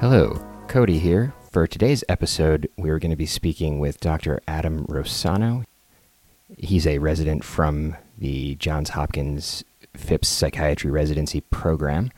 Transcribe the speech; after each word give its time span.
Hello, 0.00 0.44
Cody 0.66 0.98
here. 0.98 1.34
For 1.52 1.66
today's 1.66 2.02
episode, 2.08 2.68
we're 2.76 2.98
going 2.98 3.10
to 3.10 3.16
be 3.16 3.26
speaking 3.26 3.78
with 3.78 4.00
Dr. 4.00 4.40
Adam 4.48 4.86
Rossano. 4.86 5.64
He's 6.56 6.86
a 6.86 6.98
resident 6.98 7.44
from 7.44 7.96
the 8.18 8.54
Johns 8.56 8.88
Hopkins 8.88 9.62
Phipps 9.94 10.26
Psychiatry 10.26 10.90
Residency 10.90 11.42
Program. 11.42 12.10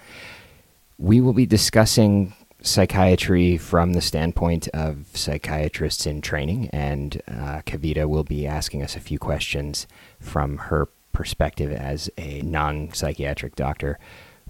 We 0.96 1.20
will 1.20 1.32
be 1.32 1.44
discussing 1.44 2.34
psychiatry 2.62 3.56
from 3.56 3.92
the 3.92 4.00
standpoint 4.00 4.68
of 4.68 5.06
psychiatrists 5.14 6.06
in 6.06 6.20
training, 6.20 6.68
and 6.72 7.20
uh, 7.28 7.62
Kavita 7.66 8.08
will 8.08 8.24
be 8.24 8.46
asking 8.46 8.82
us 8.82 8.96
a 8.96 9.00
few 9.00 9.18
questions 9.18 9.86
from 10.20 10.58
her 10.58 10.88
perspective 11.12 11.72
as 11.72 12.10
a 12.16 12.40
non 12.42 12.92
psychiatric 12.92 13.56
doctor. 13.56 13.98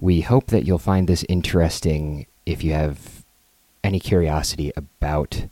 We 0.01 0.20
hope 0.20 0.48
that 0.48 0.65
you'll 0.65 0.79
find 0.79 1.09
this 1.09 1.25
interesting 1.29 2.27
if 2.45 2.62
you 2.65 2.73
have 2.73 3.25
any 3.84 4.01
curiosity 4.01 4.73
about 4.77 5.47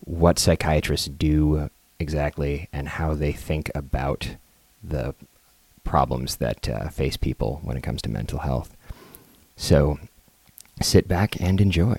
what 0.00 0.38
psychiatrists 0.38 1.08
do 1.08 1.70
exactly 1.98 2.68
and 2.72 2.88
how 2.88 3.14
they 3.14 3.32
think 3.32 3.70
about 3.74 4.36
the 4.82 5.14
problems 5.84 6.36
that 6.36 6.68
uh, 6.68 6.88
face 6.88 7.16
people 7.16 7.60
when 7.62 7.76
it 7.76 7.82
comes 7.82 8.02
to 8.02 8.10
mental 8.10 8.40
health. 8.40 8.76
So 9.56 9.98
sit 10.82 11.08
back 11.08 11.40
and 11.40 11.60
enjoy. 11.60 11.96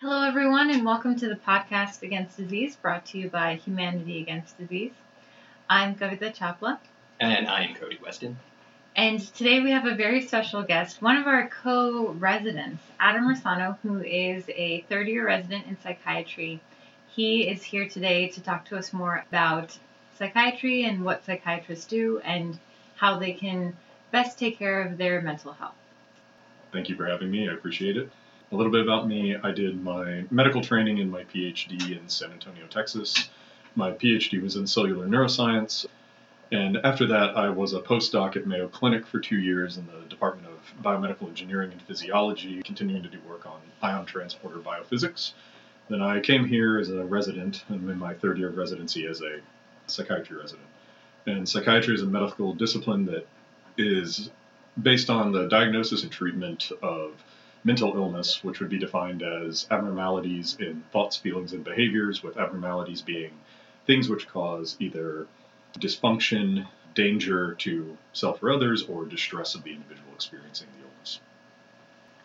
Hello, 0.00 0.22
everyone, 0.22 0.70
and 0.70 0.86
welcome 0.86 1.16
to 1.16 1.28
the 1.28 1.36
podcast 1.36 2.02
Against 2.02 2.38
Disease, 2.38 2.74
brought 2.76 3.04
to 3.06 3.18
you 3.18 3.28
by 3.28 3.56
Humanity 3.56 4.22
Against 4.22 4.56
Disease. 4.56 4.92
I'm 5.68 5.94
Kavita 5.94 6.34
Chapla. 6.34 6.78
And 7.20 7.46
I 7.46 7.64
am 7.64 7.74
Cody 7.74 7.98
Weston. 8.02 8.38
And 8.96 9.20
today 9.34 9.60
we 9.60 9.70
have 9.72 9.86
a 9.86 9.94
very 9.94 10.22
special 10.22 10.62
guest, 10.62 11.02
one 11.02 11.18
of 11.18 11.26
our 11.26 11.48
co 11.48 12.08
residents, 12.12 12.82
Adam 12.98 13.28
Rossano, 13.28 13.78
who 13.82 14.02
is 14.02 14.44
a 14.48 14.80
third 14.88 15.06
year 15.06 15.26
resident 15.26 15.66
in 15.66 15.78
psychiatry. 15.80 16.60
He 17.08 17.48
is 17.48 17.62
here 17.62 17.88
today 17.88 18.28
to 18.28 18.40
talk 18.40 18.64
to 18.66 18.78
us 18.78 18.94
more 18.94 19.24
about 19.28 19.78
psychiatry 20.16 20.84
and 20.84 21.04
what 21.04 21.24
psychiatrists 21.26 21.84
do 21.84 22.18
and 22.20 22.58
how 22.96 23.18
they 23.18 23.32
can 23.32 23.76
best 24.10 24.38
take 24.38 24.58
care 24.58 24.82
of 24.82 24.96
their 24.96 25.20
mental 25.20 25.52
health. 25.52 25.74
Thank 26.72 26.88
you 26.88 26.96
for 26.96 27.06
having 27.06 27.30
me. 27.30 27.48
I 27.48 27.52
appreciate 27.52 27.96
it. 27.96 28.10
A 28.52 28.56
little 28.56 28.72
bit 28.72 28.82
about 28.82 29.06
me 29.06 29.36
I 29.36 29.52
did 29.52 29.82
my 29.82 30.24
medical 30.30 30.62
training 30.62 31.00
and 31.00 31.10
my 31.10 31.24
PhD 31.24 31.96
in 31.96 32.08
San 32.08 32.32
Antonio, 32.32 32.66
Texas. 32.66 33.28
My 33.76 33.92
PhD 33.92 34.42
was 34.42 34.56
in 34.56 34.66
cellular 34.66 35.06
neuroscience. 35.06 35.86
And 36.52 36.78
after 36.78 37.06
that, 37.06 37.36
I 37.36 37.48
was 37.48 37.74
a 37.74 37.80
postdoc 37.80 38.36
at 38.36 38.46
Mayo 38.46 38.66
Clinic 38.66 39.06
for 39.06 39.20
two 39.20 39.38
years 39.38 39.76
in 39.76 39.86
the 39.86 40.08
Department 40.08 40.48
of 40.48 40.82
Biomedical 40.82 41.28
Engineering 41.28 41.70
and 41.70 41.80
Physiology, 41.82 42.60
continuing 42.64 43.04
to 43.04 43.08
do 43.08 43.20
work 43.28 43.46
on 43.46 43.60
ion 43.82 44.04
transporter 44.04 44.58
biophysics. 44.58 45.32
Then 45.88 46.02
I 46.02 46.18
came 46.18 46.44
here 46.44 46.78
as 46.78 46.90
a 46.90 47.04
resident. 47.04 47.64
I'm 47.70 47.88
in 47.88 47.98
my 47.98 48.14
third 48.14 48.38
year 48.38 48.48
of 48.48 48.56
residency 48.56 49.06
as 49.06 49.20
a 49.22 49.38
psychiatry 49.86 50.36
resident. 50.36 50.66
And 51.26 51.48
psychiatry 51.48 51.94
is 51.94 52.02
a 52.02 52.06
medical 52.06 52.52
discipline 52.52 53.06
that 53.06 53.26
is 53.78 54.30
based 54.82 55.10
on 55.10 55.32
the 55.32 55.48
diagnosis 55.48 56.02
and 56.02 56.12
treatment 56.12 56.70
of 56.82 57.12
mental 57.64 57.94
illness, 57.94 58.42
which 58.42 58.60
would 58.60 58.70
be 58.70 58.78
defined 58.78 59.22
as 59.22 59.66
abnormalities 59.70 60.56
in 60.60 60.82
thoughts, 60.92 61.16
feelings, 61.16 61.52
and 61.52 61.64
behaviors, 61.64 62.22
with 62.22 62.38
abnormalities 62.38 63.02
being 63.02 63.32
things 63.86 64.08
which 64.08 64.28
cause 64.28 64.76
either 64.80 65.26
dysfunction, 65.78 66.66
danger 66.94 67.54
to 67.54 67.96
self 68.12 68.42
or 68.42 68.50
others, 68.50 68.82
or 68.84 69.04
distress 69.04 69.54
of 69.54 69.62
the 69.62 69.72
individual 69.72 70.12
experiencing 70.14 70.68
the 70.78 70.86
illness. 70.86 71.20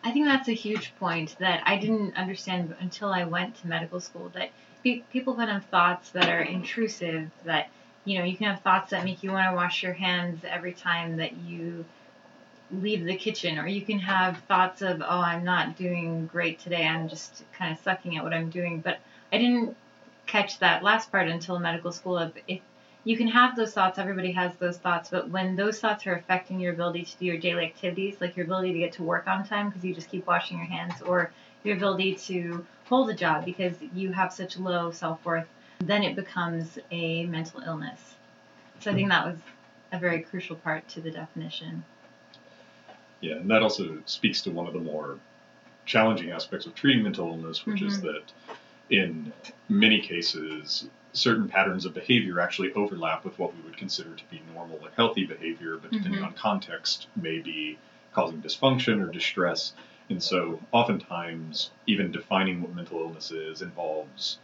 I 0.02 0.12
think 0.12 0.26
that's 0.26 0.48
a 0.48 0.52
huge 0.52 0.94
point 0.98 1.36
that 1.40 1.62
I 1.66 1.76
didn't 1.78 2.16
understand 2.16 2.74
until 2.80 3.12
I 3.12 3.24
went 3.24 3.56
to 3.56 3.66
medical 3.66 4.00
school. 4.00 4.30
That 4.34 4.50
people 5.10 5.34
can 5.34 5.48
have 5.48 5.64
thoughts 5.66 6.10
that 6.10 6.28
are 6.28 6.40
intrusive. 6.40 7.30
That 7.44 7.68
you 8.04 8.18
know, 8.18 8.24
you 8.24 8.36
can 8.36 8.46
have 8.46 8.60
thoughts 8.60 8.90
that 8.90 9.04
make 9.04 9.22
you 9.22 9.32
want 9.32 9.50
to 9.50 9.56
wash 9.56 9.82
your 9.82 9.92
hands 9.92 10.44
every 10.48 10.72
time 10.72 11.16
that 11.16 11.36
you 11.36 11.84
leave 12.70 13.04
the 13.04 13.16
kitchen, 13.16 13.58
or 13.58 13.66
you 13.66 13.82
can 13.82 13.98
have 13.98 14.38
thoughts 14.48 14.82
of, 14.82 15.00
oh, 15.00 15.20
I'm 15.20 15.44
not 15.44 15.76
doing 15.76 16.26
great 16.26 16.58
today. 16.58 16.86
I'm 16.86 17.08
just 17.08 17.44
kind 17.56 17.72
of 17.72 17.78
sucking 17.78 18.16
at 18.16 18.24
what 18.24 18.32
I'm 18.32 18.50
doing. 18.50 18.80
But 18.80 18.98
I 19.32 19.38
didn't 19.38 19.76
catch 20.26 20.58
that 20.58 20.82
last 20.82 21.12
part 21.12 21.28
until 21.28 21.58
medical 21.58 21.92
school 21.92 22.18
of 22.18 22.32
if 22.48 22.60
you 23.04 23.16
can 23.16 23.28
have 23.28 23.54
those 23.54 23.72
thoughts, 23.72 24.00
everybody 24.00 24.32
has 24.32 24.52
those 24.56 24.78
thoughts, 24.78 25.10
but 25.10 25.30
when 25.30 25.54
those 25.54 25.78
thoughts 25.78 26.08
are 26.08 26.14
affecting 26.14 26.58
your 26.58 26.72
ability 26.72 27.04
to 27.04 27.16
do 27.18 27.26
your 27.26 27.38
daily 27.38 27.64
activities, 27.64 28.16
like 28.20 28.36
your 28.36 28.44
ability 28.46 28.72
to 28.72 28.78
get 28.80 28.92
to 28.94 29.04
work 29.04 29.28
on 29.28 29.46
time 29.46 29.68
because 29.68 29.84
you 29.84 29.94
just 29.94 30.10
keep 30.10 30.26
washing 30.26 30.58
your 30.58 30.66
hands, 30.66 31.00
or 31.02 31.30
your 31.62 31.76
ability 31.76 32.16
to 32.16 32.66
hold 32.86 33.08
a 33.08 33.14
job 33.14 33.44
because 33.44 33.74
you 33.94 34.12
have 34.12 34.32
such 34.32 34.58
low 34.58 34.90
self 34.90 35.24
worth, 35.24 35.46
then 35.78 36.02
it 36.02 36.16
becomes 36.16 36.80
a 36.90 37.26
mental 37.26 37.60
illness. 37.60 38.16
So 38.80 38.90
I 38.90 38.94
think 38.94 39.08
that 39.08 39.24
was 39.24 39.38
a 39.92 40.00
very 40.00 40.22
crucial 40.22 40.56
part 40.56 40.88
to 40.88 41.00
the 41.00 41.12
definition. 41.12 41.84
Yeah, 43.20 43.36
and 43.36 43.50
that 43.50 43.62
also 43.62 43.98
speaks 44.04 44.42
to 44.42 44.50
one 44.50 44.66
of 44.66 44.72
the 44.72 44.80
more 44.80 45.18
challenging 45.86 46.30
aspects 46.30 46.66
of 46.66 46.74
treating 46.74 47.02
mental 47.02 47.28
illness, 47.28 47.64
which 47.64 47.76
mm-hmm. 47.76 47.86
is 47.86 48.00
that 48.02 48.24
in 48.90 49.32
many 49.68 50.00
cases, 50.00 50.88
certain 51.12 51.48
patterns 51.48 51.86
of 51.86 51.94
behavior 51.94 52.40
actually 52.40 52.72
overlap 52.74 53.24
with 53.24 53.38
what 53.38 53.54
we 53.56 53.62
would 53.62 53.76
consider 53.76 54.14
to 54.14 54.24
be 54.30 54.42
normal 54.54 54.78
and 54.84 54.94
healthy 54.96 55.24
behavior, 55.24 55.76
but 55.76 55.90
depending 55.90 56.20
mm-hmm. 56.20 56.26
on 56.26 56.34
context, 56.34 57.06
may 57.16 57.38
be 57.38 57.78
causing 58.12 58.40
dysfunction 58.42 59.02
or 59.02 59.10
distress. 59.10 59.72
And 60.08 60.22
so, 60.22 60.60
oftentimes, 60.72 61.70
even 61.86 62.12
defining 62.12 62.62
what 62.62 62.74
mental 62.74 63.00
illness 63.00 63.30
is 63.30 63.62
involves 63.62 64.38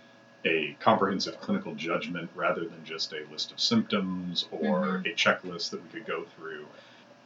a 0.44 0.76
comprehensive 0.80 1.40
clinical 1.40 1.74
judgment 1.74 2.28
rather 2.34 2.64
than 2.64 2.84
just 2.84 3.12
a 3.12 3.24
list 3.30 3.52
of 3.52 3.60
symptoms 3.60 4.46
or 4.50 4.80
mm-hmm. 4.80 5.06
a 5.06 5.14
checklist 5.14 5.70
that 5.70 5.82
we 5.82 5.88
could 5.90 6.06
go 6.06 6.24
through. 6.36 6.66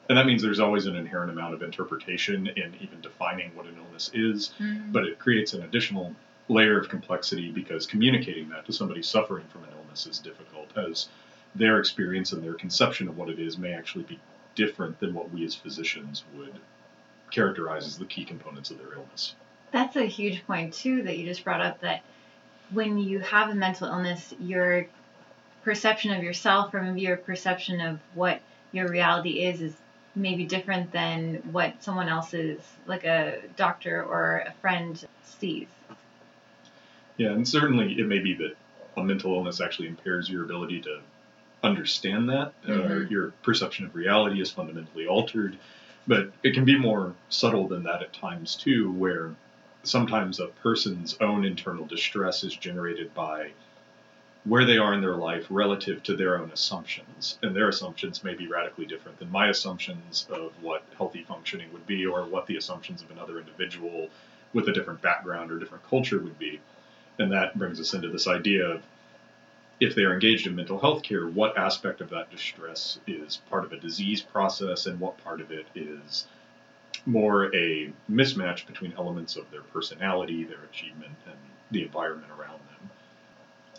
And 0.09 0.17
that 0.17 0.27
means 0.27 0.43
there's 0.43 0.61
always 0.61 0.87
an 0.87 0.97
inherent 0.97 1.31
amount 1.31 1.55
of 1.55 1.63
interpretation 1.63 2.47
in 2.47 2.75
even 2.81 3.01
defining 3.01 3.51
what 3.55 3.67
an 3.67 3.77
illness 3.77 4.11
is, 4.15 4.55
mm-hmm. 4.61 4.93
but 4.93 5.05
it 5.05 5.19
creates 5.19 5.53
an 5.53 5.63
additional 5.63 6.15
layer 6.49 6.79
of 6.79 6.89
complexity 6.89 7.51
because 7.51 7.87
communicating 7.87 8.49
that 8.51 8.65
to 8.67 8.73
somebody 8.73 9.03
suffering 9.03 9.45
from 9.49 9.65
an 9.65 9.71
illness 9.77 10.07
is 10.07 10.19
difficult, 10.19 10.71
as 10.77 11.09
their 11.55 11.79
experience 11.81 12.33
and 12.33 12.43
their 12.43 12.55
conception 12.55 13.09
of 13.09 13.17
what 13.17 13.29
it 13.29 13.39
is 13.39 13.59
may 13.59 13.73
actually 13.73 14.05
be 14.05 14.19
different 14.55 14.99
than 15.01 15.13
what 15.13 15.31
we 15.33 15.45
as 15.45 15.55
physicians 15.55 16.25
would 16.37 16.55
characterize 17.31 17.87
as 17.87 17.99
the 17.99 18.05
key 18.05 18.25
components 18.25 18.71
of 18.71 18.79
their 18.79 18.93
illness. 18.95 19.35
That's 19.73 19.97
a 19.97 20.05
huge 20.07 20.47
point, 20.47 20.73
too, 20.73 21.03
that 21.03 21.19
you 21.19 21.27
just 21.27 21.43
brought 21.43 21.61
up 21.61 21.81
that 21.81 22.03
when 22.71 22.99
you 22.99 23.19
have 23.21 23.51
a 23.51 23.55
mental 23.55 23.89
illness, 23.89 24.35
your 24.39 24.87
perception 25.65 26.13
of 26.13 26.23
yourself 26.23 26.73
or 26.73 26.83
maybe 26.83 27.01
your 27.01 27.17
perception 27.17 27.81
of 27.81 27.99
what 28.15 28.41
your 28.73 28.89
reality 28.89 29.41
is 29.43 29.61
is 29.61 29.75
maybe 30.17 30.45
different 30.45 30.91
than 30.91 31.37
what 31.53 31.83
someone 31.85 32.09
else's, 32.09 32.59
like 32.87 33.05
a 33.05 33.39
doctor 33.57 34.03
or 34.03 34.45
a 34.47 34.53
friend, 34.61 35.07
sees. 35.23 35.69
Yeah, 37.19 37.31
and 37.31 37.47
certainly 37.47 37.99
it 37.99 38.07
may 38.07 38.19
be 38.19 38.35
that 38.35 38.57
a 38.97 39.05
mental 39.05 39.35
illness 39.35 39.61
actually 39.61 39.89
impairs 39.89 40.29
your 40.29 40.45
ability 40.45 40.81
to 40.83 41.01
understand 41.63 42.31
that. 42.31 42.55
Uh, 42.65 42.69
mm-hmm. 42.69 42.93
Uh, 42.93 43.09
your 43.09 43.31
perception 43.43 43.85
of 43.87 43.95
reality 43.95 44.41
is 44.41 44.51
fundamentally 44.51 45.07
altered. 45.07 45.57
But 46.07 46.31
it 46.43 46.55
can 46.55 46.65
be 46.65 46.79
more 46.79 47.15
subtle 47.29 47.69
than 47.69 47.83
that 47.83 48.03
at 48.03 48.13
times, 48.13 48.55
too, 48.55 48.93
where 48.93 49.35
sometimes 49.83 50.41
a 50.41 50.47
person's 50.47 51.17
own 51.21 51.45
internal 51.45 51.85
distress 51.85 52.45
is 52.45 52.55
generated 52.55 53.13
by 53.15 53.51
where 54.47 54.65
they 54.65 54.79
are 54.79 54.95
in 54.95 55.01
their 55.01 55.17
life 55.17 55.45
relative 55.51 56.03
to 56.05 56.17
their 56.17 56.39
own 56.39 56.51
assumptions. 56.53 57.39
And 57.43 57.55
their 57.55 57.69
assumptions 57.69 58.23
may 58.23 58.35
be 58.35 58.47
radically 58.47 58.87
different 58.87 59.19
than 59.19 59.31
my 59.31 59.49
assumptions 59.49 60.27
of 60.31 60.53
what 60.63 60.85
healthy 60.97 61.25
functioning 61.25 61.73
would 61.73 61.87
be 61.87 62.07
or 62.07 62.25
what 62.25 62.47
the 62.47 62.57
assumptions 62.57 63.03
of 63.03 63.11
another 63.11 63.41
individual 63.41 64.09
with 64.53 64.69
a 64.69 64.73
different 64.73 65.03
background 65.03 65.51
or 65.51 65.59
different 65.59 65.89
culture 65.89 66.21
would 66.21 66.39
be. 66.39 66.61
And 67.19 67.33
that 67.33 67.59
brings 67.59 67.81
us 67.81 67.93
into 67.93 68.09
this 68.09 68.29
idea 68.29 68.67
of 68.67 68.83
if 69.81 69.95
they 69.95 70.05
are 70.05 70.15
engaged 70.15 70.47
in 70.47 70.55
mental 70.55 70.79
health 70.79 71.03
care, 71.03 71.27
what 71.27 71.59
aspect 71.59 72.01
of 72.01 72.11
that 72.11 72.31
distress 72.31 72.99
is 73.07 73.39
part 73.51 73.65
of 73.65 73.73
a 73.73 73.81
disease 73.81 74.23
process 74.23 74.87
and 74.87 75.01
what 75.01 75.23
part 75.23 75.41
of 75.41 75.51
it 75.51 75.67
is 75.75 76.27
more 77.05 77.55
a 77.55 77.93
mismatch 78.11 78.67
between 78.67 78.95
elements 78.97 79.37
of 79.37 79.51
their 79.51 79.63
personality, 79.63 80.45
their 80.45 80.63
achievement, 80.71 81.15
and 81.27 81.37
the 81.71 81.83
environment 81.83 82.31
around 82.39 82.59
them. 82.59 82.66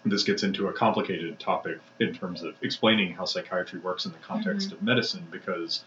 This 0.09 0.23
gets 0.23 0.43
into 0.43 0.67
a 0.67 0.73
complicated 0.73 1.39
topic 1.39 1.79
in 1.99 2.13
terms 2.13 2.43
of 2.43 2.55
explaining 2.61 3.13
how 3.13 3.25
psychiatry 3.25 3.79
works 3.79 4.05
in 4.05 4.11
the 4.11 4.17
context 4.19 4.67
mm-hmm. 4.67 4.77
of 4.77 4.83
medicine 4.83 5.27
because 5.31 5.83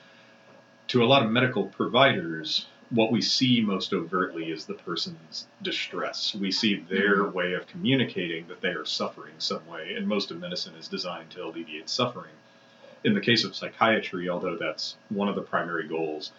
to 0.88 1.02
a 1.02 1.06
lot 1.06 1.24
of 1.24 1.30
medical 1.30 1.66
providers, 1.68 2.66
what 2.90 3.12
we 3.12 3.22
see 3.22 3.60
most 3.60 3.92
overtly 3.92 4.50
is 4.50 4.66
the 4.66 4.74
person's 4.74 5.46
distress. 5.62 6.34
We 6.34 6.50
see 6.50 6.74
their 6.74 7.18
Mhm. 7.18 7.32
way 7.32 7.52
of 7.52 7.68
communicating 7.68 8.48
that 8.48 8.60
they 8.60 8.70
are 8.70 8.84
suffering 8.84 9.34
some 9.38 9.64
way, 9.66 9.94
and 9.94 10.08
most 10.08 10.32
of 10.32 10.40
medicine 10.40 10.74
is 10.74 10.88
designed 10.88 11.30
to 11.30 11.44
alleviate 11.44 11.88
suffering. 11.88 12.34
In 13.04 13.14
the 13.14 13.20
case 13.20 13.44
of 13.44 13.54
psychiatry, 13.54 14.28
although 14.28 14.56
that's 14.56 14.96
one 15.08 15.28
of 15.28 15.36
the 15.36 15.42
primary 15.42 15.86
goals, 15.86 16.32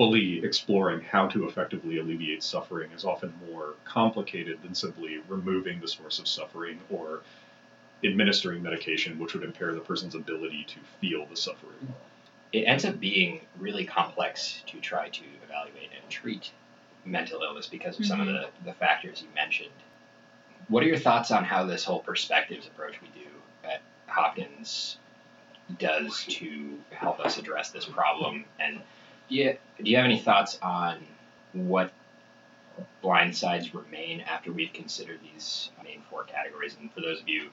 fully 0.00 0.42
exploring 0.42 1.02
how 1.02 1.26
to 1.26 1.46
effectively 1.46 1.98
alleviate 1.98 2.42
suffering 2.42 2.90
is 2.92 3.04
often 3.04 3.30
more 3.50 3.74
complicated 3.84 4.58
than 4.62 4.74
simply 4.74 5.18
removing 5.28 5.78
the 5.78 5.86
source 5.86 6.18
of 6.18 6.26
suffering 6.26 6.80
or 6.88 7.20
administering 8.02 8.62
medication, 8.62 9.18
which 9.18 9.34
would 9.34 9.44
impair 9.44 9.74
the 9.74 9.80
person's 9.80 10.14
ability 10.14 10.64
to 10.66 10.78
feel 11.02 11.26
the 11.26 11.36
suffering. 11.36 11.92
It 12.50 12.60
ends 12.60 12.86
up 12.86 12.98
being 12.98 13.42
really 13.58 13.84
complex 13.84 14.62
to 14.68 14.80
try 14.80 15.10
to 15.10 15.22
evaluate 15.44 15.90
and 15.94 16.10
treat 16.10 16.50
mental 17.04 17.42
illness 17.42 17.66
because 17.66 18.00
of 18.00 18.06
some 18.06 18.22
of 18.22 18.26
mm-hmm. 18.26 18.48
the, 18.64 18.70
the 18.70 18.72
factors 18.72 19.20
you 19.20 19.28
mentioned. 19.34 19.68
What 20.68 20.82
are 20.82 20.86
your 20.86 20.98
thoughts 20.98 21.30
on 21.30 21.44
how 21.44 21.66
this 21.66 21.84
whole 21.84 22.00
perspectives 22.00 22.66
approach 22.66 22.94
we 23.02 23.08
do 23.08 23.28
at 23.64 23.82
Hopkins 24.06 24.96
does 25.78 26.24
to 26.24 26.78
help 26.88 27.20
us 27.20 27.36
address 27.36 27.68
this 27.68 27.84
problem? 27.84 28.46
And 28.58 28.80
do 29.30 29.36
you, 29.36 29.56
do 29.82 29.90
you 29.90 29.96
have 29.96 30.04
any 30.04 30.18
thoughts 30.18 30.58
on 30.60 30.98
what 31.52 31.92
blind 33.00 33.36
sides 33.36 33.74
remain 33.74 34.20
after 34.20 34.52
we've 34.52 34.72
considered 34.72 35.20
these 35.22 35.70
main 35.82 36.02
four 36.10 36.24
categories? 36.24 36.76
And 36.78 36.92
for 36.92 37.00
those 37.00 37.20
of 37.20 37.28
you 37.28 37.50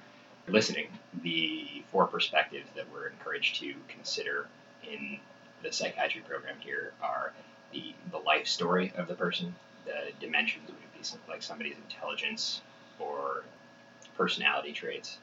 listening, 0.48 0.88
the 1.22 1.84
four 1.92 2.08
perspectives 2.08 2.68
that 2.76 2.86
we're 2.92 3.08
encouraged 3.08 3.60
to 3.62 3.74
consider 3.88 4.48
in 4.84 5.20
the 5.64 5.72
psychiatry 5.72 6.22
program 6.28 6.56
here 6.60 6.94
are 7.02 7.34
the, 7.72 7.94
the 8.12 8.18
life 8.18 8.48
story 8.48 8.92
of 8.98 9.08
the 9.08 9.16
person, 9.16 9.54
the 9.86 10.12
dimensions 10.20 10.68
would 10.68 10.78
be 10.98 11.04
something 11.04 11.30
like 11.30 11.44
somebody's 11.44 11.76
intelligence 11.90 12.62
or 13.00 13.44
personality 14.18 14.72
traits, 14.72 15.18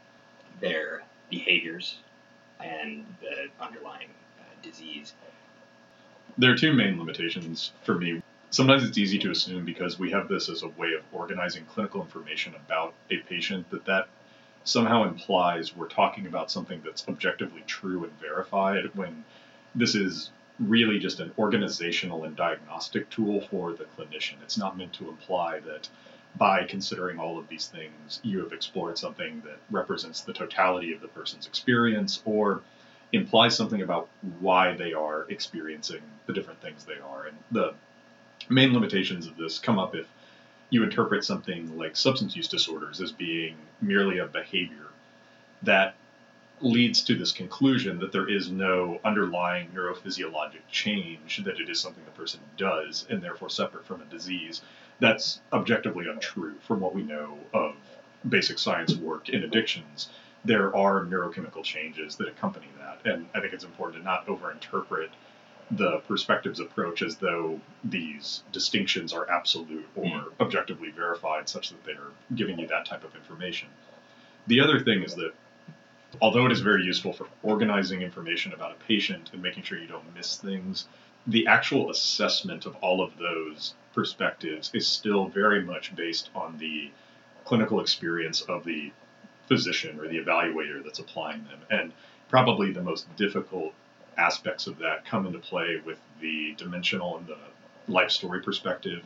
their 0.60 1.02
behaviors, 1.30 1.98
and 2.60 3.04
the 3.20 3.48
underlying 3.60 4.08
uh, 4.38 4.44
disease. 4.62 5.14
There 6.38 6.52
are 6.52 6.56
two 6.56 6.72
main 6.72 6.98
limitations 6.98 7.72
for 7.82 7.94
me. 7.94 8.22
Sometimes 8.50 8.84
it's 8.84 8.98
easy 8.98 9.18
to 9.20 9.30
assume 9.30 9.64
because 9.64 9.98
we 9.98 10.10
have 10.12 10.28
this 10.28 10.48
as 10.48 10.62
a 10.62 10.68
way 10.68 10.92
of 10.94 11.02
organizing 11.12 11.64
clinical 11.64 12.02
information 12.02 12.54
about 12.54 12.94
a 13.10 13.18
patient 13.18 13.68
that 13.70 13.84
that 13.84 14.08
somehow 14.64 15.04
implies 15.04 15.76
we're 15.76 15.88
talking 15.88 16.26
about 16.26 16.50
something 16.50 16.80
that's 16.84 17.06
objectively 17.08 17.62
true 17.66 18.04
and 18.04 18.20
verified 18.20 18.94
when 18.94 19.24
this 19.74 19.94
is 19.94 20.30
really 20.58 20.98
just 20.98 21.20
an 21.20 21.32
organizational 21.38 22.24
and 22.24 22.36
diagnostic 22.36 23.10
tool 23.10 23.40
for 23.42 23.72
the 23.72 23.84
clinician. 23.84 24.34
It's 24.42 24.56
not 24.56 24.78
meant 24.78 24.92
to 24.94 25.08
imply 25.08 25.60
that 25.60 25.88
by 26.36 26.64
considering 26.64 27.18
all 27.18 27.38
of 27.38 27.48
these 27.48 27.66
things, 27.66 28.20
you 28.22 28.42
have 28.42 28.52
explored 28.52 28.98
something 28.98 29.42
that 29.44 29.58
represents 29.70 30.22
the 30.22 30.32
totality 30.32 30.92
of 30.92 31.00
the 31.00 31.08
person's 31.08 31.46
experience 31.46 32.22
or 32.24 32.62
implies 33.14 33.56
something 33.56 33.82
about 33.82 34.08
why 34.40 34.74
they 34.74 34.92
are 34.92 35.26
experiencing 35.28 36.02
the 36.26 36.32
different 36.32 36.60
things 36.60 36.84
they 36.84 36.98
are. 36.98 37.26
And 37.26 37.36
the 37.50 37.74
main 38.48 38.72
limitations 38.72 39.26
of 39.26 39.36
this 39.36 39.58
come 39.58 39.78
up 39.78 39.94
if 39.94 40.06
you 40.70 40.82
interpret 40.82 41.24
something 41.24 41.76
like 41.78 41.96
substance 41.96 42.34
use 42.34 42.48
disorders 42.48 43.00
as 43.00 43.12
being 43.12 43.56
merely 43.80 44.18
a 44.18 44.26
behavior 44.26 44.86
that 45.62 45.94
leads 46.60 47.02
to 47.02 47.14
this 47.14 47.32
conclusion 47.32 47.98
that 47.98 48.12
there 48.12 48.28
is 48.28 48.50
no 48.50 49.00
underlying 49.04 49.68
neurophysiologic 49.74 50.60
change, 50.70 51.42
that 51.44 51.60
it 51.60 51.68
is 51.68 51.80
something 51.80 52.04
the 52.04 52.10
person 52.12 52.40
does 52.56 53.06
and 53.10 53.22
therefore 53.22 53.50
separate 53.50 53.84
from 53.84 54.00
a 54.00 54.04
disease. 54.06 54.62
That's 55.00 55.40
objectively 55.52 56.08
untrue 56.08 56.54
from 56.66 56.80
what 56.80 56.94
we 56.94 57.02
know 57.02 57.38
of 57.52 57.74
basic 58.28 58.58
science 58.58 58.94
work 58.94 59.28
in 59.28 59.42
addictions. 59.42 60.08
There 60.44 60.74
are 60.76 61.04
neurochemical 61.04 61.64
changes 61.64 62.16
that 62.16 62.28
accompany 62.28 62.66
that, 62.78 63.00
and 63.10 63.26
I 63.34 63.40
think 63.40 63.54
it's 63.54 63.64
important 63.64 64.02
to 64.02 64.04
not 64.04 64.26
overinterpret 64.26 65.08
the 65.70 66.00
perspectives 66.06 66.60
approach 66.60 67.02
as 67.02 67.16
though 67.16 67.60
these 67.82 68.42
distinctions 68.52 69.12
are 69.12 69.30
absolute 69.30 69.86
or 69.96 70.06
hmm. 70.06 70.42
objectively 70.42 70.90
verified 70.90 71.48
such 71.48 71.70
that 71.70 71.82
they're 71.84 72.12
giving 72.34 72.58
you 72.58 72.66
that 72.66 72.84
type 72.84 73.04
of 73.04 73.14
information. 73.14 73.68
The 74.46 74.60
other 74.60 74.80
thing 74.80 75.02
is 75.02 75.14
that 75.14 75.32
although 76.20 76.46
it 76.46 76.52
is 76.52 76.60
very 76.60 76.84
useful 76.84 77.12
for 77.12 77.26
organizing 77.42 78.02
information 78.02 78.52
about 78.52 78.72
a 78.72 78.84
patient 78.86 79.30
and 79.32 79.42
making 79.42 79.62
sure 79.62 79.78
you 79.78 79.88
don't 79.88 80.14
miss 80.14 80.36
things, 80.36 80.86
the 81.26 81.46
actual 81.46 81.90
assessment 81.90 82.66
of 82.66 82.76
all 82.76 83.02
of 83.02 83.16
those 83.16 83.74
perspectives 83.94 84.70
is 84.74 84.86
still 84.86 85.26
very 85.26 85.62
much 85.62 85.96
based 85.96 86.28
on 86.34 86.58
the 86.58 86.90
clinical 87.44 87.80
experience 87.80 88.42
of 88.42 88.64
the 88.64 88.92
physician 89.48 90.00
or 90.00 90.08
the 90.08 90.18
evaluator 90.18 90.82
that's 90.82 90.98
applying 90.98 91.44
them. 91.44 91.60
And 91.70 91.92
probably 92.28 92.72
the 92.72 92.82
most 92.82 93.14
difficult 93.16 93.72
aspects 94.16 94.66
of 94.66 94.78
that 94.78 95.04
come 95.04 95.26
into 95.26 95.38
play 95.38 95.80
with 95.84 95.98
the 96.20 96.54
dimensional 96.56 97.18
and 97.18 97.26
the 97.26 97.38
life 97.88 98.10
story 98.10 98.40
perspective. 98.40 99.02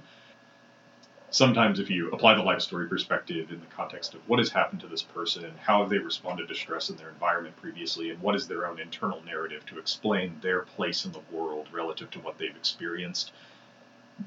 Sometimes, 1.30 1.78
if 1.78 1.90
you 1.90 2.10
apply 2.10 2.34
the 2.34 2.42
life 2.42 2.62
story 2.62 2.88
perspective 2.88 3.50
in 3.50 3.60
the 3.60 3.66
context 3.66 4.14
of 4.14 4.26
what 4.26 4.38
has 4.38 4.48
happened 4.48 4.80
to 4.80 4.86
this 4.86 5.02
person, 5.02 5.52
how 5.60 5.80
have 5.80 5.90
they 5.90 5.98
responded 5.98 6.48
to 6.48 6.54
stress 6.54 6.88
in 6.88 6.96
their 6.96 7.10
environment 7.10 7.54
previously, 7.56 8.10
and 8.10 8.20
what 8.22 8.34
is 8.34 8.48
their 8.48 8.66
own 8.66 8.80
internal 8.80 9.22
narrative 9.26 9.66
to 9.66 9.78
explain 9.78 10.38
their 10.40 10.62
place 10.62 11.04
in 11.04 11.12
the 11.12 11.20
world 11.30 11.66
relative 11.70 12.10
to 12.12 12.18
what 12.20 12.38
they've 12.38 12.56
experienced, 12.56 13.32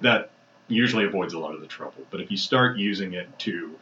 that 0.02 0.30
usually 0.68 1.06
avoids 1.06 1.34
a 1.34 1.40
lot 1.40 1.56
of 1.56 1.62
the 1.62 1.68
trouble. 1.68 2.06
But 2.12 2.22
if 2.22 2.30
you 2.30 2.38
start 2.38 2.78
using 2.78 3.14
it 3.14 3.40
to 3.40 3.76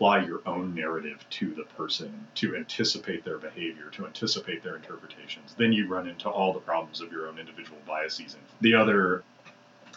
apply 0.00 0.24
your 0.24 0.40
own 0.46 0.74
narrative 0.74 1.22
to 1.28 1.52
the 1.52 1.64
person 1.76 2.26
to 2.34 2.56
anticipate 2.56 3.22
their 3.22 3.36
behavior, 3.36 3.90
to 3.92 4.06
anticipate 4.06 4.62
their 4.62 4.76
interpretations, 4.76 5.54
then 5.58 5.74
you 5.74 5.86
run 5.86 6.08
into 6.08 6.26
all 6.26 6.54
the 6.54 6.60
problems 6.60 7.02
of 7.02 7.12
your 7.12 7.28
own 7.28 7.38
individual 7.38 7.76
biases. 7.86 8.32
And 8.32 8.42
the 8.62 8.74
other 8.74 9.22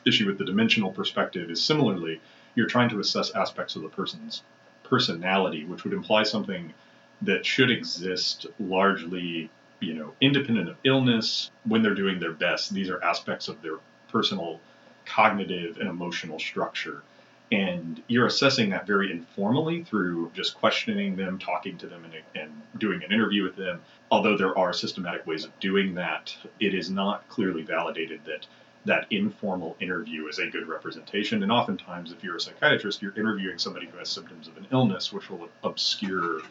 issue 0.06 0.28
with 0.28 0.38
the 0.38 0.44
dimensional 0.44 0.92
perspective 0.92 1.50
is 1.50 1.64
similarly, 1.64 2.20
you're 2.54 2.68
trying 2.68 2.90
to 2.90 3.00
assess 3.00 3.32
aspects 3.32 3.78
of 3.78 3.82
the 3.82 3.88
person's 3.88 4.44
personality, 4.84 5.64
which 5.64 5.86
would 5.86 5.94
imply 5.94 6.24
something 6.24 6.74
that 7.22 7.46
should 7.46 7.72
exist 7.72 8.46
largely, 8.60 9.50
you 9.80 9.94
know, 9.94 10.12
independent 10.20 10.68
of 10.68 10.76
illness 10.84 11.50
when 11.64 11.82
they're 11.82 11.96
doing 11.96 12.20
their 12.20 12.34
best. 12.34 12.74
These 12.74 12.90
are 12.90 13.02
aspects 13.02 13.48
of 13.48 13.62
their 13.62 13.78
personal 14.10 14.60
cognitive 15.06 15.78
and 15.78 15.88
emotional 15.88 16.40
structure 16.40 17.04
and 17.52 18.02
you're 18.08 18.26
assessing 18.26 18.70
that 18.70 18.88
very 18.88 19.12
informally 19.12 19.84
through 19.84 20.32
just 20.34 20.56
questioning 20.56 21.16
them, 21.16 21.38
talking 21.38 21.78
to 21.78 21.88
them, 21.88 22.04
and, 22.06 22.14
and, 22.36 22.52
doing 22.80 23.04
an 23.04 23.12
interview 23.12 23.44
with 23.44 23.56
them. 23.56 23.80
Although 24.10 24.36
there 24.36 24.58
are 24.58 24.74
systematic 24.74 25.28
ways 25.28 25.46
of 25.46 25.60
doing 25.60 25.94
that, 25.94 26.36
it 26.60 26.74
is 26.74 26.90
not 26.90 27.28
clearly 27.30 27.62
validated 27.62 28.22
that 28.26 28.48
that 28.86 29.06
informal 29.12 29.78
interview 29.80 30.28
is 30.28 30.40
a 30.40 30.48
good 30.48 30.68
representation. 30.68 31.44
And 31.44 31.52
oftentimes, 31.52 32.12
if 32.12 32.24
you're 32.24 32.36
a 32.36 32.42
psychiatrist, 32.42 33.02
you're 33.02 33.16
interviewing 33.16 33.60
somebody 33.60 33.86
who 33.86 33.98
has 33.98 34.10
symptoms 34.10 34.48
of 34.48 34.58
an 34.58 34.68
illness, 34.72 35.14
which 35.14 35.30
will 35.30 35.48
obscure 35.64 36.42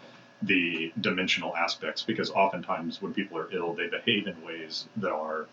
the 0.42 0.92
dimensional 1.00 1.54
aspects 1.56 2.02
because 2.02 2.30
oftentimes 2.30 3.00
when 3.00 3.14
people 3.14 3.38
are 3.38 3.49
ill, 3.52 3.75
they 3.75 3.88
behave 3.88 4.26
in 4.26 4.44
ways 4.44 4.87
that 4.96 5.12
are 5.12 5.46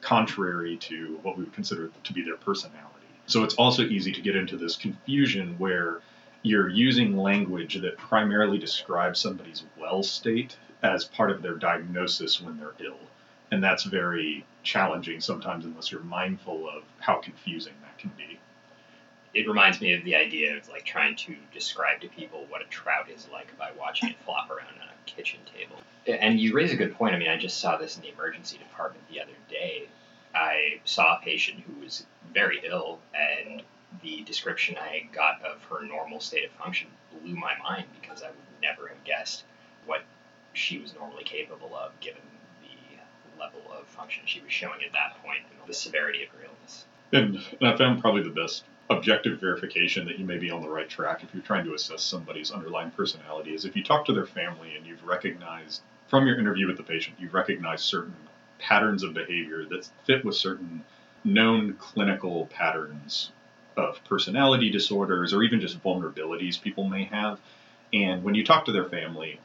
contrary 0.00 0.76
to 0.76 1.18
what 1.22 1.36
we 1.36 1.44
would 1.44 1.52
consider 1.52 1.90
to 2.04 2.12
be 2.12 2.22
their 2.22 2.36
personality. 2.36 2.91
So 3.32 3.44
it's 3.44 3.54
also 3.54 3.84
easy 3.84 4.12
to 4.12 4.20
get 4.20 4.36
into 4.36 4.58
this 4.58 4.76
confusion 4.76 5.54
where 5.56 6.02
you're 6.42 6.68
using 6.68 7.16
language 7.16 7.80
that 7.80 7.96
primarily 7.96 8.58
describes 8.58 9.20
somebody's 9.20 9.64
well 9.80 10.02
state 10.02 10.58
as 10.82 11.06
part 11.06 11.30
of 11.30 11.40
their 11.40 11.54
diagnosis 11.54 12.42
when 12.42 12.58
they're 12.58 12.74
ill. 12.78 12.98
And 13.50 13.64
that's 13.64 13.84
very 13.84 14.44
challenging 14.62 15.22
sometimes 15.22 15.64
unless 15.64 15.90
you're 15.90 16.02
mindful 16.02 16.68
of 16.68 16.82
how 16.98 17.22
confusing 17.22 17.72
that 17.80 17.96
can 17.96 18.12
be. 18.18 18.38
It 19.32 19.48
reminds 19.48 19.80
me 19.80 19.94
of 19.94 20.04
the 20.04 20.14
idea 20.14 20.54
of 20.58 20.68
like 20.68 20.84
trying 20.84 21.16
to 21.16 21.34
describe 21.54 22.02
to 22.02 22.08
people 22.08 22.44
what 22.50 22.60
a 22.60 22.66
trout 22.66 23.08
is 23.08 23.26
like 23.32 23.56
by 23.56 23.70
watching 23.78 24.10
it 24.10 24.16
flop 24.26 24.50
around 24.50 24.74
on 24.78 24.88
a 24.88 25.10
kitchen 25.10 25.40
table. 25.56 25.76
And 26.06 26.38
you 26.38 26.52
raise 26.52 26.70
a 26.70 26.76
good 26.76 26.94
point. 26.96 27.14
I 27.14 27.18
mean, 27.18 27.30
I 27.30 27.38
just 27.38 27.60
saw 27.60 27.78
this 27.78 27.96
in 27.96 28.02
the 28.02 28.12
emergency 28.12 28.58
department 28.58 29.08
the 29.10 29.22
other 29.22 29.32
day. 29.48 29.88
I 30.34 30.80
saw 30.84 31.18
a 31.18 31.20
patient 31.22 31.60
who 31.60 31.80
was 31.84 32.06
very 32.32 32.60
ill, 32.64 32.98
and 33.14 33.62
the 34.02 34.22
description 34.22 34.76
I 34.78 35.08
got 35.12 35.42
of 35.42 35.62
her 35.64 35.84
normal 35.84 36.20
state 36.20 36.44
of 36.44 36.50
function 36.52 36.88
blew 37.12 37.34
my 37.34 37.54
mind 37.62 37.86
because 38.00 38.22
I 38.22 38.28
would 38.28 38.36
never 38.62 38.88
have 38.88 39.04
guessed 39.04 39.44
what 39.86 40.02
she 40.54 40.78
was 40.78 40.94
normally 40.94 41.24
capable 41.24 41.74
of 41.76 41.98
given 42.00 42.22
the 42.62 43.40
level 43.40 43.60
of 43.72 43.86
function 43.86 44.22
she 44.26 44.40
was 44.40 44.52
showing 44.52 44.82
at 44.86 44.92
that 44.92 45.22
point 45.22 45.40
and 45.50 45.68
the 45.68 45.74
severity 45.74 46.22
of 46.22 46.30
her 46.30 46.44
illness. 46.44 46.84
And, 47.12 47.36
and 47.60 47.68
I 47.68 47.76
found 47.76 48.00
probably 48.00 48.22
the 48.22 48.30
best 48.30 48.64
objective 48.90 49.40
verification 49.40 50.06
that 50.06 50.18
you 50.18 50.24
may 50.24 50.38
be 50.38 50.50
on 50.50 50.62
the 50.62 50.68
right 50.68 50.88
track 50.88 51.22
if 51.22 51.32
you're 51.32 51.42
trying 51.42 51.64
to 51.64 51.74
assess 51.74 52.02
somebody's 52.02 52.50
underlying 52.50 52.90
personality 52.90 53.54
is 53.54 53.64
if 53.64 53.76
you 53.76 53.82
talk 53.82 54.04
to 54.06 54.12
their 54.12 54.26
family 54.26 54.76
and 54.76 54.86
you've 54.86 55.04
recognized 55.04 55.82
from 56.08 56.26
your 56.26 56.38
interview 56.38 56.66
with 56.66 56.76
the 56.76 56.82
patient, 56.82 57.16
you've 57.18 57.34
recognized 57.34 57.84
certain 57.84 58.14
patterns 58.62 59.02
of 59.02 59.12
behavior 59.12 59.64
that 59.66 59.88
fit 60.04 60.24
with 60.24 60.36
certain 60.36 60.84
known 61.24 61.74
clinical 61.74 62.46
patterns 62.46 63.32
of 63.76 64.02
personality 64.04 64.70
disorders 64.70 65.32
or 65.32 65.42
even 65.42 65.60
just 65.60 65.82
vulnerabilities 65.82 66.60
people 66.60 66.84
may 66.84 67.04
have. 67.04 67.40
And 67.92 68.22
when 68.22 68.34
you 68.34 68.44
talk 68.44 68.66
to 68.66 68.72
their 68.72 68.88
family, 68.88 69.38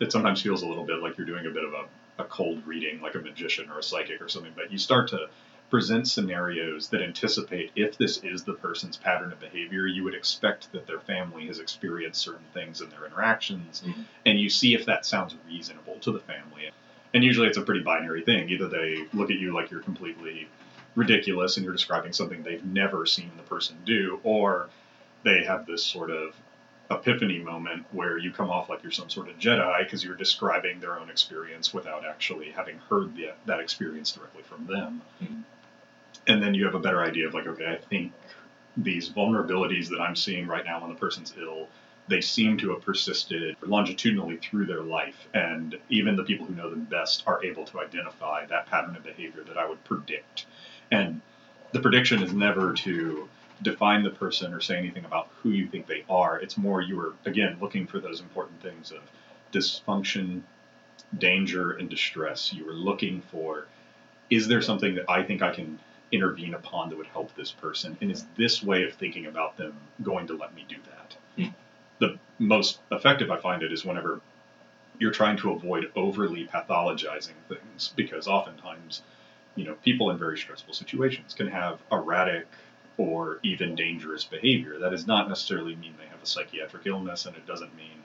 it 0.00 0.12
sometimes 0.12 0.42
feels 0.42 0.62
a 0.62 0.66
little 0.66 0.84
bit 0.84 1.00
like 1.00 1.16
you're 1.16 1.26
doing 1.26 1.46
a 1.46 1.50
bit 1.50 1.64
of 1.64 1.72
a, 1.72 2.22
a 2.22 2.24
cold 2.24 2.66
reading, 2.66 3.00
like 3.00 3.14
a 3.14 3.18
magician 3.18 3.70
or 3.70 3.78
a 3.78 3.82
psychic 3.82 4.20
or 4.20 4.28
something, 4.28 4.52
but 4.54 4.70
you 4.70 4.78
start 4.78 5.08
to 5.08 5.28
present 5.70 6.06
scenarios 6.06 6.88
that 6.88 7.02
anticipate 7.02 7.72
if 7.74 7.98
this 7.98 8.18
is 8.22 8.44
the 8.44 8.52
person's 8.52 8.96
pattern 8.96 9.32
of 9.32 9.40
behavior, 9.40 9.86
you 9.86 10.04
would 10.04 10.14
expect 10.14 10.70
that 10.72 10.86
their 10.86 11.00
family 11.00 11.46
has 11.46 11.58
experienced 11.58 12.20
certain 12.20 12.46
things 12.54 12.80
in 12.80 12.88
their 12.90 13.04
interactions, 13.04 13.82
mm-hmm. 13.84 14.02
and 14.24 14.38
you 14.38 14.48
see 14.48 14.74
if 14.74 14.86
that 14.86 15.04
sounds 15.04 15.34
reasonable 15.46 15.96
to 16.00 16.12
the 16.12 16.20
family. 16.20 16.70
And 17.14 17.24
usually 17.24 17.48
it's 17.48 17.58
a 17.58 17.62
pretty 17.62 17.82
binary 17.82 18.22
thing. 18.22 18.48
Either 18.50 18.68
they 18.68 19.06
look 19.14 19.30
at 19.30 19.38
you 19.38 19.54
like 19.54 19.70
you're 19.70 19.80
completely 19.80 20.48
ridiculous 20.94 21.56
and 21.56 21.64
you're 21.64 21.74
describing 21.74 22.12
something 22.12 22.42
they've 22.42 22.64
never 22.64 23.06
seen 23.06 23.30
the 23.36 23.42
person 23.42 23.76
do, 23.84 24.20
or 24.22 24.68
they 25.22 25.44
have 25.44 25.66
this 25.66 25.84
sort 25.84 26.10
of 26.10 26.34
epiphany 26.90 27.38
moment 27.38 27.84
where 27.90 28.16
you 28.16 28.30
come 28.30 28.48
off 28.48 28.68
like 28.68 28.82
you're 28.82 28.92
some 28.92 29.10
sort 29.10 29.28
of 29.28 29.38
Jedi 29.38 29.78
because 29.84 30.04
you're 30.04 30.14
describing 30.14 30.78
their 30.80 30.98
own 30.98 31.10
experience 31.10 31.74
without 31.74 32.04
actually 32.06 32.50
having 32.50 32.78
heard 32.88 33.14
the, 33.16 33.30
that 33.46 33.60
experience 33.60 34.12
directly 34.12 34.42
from 34.42 34.66
them. 34.66 35.02
Mm-hmm. 35.22 35.40
And 36.28 36.42
then 36.42 36.54
you 36.54 36.64
have 36.64 36.74
a 36.74 36.80
better 36.80 37.02
idea 37.02 37.26
of 37.26 37.34
like, 37.34 37.46
okay, 37.46 37.66
I 37.66 37.76
think 37.76 38.12
these 38.76 39.10
vulnerabilities 39.10 39.88
that 39.88 40.00
I'm 40.00 40.16
seeing 40.16 40.46
right 40.46 40.64
now 40.64 40.80
when 40.80 40.90
the 40.90 40.96
person's 40.96 41.34
ill, 41.38 41.68
they 42.08 42.20
seem 42.20 42.56
to 42.58 42.70
have 42.70 42.82
persisted 42.82 43.56
longitudinally 43.62 44.36
through 44.36 44.66
their 44.66 44.82
life. 44.82 45.28
And 45.34 45.76
even 45.88 46.16
the 46.16 46.24
people 46.24 46.46
who 46.46 46.54
know 46.54 46.70
them 46.70 46.84
best 46.84 47.24
are 47.26 47.44
able 47.44 47.64
to 47.66 47.80
identify 47.80 48.46
that 48.46 48.66
pattern 48.66 48.96
of 48.96 49.02
behavior 49.02 49.42
that 49.44 49.58
I 49.58 49.68
would 49.68 49.82
predict. 49.84 50.46
And 50.90 51.20
the 51.72 51.80
prediction 51.80 52.22
is 52.22 52.32
never 52.32 52.72
to 52.72 53.28
define 53.62 54.02
the 54.02 54.10
person 54.10 54.52
or 54.52 54.60
say 54.60 54.76
anything 54.76 55.04
about 55.04 55.28
who 55.42 55.50
you 55.50 55.66
think 55.66 55.86
they 55.86 56.04
are. 56.08 56.38
It's 56.38 56.56
more 56.56 56.80
you 56.80 57.00
are, 57.00 57.14
again, 57.24 57.56
looking 57.60 57.86
for 57.86 57.98
those 57.98 58.20
important 58.20 58.62
things 58.62 58.92
of 58.92 59.00
dysfunction, 59.52 60.42
danger, 61.18 61.72
and 61.72 61.88
distress. 61.88 62.52
You 62.52 62.68
are 62.68 62.74
looking 62.74 63.22
for 63.32 63.66
is 64.28 64.48
there 64.48 64.60
something 64.60 64.94
that 64.96 65.08
I 65.08 65.22
think 65.22 65.42
I 65.42 65.54
can 65.54 65.78
intervene 66.12 66.54
upon 66.54 66.88
that 66.90 66.98
would 66.98 67.06
help 67.06 67.34
this 67.34 67.52
person? 67.52 67.96
And 68.00 68.10
is 68.10 68.24
this 68.36 68.62
way 68.62 68.84
of 68.84 68.94
thinking 68.94 69.26
about 69.26 69.56
them 69.56 69.74
going 70.02 70.26
to 70.28 70.36
let 70.36 70.54
me 70.54 70.64
do 70.68 70.76
that? 70.84 71.16
Hmm. 71.36 71.50
The 71.98 72.18
most 72.38 72.80
effective 72.90 73.30
I 73.30 73.38
find 73.38 73.62
it 73.62 73.72
is 73.72 73.84
whenever 73.84 74.20
you're 74.98 75.12
trying 75.12 75.36
to 75.38 75.52
avoid 75.52 75.90
overly 75.94 76.46
pathologizing 76.46 77.34
things 77.48 77.92
because 77.96 78.26
oftentimes, 78.26 79.02
you 79.54 79.64
know, 79.64 79.74
people 79.84 80.10
in 80.10 80.18
very 80.18 80.38
stressful 80.38 80.74
situations 80.74 81.34
can 81.34 81.48
have 81.48 81.80
erratic 81.92 82.46
or 82.98 83.40
even 83.42 83.74
dangerous 83.74 84.24
behavior. 84.24 84.78
That 84.78 84.90
does 84.90 85.06
not 85.06 85.28
necessarily 85.28 85.76
mean 85.76 85.94
they 85.98 86.06
have 86.06 86.22
a 86.22 86.26
psychiatric 86.26 86.86
illness, 86.86 87.26
and 87.26 87.36
it 87.36 87.46
doesn't 87.46 87.76
mean 87.76 88.02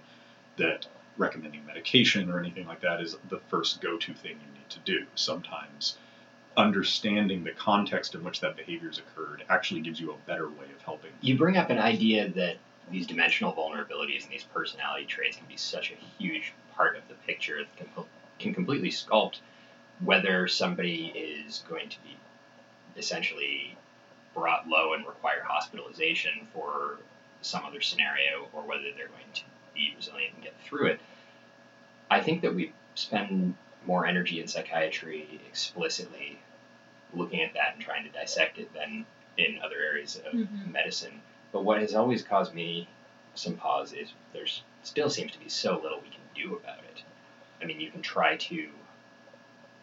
that 0.58 0.88
recommending 1.18 1.66
medication 1.66 2.30
or 2.30 2.40
anything 2.40 2.68
like 2.68 2.82
that 2.82 3.02
is 3.02 3.16
the 3.30 3.40
first 3.50 3.82
go 3.82 3.98
to 3.98 4.14
thing 4.14 4.32
you 4.32 4.54
need 4.54 4.70
to 4.70 4.80
do. 4.86 5.06
Sometimes 5.16 5.98
understanding 6.58 7.44
the 7.44 7.52
context 7.52 8.16
in 8.16 8.24
which 8.24 8.42
that 8.42 8.58
behavior 8.58 8.90
has 8.90 9.00
occurred 9.00 9.44
actually 9.50 9.82
gives 9.82 10.00
you 10.00 10.12
a 10.12 10.28
better 10.28 10.50
way 10.50 10.66
of 10.76 10.82
helping. 10.84 11.12
You 11.22 11.38
bring 11.38 11.56
up 11.56 11.70
an 11.70 11.80
idea 11.80 12.30
that 12.30 12.58
these 12.92 13.08
dimensional 13.08 13.54
vulnerabilities 13.54 14.24
and 14.24 14.32
these 14.32 14.44
personality 14.44 15.06
traits 15.06 15.38
can 15.38 15.46
be 15.48 15.58
such 15.58 15.92
a 15.92 16.22
huge 16.22 16.54
part 16.76 16.96
of 16.96 17.08
the 17.08 17.16
picture 17.26 17.60
that 17.60 17.78
can, 17.78 17.88
can 18.40 18.54
completely 18.54 18.90
sculpt 18.90 19.38
whether 20.04 20.48
somebody 20.48 21.08
is 21.16 21.64
going 21.70 21.90
to 21.90 21.98
be 22.04 22.18
essentially 22.98 23.78
brought 24.34 24.68
low 24.68 24.94
and 24.94 25.06
require 25.06 25.44
hospitalization 25.44 26.48
for 26.54 26.98
some 27.42 27.64
other 27.66 27.82
scenario 27.82 28.48
or 28.54 28.64
whether 28.64 28.84
they're 28.96 29.08
going 29.08 29.32
to 29.34 29.42
be 29.74 29.94
resilient 29.96 30.34
and 30.36 30.44
get 30.44 30.54
through 30.64 30.88
it. 30.88 31.00
I 32.10 32.22
think 32.22 32.42
that 32.42 32.54
we 32.54 32.74
spend 32.96 33.56
more 33.86 34.06
energy 34.06 34.40
in 34.40 34.48
psychiatry 34.48 35.40
explicitly 35.48 36.40
looking 37.14 37.42
at 37.42 37.54
that 37.54 37.76
and 37.76 37.84
trying 37.84 38.04
to 38.04 38.10
dissect 38.10 38.58
it 38.58 38.74
than 38.74 39.06
in 39.38 39.60
other 39.64 39.78
areas 39.78 40.18
of 40.18 40.34
mm-hmm. 40.34 40.72
medicine. 40.72 41.22
But 41.52 41.64
what 41.64 41.82
has 41.82 41.96
always 41.96 42.24
caused 42.24 42.54
me 42.54 42.88
some 43.36 43.56
pause 43.56 43.94
is 43.94 44.14
there's 44.34 44.64
still 44.84 45.10
seems 45.10 45.32
to 45.34 45.40
be 45.40 45.50
so 45.50 45.80
little 45.82 46.00
we 46.00 46.10
can 46.10 46.22
do 46.36 46.56
about 46.56 46.80
it. 46.80 47.04
I 47.62 47.66
mean, 47.66 47.80
you 47.80 47.92
can 47.92 48.02
try 48.02 48.38
to 48.38 48.70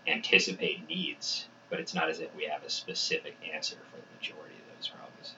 anticipate 0.06 0.88
needs, 0.88 1.46
but 1.70 1.80
it's 1.80 1.94
not 1.94 2.08
as 2.08 2.20
if 2.20 2.34
we 2.34 2.44
have 2.44 2.64
a 2.64 2.70
specific 2.70 3.36
answer 3.54 3.76
for 3.90 3.96
the 3.96 4.16
majority 4.18 4.54
of 4.54 4.76
those 4.76 4.88
problems. 4.88 5.34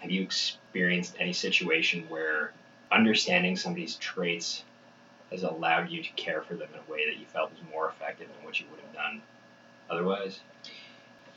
Have 0.00 0.10
you 0.10 0.22
experienced 0.22 1.16
any 1.18 1.32
situation 1.32 2.06
where 2.08 2.52
understanding 2.92 3.56
somebody's 3.56 3.96
traits 3.96 4.64
has 5.30 5.42
allowed 5.42 5.90
you 5.90 6.02
to 6.02 6.10
care 6.12 6.42
for 6.42 6.54
them 6.54 6.68
in 6.72 6.80
a 6.80 6.92
way 6.92 7.06
that 7.06 7.18
you 7.18 7.26
felt 7.26 7.50
was 7.50 7.60
more 7.70 7.88
effective 7.88 8.28
than 8.28 8.44
what 8.44 8.58
you 8.58 8.66
would 8.70 8.80
have 8.80 8.92
done 8.92 9.22
otherwise? 9.88 10.40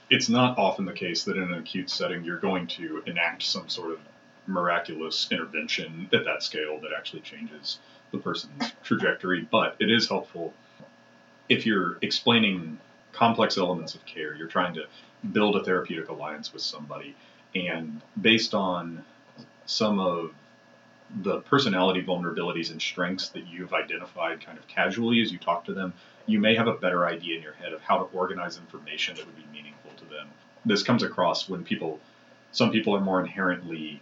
It's 0.10 0.30
not 0.30 0.58
often 0.58 0.86
the 0.86 0.94
case 0.94 1.24
that 1.24 1.38
in 1.38 1.44
an 1.44 1.54
acute 1.54 1.90
setting 1.90 2.24
you're 2.24 2.38
going 2.38 2.68
to 2.68 3.04
enact 3.06 3.44
some 3.44 3.70
sort 3.70 3.92
of 3.92 4.00
miraculous 4.48 5.28
intervention 5.32 6.10
at 6.14 6.26
that 6.26 6.44
scale 6.44 6.80
that 6.82 6.92
actually 6.96 7.22
changes 7.22 7.80
the 8.12 8.18
person's 8.18 8.72
trajectory, 8.84 9.48
but 9.52 9.76
it 9.80 9.90
is 9.90 10.08
helpful 10.08 10.54
if 11.50 11.66
you're 11.66 11.98
explaining 12.02 12.80
complex 13.12 13.58
elements 13.58 13.96
of 13.96 14.06
care, 14.06 14.36
you're 14.36 14.48
trying 14.48 14.74
to 14.74 14.86
build 15.32 15.56
a 15.56 15.64
therapeutic 15.64 16.10
alliance 16.10 16.54
with 16.54 16.62
somebody, 16.62 17.16
and 17.56 18.02
based 18.20 18.54
on 18.54 19.04
some 19.66 20.00
of 20.00 20.32
the 21.22 21.42
personality 21.42 22.02
vulnerabilities 22.02 22.72
and 22.72 22.82
strengths 22.82 23.30
that 23.30 23.46
you've 23.48 23.74
identified 23.74 24.44
kind 24.44 24.58
of 24.58 24.68
casually 24.68 25.22
as 25.22 25.32
you 25.32 25.38
talk 25.38 25.64
to 25.66 25.74
them, 25.74 25.94
you 26.26 26.40
may 26.40 26.56
have 26.56 26.68
a 26.68 26.74
better 26.74 27.06
idea 27.06 27.38
in 27.38 27.44
your 27.44 27.54
head 27.54 27.74
of 27.74 27.82
how 27.82 27.98
to 27.98 28.18
organize 28.18 28.58
information 28.58 29.16
that 29.16 29.26
would 29.26 29.36
be 29.36 29.46
meaningful 29.52 29.92
to 29.98 30.06
them. 30.06 30.28
This 30.66 30.82
comes 30.82 31.04
across 31.04 31.48
when 31.48 31.64
people, 31.64 32.00
some 32.52 32.72
people 32.72 32.96
are 32.96 33.02
more 33.02 33.20
inherently 33.20 34.02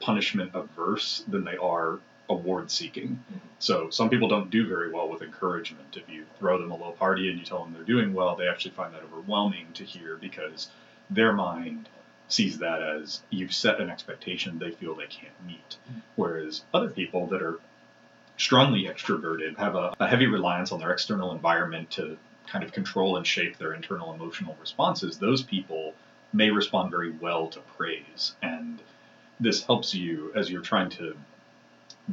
punishment 0.00 0.52
averse 0.54 1.24
than 1.28 1.44
they 1.44 1.56
are 1.56 1.98
award 2.28 2.70
seeking. 2.70 3.08
Mm-hmm. 3.08 3.38
So 3.58 3.90
some 3.90 4.10
people 4.10 4.28
don't 4.28 4.50
do 4.50 4.66
very 4.66 4.90
well 4.90 5.08
with 5.08 5.22
encouragement. 5.22 5.96
If 5.96 6.08
you 6.08 6.24
throw 6.38 6.60
them 6.60 6.70
a 6.70 6.76
little 6.76 6.92
party 6.92 7.30
and 7.30 7.38
you 7.38 7.44
tell 7.44 7.62
them 7.62 7.72
they're 7.72 7.84
doing 7.84 8.12
well, 8.14 8.36
they 8.36 8.48
actually 8.48 8.72
find 8.72 8.92
that 8.94 9.02
overwhelming 9.04 9.68
to 9.74 9.84
hear 9.84 10.16
because 10.16 10.68
their 11.10 11.32
mind 11.32 11.88
sees 12.28 12.58
that 12.58 12.82
as 12.82 13.22
you've 13.30 13.54
set 13.54 13.80
an 13.80 13.88
expectation 13.88 14.58
they 14.58 14.72
feel 14.72 14.94
they 14.94 15.06
can't 15.06 15.46
meet. 15.46 15.76
Mm-hmm. 15.88 16.00
Whereas 16.16 16.62
other 16.74 16.90
people 16.90 17.28
that 17.28 17.42
are 17.42 17.60
strongly 18.36 18.84
extroverted 18.84 19.56
have 19.56 19.74
a, 19.74 19.94
a 19.98 20.06
heavy 20.06 20.26
reliance 20.26 20.72
on 20.72 20.80
their 20.80 20.90
external 20.90 21.32
environment 21.32 21.90
to 21.92 22.18
kind 22.46 22.64
of 22.64 22.72
control 22.72 23.16
and 23.16 23.26
shape 23.26 23.56
their 23.56 23.72
internal 23.72 24.12
emotional 24.12 24.56
responses, 24.60 25.18
those 25.18 25.42
people 25.42 25.94
may 26.32 26.50
respond 26.50 26.90
very 26.90 27.10
well 27.10 27.48
to 27.48 27.60
praise. 27.60 28.34
And 28.42 28.80
this 29.40 29.64
helps 29.64 29.94
you 29.94 30.32
as 30.34 30.50
you're 30.50 30.62
trying 30.62 30.90
to 30.90 31.16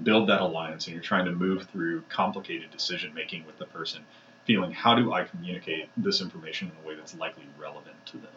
build 0.01 0.29
that 0.29 0.41
alliance 0.41 0.87
and 0.87 0.93
you're 0.93 1.03
trying 1.03 1.25
to 1.25 1.31
move 1.31 1.67
through 1.71 2.01
complicated 2.09 2.71
decision 2.71 3.13
making 3.13 3.45
with 3.45 3.57
the 3.59 3.65
person, 3.65 4.03
feeling 4.45 4.71
how 4.71 4.95
do 4.95 5.13
I 5.13 5.23
communicate 5.23 5.89
this 5.95 6.21
information 6.21 6.69
in 6.69 6.83
a 6.83 6.87
way 6.87 6.95
that's 6.95 7.15
likely 7.15 7.43
relevant 7.59 7.95
to 8.07 8.17
them. 8.17 8.31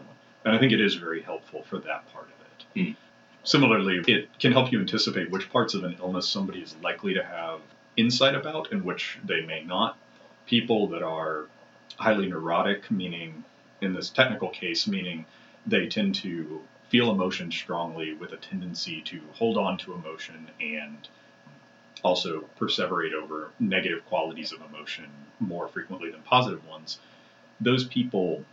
And 0.44 0.54
I 0.54 0.58
think 0.58 0.72
it 0.72 0.80
is 0.80 0.94
very 0.94 1.22
helpful 1.22 1.64
for 1.68 1.78
that 1.78 2.12
part 2.12 2.26
of 2.26 2.30
it. 2.30 2.80
Mm. 2.80 2.96
Similarly, 3.42 4.02
it 4.06 4.28
can 4.38 4.52
help 4.52 4.72
you 4.72 4.80
anticipate 4.80 5.30
which 5.30 5.50
parts 5.50 5.74
of 5.74 5.84
an 5.84 5.96
illness 6.00 6.28
somebody 6.28 6.60
is 6.60 6.76
likely 6.82 7.14
to 7.14 7.24
have 7.24 7.60
insight 7.96 8.34
about 8.34 8.72
and 8.72 8.84
which 8.84 9.18
they 9.24 9.40
may 9.40 9.62
not. 9.62 9.96
People 10.46 10.88
that 10.88 11.02
are 11.02 11.46
highly 11.96 12.26
neurotic, 12.26 12.90
meaning 12.90 13.44
in 13.80 13.94
this 13.94 14.10
technical 14.10 14.50
case, 14.50 14.86
meaning 14.86 15.26
they 15.66 15.86
tend 15.86 16.14
to 16.16 16.60
feel 16.88 17.10
emotion 17.10 17.50
strongly 17.50 18.14
with 18.14 18.32
a 18.32 18.36
tendency 18.36 19.02
to 19.02 19.20
hold 19.34 19.56
on 19.56 19.76
to 19.78 19.94
emotion 19.94 20.50
and 20.60 21.08
also 22.02 22.44
perseverate 22.58 23.12
over 23.12 23.50
negative 23.58 24.04
qualities 24.06 24.52
of 24.52 24.60
emotion 24.62 25.06
more 25.40 25.68
frequently 25.68 26.10
than 26.10 26.22
positive 26.22 26.66
ones, 26.66 26.98
those 27.60 27.84
people 27.84 28.44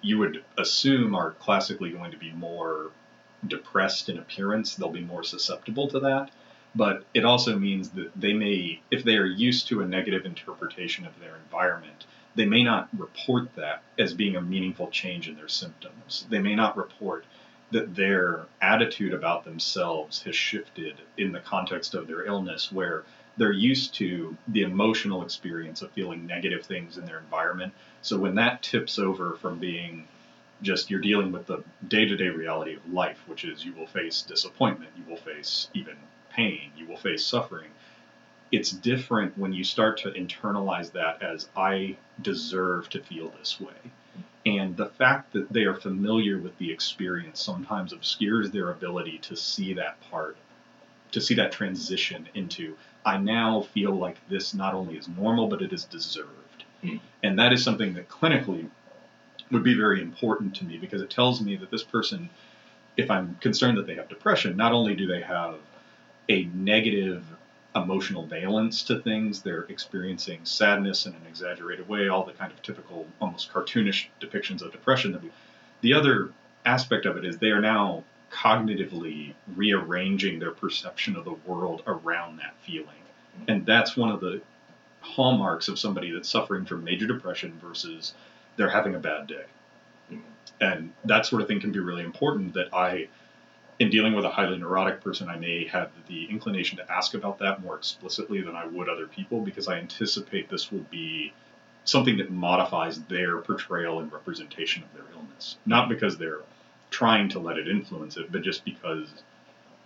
you 0.00 0.18
would 0.18 0.44
assume 0.58 1.14
are 1.14 1.32
classically 1.32 1.90
going 1.90 2.10
to 2.10 2.16
be 2.16 2.32
more 2.32 2.90
depressed 3.46 4.08
in 4.08 4.18
appearance. 4.18 4.74
They'll 4.74 4.90
be 4.90 5.00
more 5.00 5.24
susceptible 5.24 5.88
to 5.88 6.00
that. 6.00 6.30
But 6.74 7.04
it 7.14 7.24
also 7.24 7.58
means 7.58 7.90
that 7.90 8.10
they 8.14 8.32
may, 8.32 8.80
if 8.90 9.02
they 9.02 9.16
are 9.16 9.26
used 9.26 9.68
to 9.68 9.80
a 9.80 9.86
negative 9.86 10.26
interpretation 10.26 11.06
of 11.06 11.18
their 11.18 11.36
environment, 11.36 12.04
they 12.36 12.46
may 12.46 12.62
not 12.62 12.88
report 12.96 13.54
that 13.56 13.82
as 13.98 14.14
being 14.14 14.36
a 14.36 14.40
meaningful 14.40 14.88
change 14.88 15.28
in 15.28 15.36
their 15.36 15.48
symptoms. 15.48 16.26
They 16.30 16.38
may 16.38 16.54
not 16.54 16.76
report 16.76 17.24
that 17.72 17.96
their 17.96 18.46
attitude 18.60 19.12
about 19.12 19.44
themselves 19.44 20.22
has 20.22 20.36
shifted 20.36 20.96
in 21.16 21.32
the 21.32 21.40
context 21.40 21.94
of 21.94 22.06
their 22.06 22.24
illness, 22.24 22.70
where 22.70 23.04
they're 23.36 23.52
used 23.52 23.94
to 23.94 24.36
the 24.48 24.62
emotional 24.62 25.22
experience 25.22 25.82
of 25.82 25.90
feeling 25.92 26.26
negative 26.26 26.64
things 26.64 26.96
in 26.96 27.06
their 27.06 27.18
environment. 27.18 27.72
So 28.02 28.18
when 28.18 28.36
that 28.36 28.62
tips 28.62 28.98
over 28.98 29.34
from 29.34 29.58
being 29.58 30.06
just 30.62 30.90
you're 30.90 31.00
dealing 31.00 31.32
with 31.32 31.46
the 31.46 31.62
day-to-day 31.86 32.28
reality 32.28 32.76
of 32.76 32.92
life, 32.92 33.18
which 33.26 33.44
is 33.44 33.64
you 33.64 33.74
will 33.74 33.86
face 33.86 34.22
disappointment, 34.22 34.90
you 34.96 35.04
will 35.08 35.18
face 35.18 35.68
even 35.74 35.96
pain, 36.30 36.70
you 36.76 36.86
will 36.86 36.96
face 36.96 37.24
suffering. 37.24 37.70
It's 38.56 38.70
different 38.70 39.36
when 39.36 39.52
you 39.52 39.64
start 39.64 39.98
to 39.98 40.10
internalize 40.12 40.90
that 40.92 41.22
as 41.22 41.46
I 41.54 41.96
deserve 42.22 42.88
to 42.88 43.02
feel 43.02 43.28
this 43.38 43.60
way. 43.60 43.74
And 44.46 44.74
the 44.78 44.86
fact 44.86 45.34
that 45.34 45.52
they 45.52 45.64
are 45.64 45.74
familiar 45.74 46.38
with 46.38 46.56
the 46.56 46.72
experience 46.72 47.38
sometimes 47.38 47.92
obscures 47.92 48.50
their 48.50 48.70
ability 48.70 49.18
to 49.18 49.36
see 49.36 49.74
that 49.74 50.00
part, 50.10 50.38
to 51.12 51.20
see 51.20 51.34
that 51.34 51.52
transition 51.52 52.30
into, 52.32 52.78
I 53.04 53.18
now 53.18 53.60
feel 53.60 53.94
like 53.94 54.16
this 54.30 54.54
not 54.54 54.72
only 54.72 54.96
is 54.96 55.06
normal, 55.06 55.48
but 55.48 55.60
it 55.60 55.74
is 55.74 55.84
deserved. 55.84 56.64
Mm. 56.82 57.00
And 57.22 57.38
that 57.38 57.52
is 57.52 57.62
something 57.62 57.92
that 57.92 58.08
clinically 58.08 58.70
would 59.50 59.64
be 59.64 59.74
very 59.74 60.00
important 60.00 60.56
to 60.56 60.64
me 60.64 60.78
because 60.78 61.02
it 61.02 61.10
tells 61.10 61.42
me 61.42 61.56
that 61.56 61.70
this 61.70 61.82
person, 61.82 62.30
if 62.96 63.10
I'm 63.10 63.36
concerned 63.42 63.76
that 63.76 63.86
they 63.86 63.96
have 63.96 64.08
depression, 64.08 64.56
not 64.56 64.72
only 64.72 64.94
do 64.94 65.06
they 65.06 65.20
have 65.20 65.56
a 66.30 66.44
negative 66.54 67.22
emotional 67.76 68.26
valence 68.26 68.82
to 68.84 68.98
things, 69.00 69.42
they're 69.42 69.64
experiencing 69.64 70.40
sadness 70.44 71.06
in 71.06 71.12
an 71.12 71.22
exaggerated 71.28 71.88
way, 71.88 72.08
all 72.08 72.24
the 72.24 72.32
kind 72.32 72.50
of 72.50 72.60
typical, 72.62 73.06
almost 73.20 73.52
cartoonish 73.52 74.06
depictions 74.20 74.62
of 74.62 74.72
depression 74.72 75.12
that 75.12 75.22
we. 75.22 75.30
The 75.82 75.92
other 75.92 76.32
aspect 76.64 77.06
of 77.06 77.16
it 77.16 77.24
is 77.24 77.38
they 77.38 77.48
are 77.50 77.60
now 77.60 78.02
cognitively 78.32 79.34
rearranging 79.54 80.38
their 80.38 80.50
perception 80.50 81.16
of 81.16 81.24
the 81.24 81.36
world 81.46 81.82
around 81.86 82.38
that 82.38 82.54
feeling. 82.64 82.88
And 83.46 83.66
that's 83.66 83.96
one 83.96 84.10
of 84.10 84.20
the 84.20 84.40
hallmarks 85.00 85.68
of 85.68 85.78
somebody 85.78 86.10
that's 86.10 86.28
suffering 86.28 86.64
from 86.64 86.82
major 86.82 87.06
depression 87.06 87.58
versus 87.62 88.14
they're 88.56 88.70
having 88.70 88.94
a 88.94 88.98
bad 88.98 89.26
day. 89.26 89.44
Mm-hmm. 90.10 90.22
And 90.60 90.92
that 91.04 91.26
sort 91.26 91.42
of 91.42 91.48
thing 91.48 91.60
can 91.60 91.72
be 91.72 91.78
really 91.78 92.02
important 92.02 92.54
that 92.54 92.72
I, 92.72 93.08
in 93.78 93.90
dealing 93.90 94.14
with 94.14 94.24
a 94.24 94.30
highly 94.30 94.56
neurotic 94.58 95.02
person, 95.02 95.28
I 95.28 95.36
may 95.36 95.66
have 95.66 95.90
the 96.08 96.26
inclination 96.30 96.78
to 96.78 96.90
ask 96.90 97.14
about 97.14 97.38
that 97.40 97.62
more 97.62 97.76
explicitly 97.76 98.40
than 98.40 98.56
I 98.56 98.66
would 98.66 98.88
other 98.88 99.06
people 99.06 99.40
because 99.40 99.68
I 99.68 99.78
anticipate 99.78 100.48
this 100.48 100.72
will 100.72 100.86
be 100.90 101.32
something 101.84 102.16
that 102.16 102.30
modifies 102.30 103.00
their 103.02 103.38
portrayal 103.38 104.00
and 104.00 104.12
representation 104.12 104.82
of 104.82 104.92
their 104.94 105.04
illness. 105.14 105.56
Not 105.66 105.88
because 105.88 106.16
they're 106.16 106.40
trying 106.90 107.28
to 107.30 107.38
let 107.38 107.58
it 107.58 107.68
influence 107.68 108.16
it, 108.16 108.32
but 108.32 108.42
just 108.42 108.64
because 108.64 109.08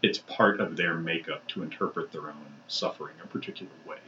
it's 0.03 0.19
part 0.19 0.61
of 0.61 0.77
their 0.77 0.95
makeup 0.95 1.47
to 1.49 1.63
interpret 1.63 2.13
their 2.13 2.29
own 2.29 2.47
suffering 2.69 3.15
a 3.23 3.27
particular 3.27 3.73
way. 3.87 3.99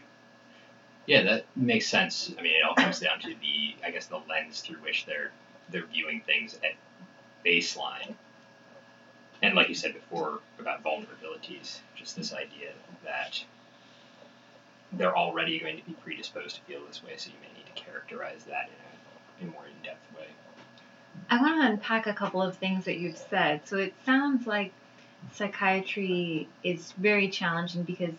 Yeah, 1.06 1.22
that 1.24 1.46
makes 1.56 1.86
sense. 1.88 2.32
I 2.38 2.42
mean, 2.42 2.52
it 2.54 2.64
all 2.64 2.76
comes 2.76 3.00
down 3.00 3.18
to 3.20 3.28
the, 3.28 3.74
I 3.84 3.90
guess, 3.90 4.06
the 4.06 4.20
lens 4.28 4.60
through 4.60 4.78
which 4.78 5.04
they're 5.06 5.32
they're 5.70 5.86
viewing 5.86 6.20
things 6.20 6.58
at 6.62 6.74
baseline. 7.44 8.14
And 9.42 9.54
like 9.54 9.68
you 9.68 9.74
said 9.74 9.94
before 9.94 10.38
about 10.58 10.84
vulnerabilities, 10.84 11.80
just 11.96 12.16
this 12.16 12.32
idea 12.32 12.70
that 13.04 13.42
they're 14.92 15.16
already 15.16 15.58
going 15.58 15.78
to 15.78 15.84
be 15.84 15.94
predisposed 15.94 16.56
to 16.56 16.62
feel 16.62 16.80
this 16.86 17.02
way, 17.02 17.12
so 17.16 17.30
you 17.30 17.36
may 17.40 17.58
need 17.58 17.66
to 17.74 17.82
characterize 17.82 18.44
that 18.44 18.68
in 18.68 18.74
a, 18.74 19.42
in 19.42 19.48
a 19.48 19.52
more 19.52 19.64
in-depth 19.66 20.16
way. 20.16 20.26
I 21.28 21.40
want 21.40 21.60
to 21.60 21.66
unpack 21.66 22.06
a 22.06 22.14
couple 22.14 22.42
of 22.42 22.56
things 22.56 22.84
that 22.84 22.98
you've 22.98 23.16
said. 23.16 23.62
So 23.64 23.78
it 23.78 23.94
sounds 24.04 24.46
like 24.46 24.72
psychiatry 25.32 26.48
is 26.62 26.92
very 26.92 27.28
challenging 27.28 27.82
because 27.82 28.14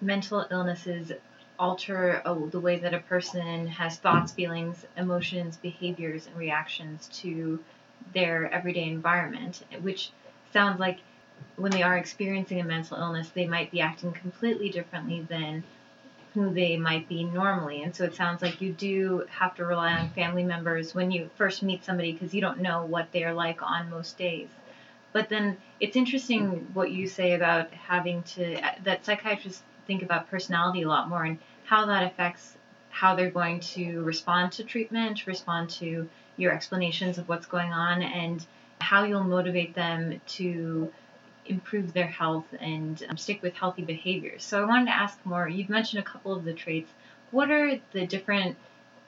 mental 0.00 0.46
illnesses 0.50 1.12
alter 1.58 2.22
uh, 2.24 2.34
the 2.50 2.60
way 2.60 2.78
that 2.78 2.94
a 2.94 3.00
person 3.00 3.66
has 3.66 3.98
thoughts, 3.98 4.32
feelings, 4.32 4.86
emotions, 4.96 5.56
behaviors, 5.56 6.26
and 6.26 6.36
reactions 6.36 7.08
to 7.12 7.58
their 8.14 8.52
everyday 8.52 8.84
environment, 8.84 9.62
which 9.82 10.10
sounds 10.52 10.78
like 10.80 10.98
when 11.56 11.72
they 11.72 11.82
are 11.82 11.96
experiencing 11.96 12.60
a 12.60 12.64
mental 12.64 12.98
illness, 12.98 13.30
they 13.30 13.46
might 13.46 13.70
be 13.70 13.80
acting 13.80 14.12
completely 14.12 14.68
differently 14.68 15.26
than 15.28 15.62
who 16.34 16.52
they 16.52 16.76
might 16.76 17.08
be 17.08 17.24
normally. 17.24 17.82
And 17.82 17.94
so 17.94 18.04
it 18.04 18.14
sounds 18.14 18.40
like 18.40 18.60
you 18.60 18.72
do 18.72 19.26
have 19.28 19.54
to 19.56 19.64
rely 19.64 19.92
on 19.92 20.10
family 20.10 20.44
members 20.44 20.94
when 20.94 21.10
you 21.10 21.28
first 21.36 21.62
meet 21.62 21.84
somebody 21.84 22.12
because 22.12 22.34
you 22.34 22.40
don't 22.40 22.60
know 22.60 22.86
what 22.86 23.12
they're 23.12 23.34
like 23.34 23.62
on 23.62 23.90
most 23.90 24.16
days. 24.16 24.48
But 25.12 25.28
then 25.28 25.58
it's 25.78 25.96
interesting 25.96 26.68
what 26.72 26.90
you 26.90 27.06
say 27.06 27.34
about 27.34 27.70
having 27.70 28.22
to, 28.22 28.60
that 28.84 29.04
psychiatrists 29.04 29.62
think 29.86 30.02
about 30.02 30.30
personality 30.30 30.82
a 30.82 30.88
lot 30.88 31.08
more 31.08 31.24
and 31.24 31.38
how 31.64 31.86
that 31.86 32.04
affects 32.04 32.56
how 32.88 33.14
they're 33.14 33.30
going 33.30 33.60
to 33.60 34.02
respond 34.02 34.52
to 34.52 34.64
treatment, 34.64 35.26
respond 35.26 35.68
to 35.68 36.08
your 36.36 36.52
explanations 36.52 37.18
of 37.18 37.28
what's 37.28 37.46
going 37.46 37.72
on, 37.72 38.02
and 38.02 38.46
how 38.82 39.04
you'll 39.04 39.24
motivate 39.24 39.74
them 39.74 40.20
to 40.26 40.92
improve 41.46 41.92
their 41.92 42.06
health 42.06 42.46
and 42.60 43.04
um, 43.08 43.16
stick 43.16 43.42
with 43.42 43.54
healthy 43.54 43.82
behaviors. 43.82 44.44
So 44.44 44.62
I 44.62 44.66
wanted 44.66 44.86
to 44.86 44.96
ask 44.96 45.18
more. 45.24 45.48
You've 45.48 45.68
mentioned 45.68 46.02
a 46.02 46.04
couple 46.04 46.32
of 46.32 46.44
the 46.44 46.52
traits. 46.52 46.90
What 47.30 47.50
are 47.50 47.80
the 47.92 48.06
different 48.06 48.56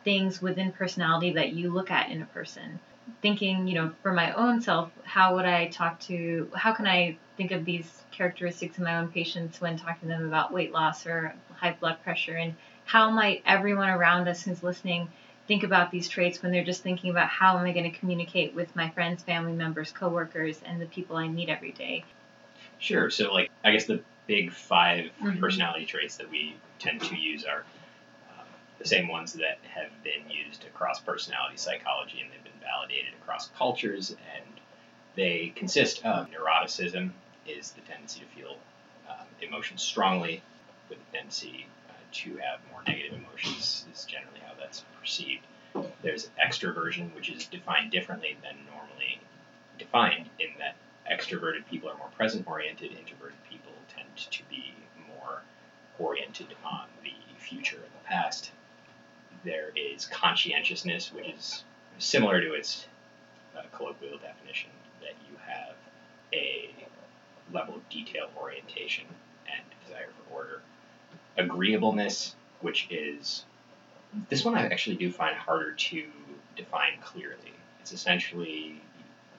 things 0.04 0.40
within 0.40 0.72
personality 0.72 1.32
that 1.34 1.52
you 1.52 1.70
look 1.70 1.90
at 1.90 2.10
in 2.10 2.22
a 2.22 2.26
person? 2.26 2.80
Thinking, 3.20 3.68
you 3.68 3.74
know, 3.74 3.92
for 4.02 4.12
my 4.12 4.32
own 4.32 4.62
self, 4.62 4.90
how 5.04 5.34
would 5.36 5.44
I 5.44 5.68
talk 5.68 6.00
to, 6.00 6.50
how 6.54 6.72
can 6.72 6.86
I 6.86 7.18
think 7.36 7.50
of 7.50 7.64
these 7.64 8.02
characteristics 8.10 8.78
in 8.78 8.84
my 8.84 8.96
own 8.96 9.08
patients 9.08 9.60
when 9.60 9.76
talking 9.76 10.08
to 10.08 10.14
them 10.14 10.26
about 10.26 10.52
weight 10.52 10.72
loss 10.72 11.06
or 11.06 11.34
high 11.54 11.76
blood 11.78 11.98
pressure? 12.02 12.36
And 12.36 12.54
how 12.84 13.10
might 13.10 13.42
everyone 13.46 13.90
around 13.90 14.28
us 14.28 14.42
who's 14.42 14.62
listening 14.62 15.08
think 15.46 15.62
about 15.62 15.90
these 15.90 16.08
traits 16.08 16.42
when 16.42 16.52
they're 16.52 16.64
just 16.64 16.82
thinking 16.82 17.10
about 17.10 17.28
how 17.28 17.58
am 17.58 17.66
I 17.66 17.72
going 17.72 17.90
to 17.90 17.98
communicate 17.98 18.54
with 18.54 18.74
my 18.74 18.90
friends, 18.90 19.22
family 19.22 19.52
members, 19.52 19.92
coworkers, 19.92 20.60
and 20.64 20.80
the 20.80 20.86
people 20.86 21.16
I 21.16 21.28
meet 21.28 21.48
every 21.48 21.72
day? 21.72 22.04
Sure. 22.78 23.10
So, 23.10 23.32
like, 23.32 23.50
I 23.62 23.72
guess 23.72 23.86
the 23.86 24.02
big 24.26 24.52
5 24.52 25.10
Mhm. 25.20 25.40
personality 25.40 25.86
traits 25.86 26.16
that 26.16 26.30
we 26.30 26.56
tend 26.78 27.02
to 27.02 27.16
use 27.16 27.44
are 27.44 27.64
um, 28.30 28.46
the 28.78 28.86
same 28.86 29.08
ones 29.08 29.34
that 29.34 29.58
have 29.64 29.90
been 30.02 30.28
used 30.30 30.64
across 30.64 31.00
personality 31.00 31.56
psychology 31.56 32.20
and 32.20 32.30
they've 32.30 32.42
been 32.42 32.52
validated 32.60 33.12
across 33.14 33.48
cultures. 33.48 34.10
And 34.10 34.44
they 35.14 35.52
consist 35.54 36.04
of 36.04 36.28
neuroticism, 36.30 37.10
is 37.46 37.72
the 37.72 37.82
tendency 37.82 38.20
to 38.20 38.26
feel 38.26 38.58
um, 39.08 39.26
emotions 39.42 39.82
strongly, 39.82 40.42
with 40.88 40.98
a 40.98 41.12
tendency 41.12 41.66
to 42.14 42.36
have 42.36 42.60
more 42.70 42.82
negative 42.86 43.18
emotions, 43.18 43.86
is 43.92 44.04
generally 44.04 44.40
how 44.46 44.52
that's 44.58 44.84
perceived. 44.98 45.44
There's 46.02 46.30
extroversion, 46.42 47.14
which 47.14 47.28
is 47.30 47.46
defined 47.46 47.90
differently 47.90 48.36
than 48.42 48.56
normally 48.70 49.20
defined, 49.78 50.30
in 50.38 50.48
that 50.58 50.76
extroverted 51.10 51.66
people 51.68 51.90
are 51.90 51.96
more 51.96 52.10
present 52.16 52.46
oriented, 52.46 52.92
introverted 52.92 53.38
people 53.50 53.72
tend 53.88 54.08
to 54.16 54.42
be 54.48 54.74
more 55.08 55.42
oriented 55.98 56.54
on 56.64 56.86
the 57.02 57.12
future 57.38 57.76
and 57.76 57.84
the 57.84 58.06
past. 58.06 58.52
There 59.44 59.70
is 59.76 60.06
conscientiousness, 60.06 61.12
which 61.12 61.26
is 61.28 61.64
similar 61.98 62.40
to 62.40 62.54
its 62.54 62.86
uh, 63.56 63.62
colloquial 63.72 64.18
definition 64.18 64.70
that 65.00 65.14
you 65.28 65.36
have 65.46 65.74
a 66.32 66.70
level 67.52 67.74
of 67.74 67.88
detail 67.88 68.28
orientation 68.36 69.04
and 69.46 69.62
desire 69.84 70.08
for 70.08 70.34
order. 70.34 70.62
Agreeableness, 71.36 72.34
which 72.60 72.86
is 72.90 73.44
this 74.28 74.44
one 74.44 74.54
I 74.54 74.66
actually 74.66 74.96
do 74.96 75.10
find 75.10 75.34
harder 75.36 75.72
to 75.72 76.04
define 76.56 76.98
clearly. 77.02 77.52
It's 77.80 77.92
essentially 77.92 78.80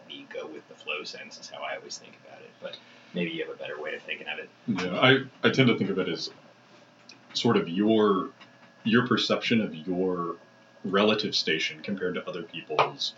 the 0.08 0.26
go 0.34 0.46
with 0.48 0.68
the 0.68 0.76
flow 0.76 1.04
sense 1.04 1.40
is 1.40 1.50
how 1.50 1.62
I 1.62 1.76
always 1.78 1.98
think 1.98 2.14
about 2.28 2.42
it, 2.42 2.52
but 2.62 2.78
maybe 3.14 3.32
you 3.32 3.46
have 3.46 3.54
a 3.54 3.58
better 3.58 3.82
way 3.82 3.96
of 3.96 4.02
thinking 4.02 4.28
of 4.28 4.40
it. 4.40 4.50
Yeah, 4.68 5.00
I, 5.00 5.48
I 5.48 5.52
tend 5.52 5.68
to 5.70 5.78
think 5.78 5.90
of 5.90 6.00
it 6.00 6.10
as 6.10 6.30
sort 7.34 7.58
of 7.58 7.68
your 7.70 8.30
your 8.84 9.08
perception 9.08 9.62
of 9.62 9.74
your 9.74 10.36
relative 10.84 11.36
station 11.36 11.82
compared 11.82 12.16
to 12.16 12.28
other 12.28 12.44
people's 12.44 13.14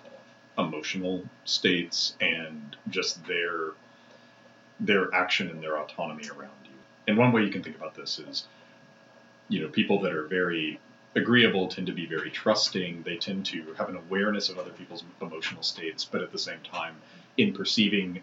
emotional 0.57 1.23
states 1.45 2.15
and 2.21 2.75
just 2.89 3.25
their 3.25 3.71
their 4.79 5.13
action 5.13 5.49
and 5.49 5.61
their 5.61 5.77
autonomy 5.77 6.27
around 6.29 6.51
you. 6.65 6.71
And 7.07 7.17
one 7.17 7.31
way 7.31 7.43
you 7.43 7.49
can 7.49 7.63
think 7.63 7.75
about 7.75 7.95
this 7.95 8.19
is, 8.19 8.45
you 9.49 9.61
know, 9.61 9.69
people 9.69 10.01
that 10.01 10.13
are 10.13 10.25
very 10.27 10.79
agreeable 11.15 11.67
tend 11.67 11.87
to 11.87 11.93
be 11.93 12.05
very 12.05 12.29
trusting. 12.29 13.03
They 13.03 13.17
tend 13.17 13.45
to 13.47 13.73
have 13.77 13.89
an 13.89 13.95
awareness 13.95 14.49
of 14.49 14.59
other 14.59 14.71
people's 14.71 15.03
emotional 15.21 15.63
states, 15.63 16.05
but 16.05 16.21
at 16.21 16.31
the 16.31 16.39
same 16.39 16.59
time, 16.71 16.95
in 17.37 17.53
perceiving 17.53 18.21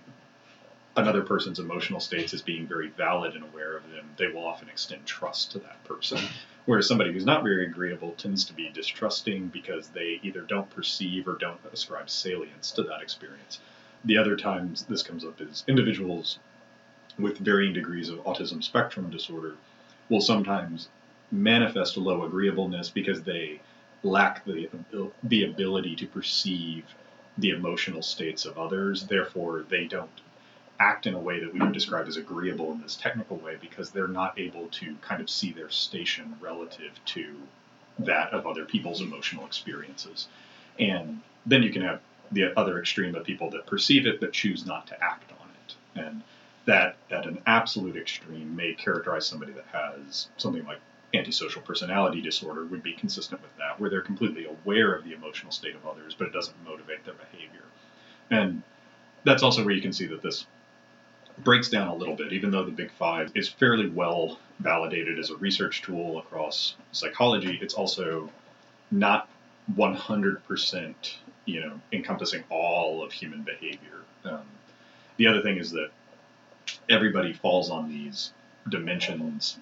another 0.96 1.22
person's 1.22 1.58
emotional 1.58 1.98
states 1.98 2.32
as 2.34 2.42
being 2.42 2.66
very 2.66 2.88
valid 2.88 3.34
and 3.34 3.42
aware 3.42 3.76
of 3.76 3.82
them, 3.90 4.08
they 4.16 4.28
will 4.28 4.46
often 4.46 4.68
extend 4.68 5.04
trust 5.06 5.50
to 5.52 5.58
that 5.58 5.82
person. 5.84 6.18
Whereas 6.66 6.86
somebody 6.86 7.12
who's 7.12 7.26
not 7.26 7.42
very 7.42 7.66
agreeable 7.66 8.12
tends 8.12 8.44
to 8.44 8.52
be 8.52 8.70
distrusting 8.70 9.48
because 9.48 9.88
they 9.88 10.20
either 10.22 10.42
don't 10.42 10.70
perceive 10.70 11.26
or 11.26 11.34
don't 11.34 11.60
ascribe 11.72 12.08
salience 12.08 12.70
to 12.72 12.82
that 12.84 13.02
experience. 13.02 13.60
The 14.04 14.18
other 14.18 14.36
times 14.36 14.84
this 14.84 15.02
comes 15.02 15.24
up 15.24 15.40
is 15.40 15.64
individuals 15.66 16.38
with 17.18 17.38
varying 17.38 17.72
degrees 17.72 18.08
of 18.08 18.18
autism 18.24 18.62
spectrum 18.62 19.10
disorder 19.10 19.56
will 20.08 20.20
sometimes 20.20 20.88
manifest 21.34 21.96
a 21.96 22.00
low 22.00 22.24
agreeableness 22.24 22.88
because 22.88 23.22
they 23.22 23.60
lack 24.02 24.44
the 24.44 24.68
the 25.22 25.44
ability 25.44 25.96
to 25.96 26.06
perceive 26.06 26.84
the 27.38 27.50
emotional 27.50 28.02
states 28.02 28.44
of 28.44 28.58
others. 28.58 29.06
Therefore, 29.06 29.64
they 29.68 29.84
don't 29.84 30.10
act 30.78 31.06
in 31.06 31.14
a 31.14 31.18
way 31.18 31.40
that 31.40 31.52
we 31.52 31.60
would 31.60 31.72
describe 31.72 32.06
as 32.06 32.16
agreeable 32.16 32.72
in 32.72 32.80
this 32.80 32.96
technical 32.96 33.36
way 33.38 33.56
because 33.60 33.90
they're 33.90 34.08
not 34.08 34.38
able 34.38 34.68
to 34.68 34.96
kind 35.00 35.20
of 35.20 35.30
see 35.30 35.52
their 35.52 35.70
station 35.70 36.36
relative 36.40 36.92
to 37.04 37.34
that 37.98 38.32
of 38.32 38.46
other 38.46 38.64
people's 38.64 39.00
emotional 39.00 39.46
experiences. 39.46 40.28
And 40.78 41.20
then 41.46 41.62
you 41.62 41.70
can 41.70 41.82
have 41.82 42.00
the 42.32 42.58
other 42.58 42.80
extreme 42.80 43.14
of 43.14 43.24
people 43.24 43.50
that 43.50 43.66
perceive 43.66 44.06
it 44.06 44.20
but 44.20 44.32
choose 44.32 44.66
not 44.66 44.86
to 44.88 45.02
act 45.02 45.30
on 45.40 45.48
it. 45.48 46.06
And 46.06 46.22
that, 46.64 46.96
at 47.10 47.26
an 47.26 47.40
absolute 47.46 47.96
extreme, 47.96 48.56
may 48.56 48.74
characterize 48.74 49.26
somebody 49.26 49.52
that 49.52 49.66
has 49.72 50.28
something 50.36 50.64
like 50.64 50.80
antisocial 51.16 51.62
personality 51.62 52.20
disorder, 52.20 52.64
would 52.64 52.82
be 52.82 52.94
consistent 52.94 53.40
with 53.42 53.56
that, 53.58 53.78
where 53.78 53.90
they're 53.90 54.00
completely 54.00 54.46
aware 54.46 54.94
of 54.94 55.04
the 55.04 55.12
emotional 55.12 55.52
state 55.52 55.74
of 55.74 55.86
others, 55.86 56.14
but 56.18 56.26
it 56.26 56.32
doesn't 56.32 56.56
motivate 56.64 57.04
their 57.04 57.14
behavior. 57.14 57.64
And 58.30 58.62
that's 59.24 59.42
also 59.42 59.64
where 59.64 59.74
you 59.74 59.82
can 59.82 59.92
see 59.92 60.06
that 60.06 60.22
this 60.22 60.46
breaks 61.38 61.68
down 61.68 61.88
a 61.88 61.94
little 61.94 62.14
bit, 62.14 62.32
even 62.32 62.50
though 62.50 62.64
the 62.64 62.70
Big 62.70 62.90
Five 62.92 63.32
is 63.34 63.48
fairly 63.48 63.88
well 63.88 64.38
validated 64.60 65.18
as 65.18 65.30
a 65.30 65.36
research 65.36 65.82
tool 65.82 66.18
across 66.18 66.76
psychology, 66.92 67.58
it's 67.60 67.74
also 67.74 68.30
not 68.90 69.28
100% 69.76 70.94
you 71.46 71.60
know 71.60 71.80
encompassing 71.92 72.44
all 72.50 73.02
of 73.02 73.12
human 73.12 73.42
behavior. 73.42 74.00
Um, 74.24 74.42
the 75.16 75.26
other 75.26 75.42
thing 75.42 75.58
is 75.58 75.70
that 75.72 75.90
everybody 76.88 77.32
falls 77.32 77.70
on 77.70 77.88
these 77.88 78.32
dimensions 78.68 79.58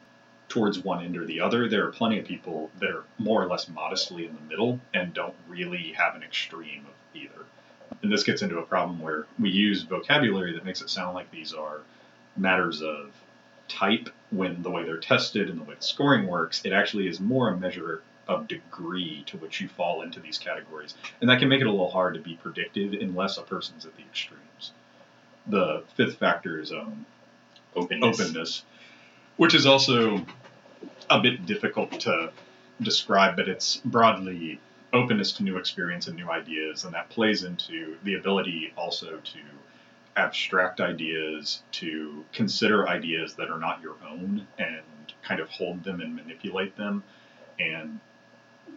towards 0.53 0.79
one 0.79 1.03
end 1.03 1.17
or 1.17 1.25
the 1.25 1.41
other. 1.41 1.67
There 1.67 1.87
are 1.87 1.91
plenty 1.91 2.19
of 2.19 2.27
people 2.27 2.71
that 2.79 2.91
are 2.91 3.05
more 3.19 3.43
or 3.43 3.47
less 3.47 3.71
modestly 3.71 4.27
in 4.27 4.35
the 4.35 4.43
middle 4.43 4.81
and 4.93 5.15
don't 5.15 5.35
really 5.49 5.95
have 5.97 6.15
an 6.15 6.23
extreme 6.23 6.85
of 6.85 7.17
either. 7.17 7.47
And 8.03 8.13
this 8.13 8.23
gets 8.23 8.43
into 8.43 8.59
a 8.59 8.63
problem 8.63 9.01
where 9.01 9.27
we 9.41 9.49
use 9.49 9.83
vocabulary 9.83 10.53
that 10.53 10.67
makes 10.67 10.83
it 10.83 10.91
sound 10.91 11.15
like 11.15 11.31
these 11.31 11.55
are 11.55 11.81
matters 12.37 12.83
of 12.83 13.13
type 13.67 14.11
when 14.31 14.63
the 14.63 14.71
way 14.71 14.85
they're 14.85 14.99
tested 14.99 15.49
and 15.49 15.59
the 15.59 15.65
way 15.65 15.75
the 15.75 15.83
scoring 15.83 16.27
works. 16.27 16.61
It 16.67 16.75
actually 16.75 17.09
is 17.09 17.19
more 17.19 17.49
a 17.49 17.57
measure 17.57 18.03
of 18.29 18.47
degree 18.47 19.25
to 19.29 19.39
which 19.39 19.59
you 19.63 19.69
fall 19.69 20.03
into 20.03 20.21
these 20.21 20.37
categories. 20.37 20.95
And 21.23 21.31
that 21.31 21.39
can 21.39 21.49
make 21.49 21.63
it 21.63 21.67
a 21.67 21.71
little 21.71 21.91
hard 21.91 22.13
to 22.13 22.21
be 22.21 22.35
predictive 22.35 22.93
unless 22.93 23.39
a 23.39 23.43
person's 23.43 23.87
at 23.87 23.97
the 23.97 24.03
extremes. 24.03 24.73
The 25.47 25.83
fifth 25.97 26.19
factor 26.19 26.61
is 26.61 26.73
um, 26.73 27.07
Openness. 27.75 28.21
openness, 28.21 28.65
which 29.39 29.55
is 29.55 29.65
also 29.65 30.27
a 31.11 31.21
bit 31.21 31.47
difficult 31.47 32.01
to 32.01 32.33
describe, 32.81 33.37
but 33.37 33.49
it's 33.49 33.77
broadly 33.85 34.61
openness 34.93 35.33
to 35.33 35.43
new 35.43 35.57
experience 35.57 36.07
and 36.07 36.17
new 36.17 36.31
ideas, 36.31 36.85
and 36.85 36.95
that 36.95 37.09
plays 37.09 37.45
into 37.45 37.97
the 38.05 38.15
ability 38.15 38.73
also 38.77 39.19
to 39.19 39.39
abstract 40.17 40.81
ideas, 40.81 41.63
to 41.73 42.25
consider 42.33 42.89
ideas 42.89 43.35
that 43.35 43.51
are 43.51 43.59
not 43.59 43.81
your 43.81 43.97
own, 44.09 44.47
and 44.59 44.83
kind 45.23 45.41
of 45.41 45.49
hold 45.49 45.83
them 45.85 46.01
and 46.01 46.15
manipulate 46.15 46.77
them. 46.77 47.03
And 47.59 48.01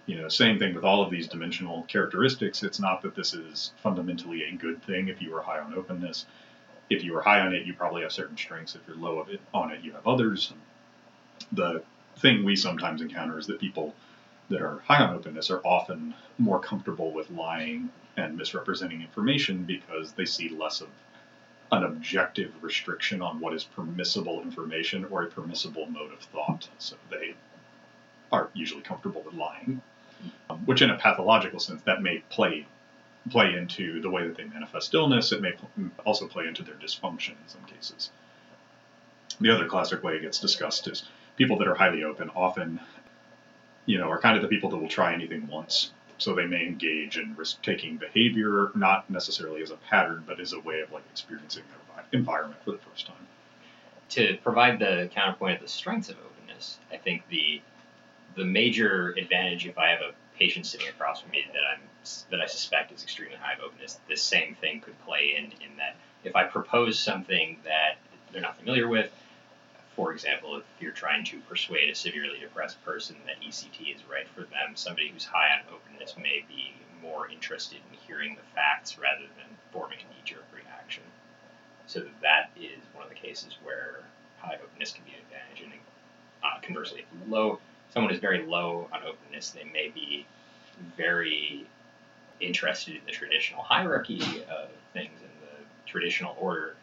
you 0.05 0.17
know, 0.17 0.27
same 0.27 0.59
thing 0.59 0.75
with 0.75 0.83
all 0.83 1.01
of 1.01 1.09
these 1.09 1.27
dimensional 1.27 1.83
characteristics. 1.83 2.63
It's 2.63 2.79
not 2.79 3.01
that 3.01 3.15
this 3.15 3.33
is 3.33 3.71
fundamentally 3.81 4.43
a 4.43 4.51
good 4.51 4.83
thing 4.83 5.07
if 5.07 5.21
you 5.21 5.35
are 5.35 5.41
high 5.41 5.59
on 5.59 5.73
openness. 5.73 6.25
If 6.89 7.03
you 7.03 7.15
are 7.17 7.21
high 7.21 7.39
on 7.39 7.53
it, 7.53 7.65
you 7.65 7.73
probably 7.73 8.03
have 8.03 8.11
certain 8.11 8.37
strengths. 8.37 8.75
If 8.75 8.81
you're 8.87 8.97
low 8.97 9.17
of 9.19 9.29
it 9.29 9.41
on 9.53 9.71
it, 9.71 9.81
you 9.81 9.93
have 9.93 10.05
others. 10.05 10.53
The 11.51 11.83
thing 12.17 12.43
we 12.43 12.55
sometimes 12.55 13.01
encounter 13.01 13.37
is 13.37 13.47
that 13.47 13.59
people 13.59 13.93
that 14.49 14.61
are 14.61 14.79
high 14.85 15.03
on 15.03 15.15
openness 15.15 15.49
are 15.49 15.61
often 15.65 16.13
more 16.37 16.59
comfortable 16.59 17.11
with 17.11 17.29
lying 17.31 17.89
and 18.17 18.37
misrepresenting 18.37 19.01
information 19.01 19.63
because 19.63 20.13
they 20.13 20.25
see 20.25 20.49
less 20.49 20.81
of 20.81 20.89
an 21.71 21.83
objective 21.83 22.51
restriction 22.61 23.21
on 23.21 23.39
what 23.39 23.53
is 23.53 23.63
permissible 23.63 24.41
information 24.41 25.05
or 25.05 25.23
a 25.23 25.27
permissible 25.27 25.87
mode 25.87 26.13
of 26.13 26.19
thought. 26.19 26.67
So 26.77 26.95
they 27.09 27.33
are 28.31 28.49
usually 28.53 28.81
comfortable 28.81 29.23
with 29.23 29.33
lying, 29.33 29.81
um, 30.49 30.59
which 30.65 30.81
in 30.81 30.89
a 30.89 30.97
pathological 30.97 31.59
sense 31.59 31.81
that 31.83 32.01
may 32.01 32.19
play 32.29 32.67
play 33.31 33.55
into 33.55 33.99
the 34.01 34.09
way 34.09 34.27
that 34.27 34.37
they 34.37 34.43
manifest 34.43 34.93
illness. 34.93 35.31
It 35.31 35.41
may 35.41 35.53
pl- 35.53 35.89
also 36.05 36.27
play 36.27 36.47
into 36.47 36.61
their 36.61 36.75
dysfunction 36.75 37.29
in 37.29 37.47
some 37.47 37.63
cases. 37.65 38.11
The 39.41 39.49
other 39.49 39.65
classic 39.65 40.03
way 40.03 40.15
it 40.15 40.21
gets 40.21 40.39
discussed 40.39 40.87
is 40.87 41.03
people 41.37 41.57
that 41.57 41.67
are 41.67 41.75
highly 41.75 42.03
open 42.03 42.29
often, 42.35 42.79
you 43.85 43.97
know, 43.97 44.09
are 44.09 44.19
kind 44.19 44.35
of 44.35 44.41
the 44.41 44.47
people 44.47 44.69
that 44.69 44.77
will 44.77 44.89
try 44.89 45.13
anything 45.13 45.47
once. 45.47 45.91
So 46.17 46.33
they 46.33 46.45
may 46.45 46.65
engage 46.65 47.17
in 47.17 47.35
risk-taking 47.35 47.97
behavior, 47.97 48.71
not 48.73 49.09
necessarily 49.09 49.61
as 49.61 49.69
a 49.71 49.75
pattern, 49.75 50.23
but 50.25 50.39
as 50.39 50.53
a 50.53 50.59
way 50.59 50.79
of 50.79 50.91
like 50.91 51.03
experiencing 51.11 51.63
their 51.69 52.05
environment 52.13 52.61
for 52.63 52.71
the 52.71 52.77
first 52.77 53.07
time. 53.07 53.27
to 54.09 54.37
provide 54.43 54.79
the 54.79 55.09
counterpoint 55.13 55.55
of 55.55 55.61
the 55.61 55.67
strengths 55.67 56.09
of 56.09 56.17
openness, 56.17 56.77
I 56.91 56.97
think 56.97 57.27
the 57.29 57.61
the 58.35 58.45
major 58.45 59.15
advantage 59.17 59.65
if 59.65 59.77
I 59.77 59.89
have 59.89 60.01
a 60.01 60.11
patient 60.37 60.65
sitting 60.65 60.87
across 60.89 61.21
from 61.21 61.31
me 61.31 61.45
that 61.53 61.61
I'm 61.73 61.81
that 62.29 62.41
I 62.41 62.45
suspect 62.45 62.91
is 62.91 63.03
extremely 63.03 63.35
high 63.35 63.57
openness, 63.63 63.99
this 64.07 64.21
same 64.21 64.55
thing 64.55 64.81
could 64.81 64.99
play 65.05 65.35
in 65.37 65.45
in 65.45 65.77
that 65.77 65.95
if 66.23 66.35
I 66.35 66.43
propose 66.43 66.99
something 66.99 67.57
that 67.63 67.97
they're 68.31 68.41
not 68.41 68.57
familiar 68.57 68.87
with, 68.87 69.11
for 69.95 70.11
example, 70.11 70.57
if 70.57 70.63
you're 70.79 70.91
trying 70.91 71.23
to 71.25 71.39
persuade 71.41 71.89
a 71.89 71.95
severely 71.95 72.39
depressed 72.39 72.83
person 72.83 73.15
that 73.25 73.41
ECT 73.41 73.95
is 73.95 74.01
right 74.11 74.27
for 74.27 74.41
them, 74.41 74.75
somebody 74.75 75.09
who's 75.09 75.25
high 75.25 75.49
on 75.57 75.73
openness 75.73 76.15
may 76.17 76.43
be 76.47 76.73
more 77.01 77.29
interested 77.29 77.77
in 77.77 77.97
hearing 78.05 78.35
the 78.35 78.41
facts 78.53 78.97
rather 78.97 79.23
than 79.37 79.57
forming 79.71 79.99
a 79.99 80.13
knee-jerk 80.13 80.43
reaction. 80.53 81.03
So 81.87 82.01
that 82.21 82.49
is 82.57 82.79
one 82.93 83.03
of 83.03 83.09
the 83.09 83.15
cases 83.15 83.57
where 83.63 84.01
high 84.39 84.57
openness 84.61 84.91
can 84.91 85.03
be 85.05 85.11
an 85.11 85.19
advantage. 85.19 85.63
And 85.63 85.81
uh, 86.43 86.59
conversely, 86.61 87.01
if 87.01 87.29
low, 87.29 87.59
someone 87.93 88.13
is 88.13 88.19
very 88.19 88.45
low 88.45 88.89
on 88.91 89.01
openness, 89.03 89.51
they 89.51 89.63
may 89.71 89.89
be 89.93 90.25
very 90.97 91.65
interested 92.39 92.95
in 92.95 93.01
the 93.05 93.11
traditional 93.11 93.63
hierarchy 93.63 94.43
of 94.49 94.69
things 94.93 95.19
in 95.21 95.29
the 95.41 95.65
traditional 95.85 96.35
order. 96.39 96.75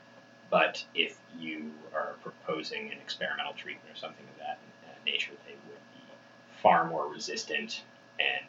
But 0.52 0.84
if 0.94 1.18
you 1.40 1.72
are 1.94 2.12
proposing 2.22 2.92
an 2.92 2.98
experimental 2.98 3.54
treatment 3.54 3.96
or 3.96 3.98
something 3.98 4.26
of 4.34 4.38
that 4.38 4.58
uh, 4.84 4.92
nature, 5.06 5.32
they 5.46 5.54
would 5.54 5.80
be 5.94 6.14
far 6.62 6.84
more 6.84 7.08
resistant 7.08 7.82
and, 8.20 8.46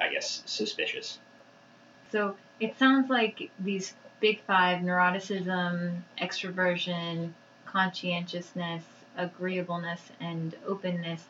I 0.00 0.10
guess, 0.10 0.42
suspicious. 0.46 1.18
So 2.10 2.36
it 2.58 2.78
sounds 2.78 3.10
like 3.10 3.50
these 3.60 3.92
big 4.18 4.40
five 4.44 4.80
neuroticism, 4.80 6.00
extroversion, 6.18 7.32
conscientiousness, 7.66 8.84
agreeableness, 9.18 10.00
and 10.18 10.56
openness. 10.66 11.22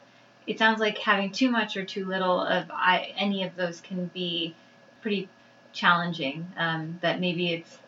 It 0.47 0.61
sounds 0.61 0.79
like 0.79 0.99
having 0.99 1.33
too 1.33 1.51
much 1.51 1.77
or 1.77 1.85
too 1.85 2.05
little 2.05 2.41
of 2.41 2.71
I, 2.71 3.13
any 3.17 3.43
of 3.43 3.57
those 3.57 3.81
can 3.81 4.07
be 4.15 4.55
pretty 5.03 5.29
challenging. 5.73 6.47
Um, 6.57 7.01
that 7.03 7.19
maybe 7.19 7.53
it's 7.53 7.79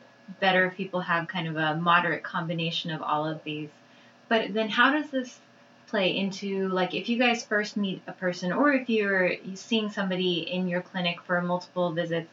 better 0.41 0.67
if 0.67 0.77
people 0.77 1.01
have 1.01 1.29
kind 1.29 1.49
of 1.49 1.57
a 1.57 1.77
moderate 1.77 2.23
combination 2.23 2.91
of 2.91 3.03
all 3.03 3.27
of 3.27 3.43
these. 3.45 3.69
But 4.29 4.53
then 4.53 4.69
how 4.69 4.93
does 4.93 5.11
this 5.11 5.41
play 5.87 6.17
into 6.17 6.69
like 6.69 6.95
if 6.95 7.09
you 7.09 7.19
guys 7.19 7.45
first 7.45 7.77
meet 7.77 8.03
a 8.07 8.13
person 8.13 8.53
or 8.53 8.73
if 8.73 8.91
you're 8.91 9.33
seeing 9.55 9.91
somebody 9.91 10.41
in 10.41 10.69
your 10.69 10.83
clinic 10.83 11.17
for 11.23 11.41
multiple 11.41 11.93
visits 11.93 12.29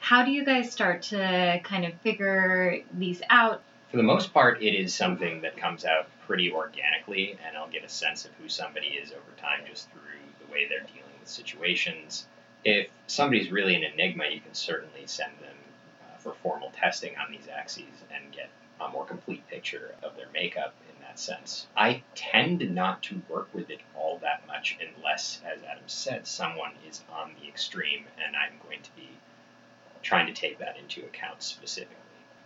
how 0.00 0.24
do 0.24 0.32
you 0.32 0.44
guys 0.44 0.72
start 0.72 1.02
to 1.02 1.60
kind 1.62 1.84
of 1.84 1.92
figure 2.00 2.78
these 2.94 3.20
out? 3.28 3.62
For 3.90 3.98
the 3.98 4.02
most 4.02 4.32
part, 4.32 4.62
it 4.62 4.74
is 4.74 4.94
something 4.94 5.42
that 5.42 5.56
comes 5.56 5.84
out 5.84 6.08
pretty 6.26 6.50
organically, 6.50 7.38
and 7.46 7.56
I'll 7.56 7.68
get 7.68 7.84
a 7.84 7.88
sense 7.88 8.24
of 8.24 8.30
who 8.40 8.48
somebody 8.48 8.88
is 8.88 9.12
over 9.12 9.30
time 9.36 9.60
just 9.68 9.90
through 9.90 10.00
the 10.44 10.50
way 10.52 10.66
they're 10.68 10.80
dealing 10.80 11.12
with 11.20 11.28
situations. 11.28 12.26
If 12.64 12.88
somebody's 13.06 13.50
really 13.50 13.74
an 13.74 13.84
enigma, 13.84 14.24
you 14.32 14.40
can 14.40 14.54
certainly 14.54 15.02
send 15.06 15.32
them 15.40 15.54
for 16.20 16.34
formal 16.42 16.70
testing 16.70 17.16
on 17.16 17.32
these 17.32 17.48
axes 17.48 18.04
and 18.14 18.32
get 18.32 18.50
a 18.80 18.88
more 18.88 19.04
complete 19.04 19.46
picture 19.48 19.94
of 20.02 20.16
their 20.16 20.28
makeup 20.32 20.74
in 20.88 21.02
that 21.02 21.18
sense. 21.18 21.66
I 21.76 22.02
tend 22.14 22.74
not 22.74 23.02
to 23.04 23.20
work 23.28 23.48
with 23.52 23.70
it 23.70 23.80
all 23.94 24.18
that 24.18 24.46
much 24.46 24.78
unless, 24.80 25.40
as 25.44 25.62
Adam 25.62 25.84
said, 25.86 26.26
someone 26.26 26.72
is 26.88 27.02
on 27.12 27.32
the 27.40 27.48
extreme 27.48 28.04
and 28.24 28.34
I'm 28.36 28.52
going 28.66 28.82
to 28.82 28.90
be 28.96 29.08
trying 30.02 30.26
to 30.26 30.32
take 30.32 30.58
that 30.58 30.78
into 30.78 31.04
account 31.04 31.42
specifically. 31.42 31.96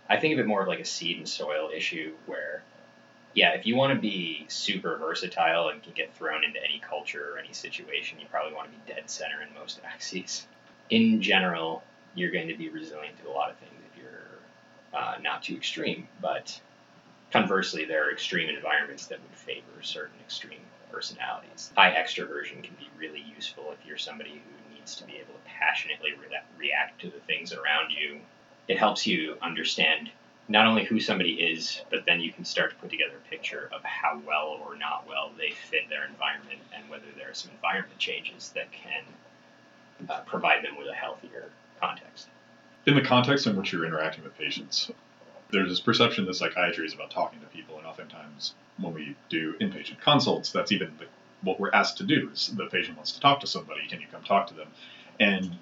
I 0.09 0.17
think 0.17 0.33
of 0.33 0.39
it 0.39 0.47
more 0.47 0.61
of 0.61 0.67
like 0.67 0.79
a 0.79 0.85
seed 0.85 1.17
and 1.17 1.27
soil 1.27 1.69
issue 1.73 2.13
where, 2.25 2.63
yeah, 3.33 3.51
if 3.51 3.65
you 3.65 3.75
want 3.75 3.93
to 3.93 3.99
be 3.99 4.45
super 4.49 4.97
versatile 4.97 5.69
and 5.69 5.81
can 5.81 5.93
get 5.93 6.15
thrown 6.15 6.43
into 6.43 6.63
any 6.63 6.79
culture 6.79 7.33
or 7.33 7.39
any 7.39 7.53
situation, 7.53 8.19
you 8.19 8.27
probably 8.29 8.53
want 8.53 8.71
to 8.71 8.77
be 8.77 8.93
dead 8.93 9.09
center 9.09 9.41
in 9.41 9.53
most 9.57 9.79
axes. 9.85 10.45
In 10.89 11.21
general, 11.21 11.83
you're 12.15 12.31
going 12.31 12.47
to 12.47 12.57
be 12.57 12.69
resilient 12.69 13.21
to 13.21 13.29
a 13.29 13.31
lot 13.31 13.51
of 13.51 13.57
things 13.57 13.73
if 13.91 14.01
you're 14.01 14.99
uh, 14.99 15.15
not 15.21 15.43
too 15.43 15.55
extreme, 15.55 16.07
but 16.21 16.59
conversely, 17.31 17.85
there 17.85 18.07
are 18.07 18.11
extreme 18.11 18.49
environments 18.49 19.07
that 19.07 19.19
would 19.21 19.37
favor 19.37 19.81
certain 19.81 20.15
extreme 20.21 20.61
personalities. 20.91 21.71
High 21.75 21.91
extroversion 21.91 22.63
can 22.63 22.75
be 22.75 22.89
really 22.97 23.23
useful 23.35 23.71
if 23.71 23.85
you're 23.85 23.97
somebody 23.97 24.31
who 24.31 24.75
needs 24.75 24.95
to 24.95 25.03
be 25.03 25.13
able 25.13 25.33
to 25.33 25.39
passionately 25.45 26.11
re- 26.13 26.39
react 26.57 27.01
to 27.01 27.09
the 27.09 27.19
things 27.27 27.51
around 27.51 27.91
you. 27.91 28.19
It 28.67 28.79
helps 28.79 29.05
you 29.05 29.37
understand 29.41 30.09
not 30.47 30.67
only 30.67 30.85
who 30.85 30.99
somebody 30.99 31.33
is, 31.33 31.81
but 31.89 32.05
then 32.05 32.21
you 32.21 32.31
can 32.31 32.45
start 32.45 32.69
to 32.69 32.75
put 32.77 32.89
together 32.89 33.15
a 33.17 33.29
picture 33.29 33.69
of 33.73 33.83
how 33.83 34.21
well 34.25 34.59
or 34.65 34.75
not 34.77 35.05
well 35.07 35.31
they 35.37 35.51
fit 35.51 35.89
their 35.89 36.05
environment 36.05 36.59
and 36.73 36.87
whether 36.89 37.05
there 37.17 37.29
are 37.31 37.33
some 37.33 37.51
environment 37.51 37.97
changes 37.97 38.51
that 38.55 38.71
can 38.71 39.03
uh, 40.09 40.21
provide 40.21 40.63
them 40.63 40.77
with 40.77 40.87
a 40.87 40.93
healthier 40.93 41.49
context. 41.79 42.27
In 42.85 42.95
the 42.95 43.01
context 43.01 43.47
in 43.47 43.55
which 43.55 43.73
you're 43.73 43.85
interacting 43.85 44.23
with 44.23 44.37
patients, 44.37 44.91
there's 45.51 45.69
this 45.69 45.79
perception 45.79 46.25
that 46.25 46.35
psychiatry 46.35 46.85
is 46.85 46.93
about 46.93 47.11
talking 47.11 47.39
to 47.39 47.45
people, 47.47 47.77
and 47.77 47.87
oftentimes 47.87 48.53
when 48.77 48.93
we 48.93 49.15
do 49.29 49.55
inpatient 49.59 49.99
consults, 50.01 50.51
that's 50.51 50.71
even 50.71 50.91
the, 50.99 51.05
what 51.41 51.59
we're 51.59 51.71
asked 51.71 51.97
to 51.97 52.03
do 52.03 52.29
is 52.33 52.47
the 52.55 52.65
patient 52.67 52.97
wants 52.97 53.11
to 53.13 53.19
talk 53.19 53.39
to 53.39 53.47
somebody, 53.47 53.87
can 53.87 54.01
you 54.01 54.07
come 54.11 54.23
talk 54.23 54.47
to 54.47 54.53
them? 54.53 54.67
And 55.19 55.57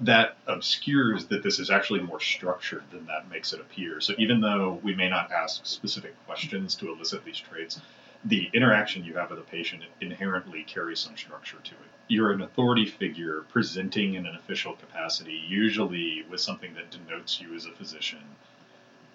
that 0.00 0.36
obscures 0.46 1.26
that 1.26 1.42
this 1.42 1.58
is 1.58 1.70
actually 1.70 2.00
more 2.00 2.20
structured 2.20 2.82
than 2.90 3.06
that 3.06 3.28
makes 3.30 3.52
it 3.52 3.60
appear. 3.60 4.00
So 4.00 4.14
even 4.18 4.40
though 4.40 4.80
we 4.82 4.94
may 4.94 5.08
not 5.08 5.30
ask 5.30 5.64
specific 5.64 6.14
questions 6.26 6.74
to 6.76 6.92
elicit 6.92 7.24
these 7.24 7.38
traits, 7.38 7.80
the 8.24 8.50
interaction 8.52 9.04
you 9.04 9.14
have 9.14 9.30
with 9.30 9.38
a 9.38 9.42
patient 9.42 9.82
inherently 10.00 10.62
carries 10.62 11.00
some 11.00 11.16
structure 11.16 11.58
to 11.64 11.72
it. 11.72 11.90
You're 12.08 12.32
an 12.32 12.42
authority 12.42 12.86
figure 12.86 13.42
presenting 13.48 14.14
in 14.14 14.26
an 14.26 14.36
official 14.36 14.74
capacity, 14.74 15.42
usually 15.48 16.24
with 16.30 16.40
something 16.40 16.74
that 16.74 16.90
denotes 16.90 17.40
you 17.40 17.54
as 17.54 17.66
a 17.66 17.72
physician. 17.72 18.22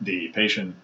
The 0.02 0.28
patient 0.30 0.76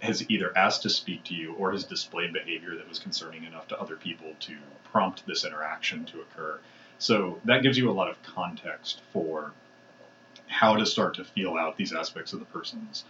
has 0.00 0.28
either 0.28 0.56
asked 0.58 0.82
to 0.82 0.90
speak 0.90 1.22
to 1.24 1.34
you 1.34 1.54
or 1.54 1.70
has 1.70 1.84
displayed 1.84 2.32
behavior 2.32 2.74
that 2.74 2.88
was 2.88 2.98
concerning 2.98 3.44
enough 3.44 3.68
to 3.68 3.80
other 3.80 3.94
people 3.94 4.34
to 4.40 4.56
prompt 4.90 5.24
this 5.26 5.44
interaction 5.44 6.04
to 6.06 6.20
occur. 6.20 6.58
So 6.98 7.40
that 7.44 7.62
gives 7.62 7.78
you 7.78 7.88
a 7.88 7.92
lot 7.92 8.10
of 8.10 8.20
context 8.24 9.00
for 9.12 9.52
how 10.48 10.76
to 10.76 10.84
start 10.84 11.14
to 11.14 11.24
feel 11.24 11.54
out 11.54 11.76
these 11.76 11.92
aspects 11.92 12.32
of 12.32 12.40
the 12.40 12.46
person's 12.46 13.04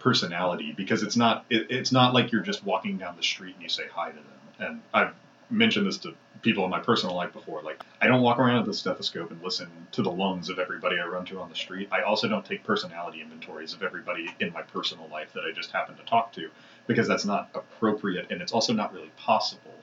personality 0.00 0.72
because 0.72 1.02
it's 1.02 1.16
not 1.16 1.44
it, 1.48 1.66
it's 1.70 1.92
not 1.92 2.12
like 2.12 2.32
you're 2.32 2.42
just 2.42 2.64
walking 2.64 2.98
down 2.98 3.16
the 3.16 3.22
street 3.22 3.54
and 3.54 3.62
you 3.62 3.68
say 3.68 3.84
hi 3.92 4.10
to 4.10 4.16
them. 4.16 4.24
And 4.58 4.80
I've 4.92 5.14
mentioned 5.48 5.86
this 5.86 5.98
to 5.98 6.14
people 6.42 6.64
in 6.64 6.70
my 6.70 6.80
personal 6.80 7.14
life 7.14 7.32
before. 7.32 7.62
Like 7.62 7.82
I 8.00 8.08
don't 8.08 8.22
walk 8.22 8.38
around 8.38 8.66
with 8.66 8.74
a 8.74 8.78
stethoscope 8.78 9.30
and 9.30 9.42
listen 9.42 9.68
to 9.92 10.02
the 10.02 10.10
lungs 10.10 10.48
of 10.48 10.58
everybody 10.58 10.98
I 10.98 11.06
run 11.06 11.24
to 11.26 11.40
on 11.40 11.48
the 11.48 11.54
street. 11.54 11.88
I 11.92 12.02
also 12.02 12.28
don't 12.28 12.44
take 12.44 12.64
personality 12.64 13.20
inventories 13.20 13.72
of 13.72 13.82
everybody 13.82 14.34
in 14.40 14.52
my 14.52 14.62
personal 14.62 15.08
life 15.08 15.32
that 15.34 15.44
I 15.48 15.52
just 15.54 15.70
happen 15.70 15.96
to 15.96 16.02
talk 16.04 16.32
to 16.32 16.50
because 16.86 17.06
that's 17.06 17.24
not 17.24 17.50
appropriate 17.54 18.26
and 18.30 18.42
it's 18.42 18.52
also 18.52 18.72
not 18.72 18.92
really 18.92 19.12
possible. 19.16 19.74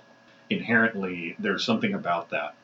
Inherently, 0.50 1.36
there's 1.40 1.66
something 1.66 1.94
about 1.94 2.30
that 2.32 2.56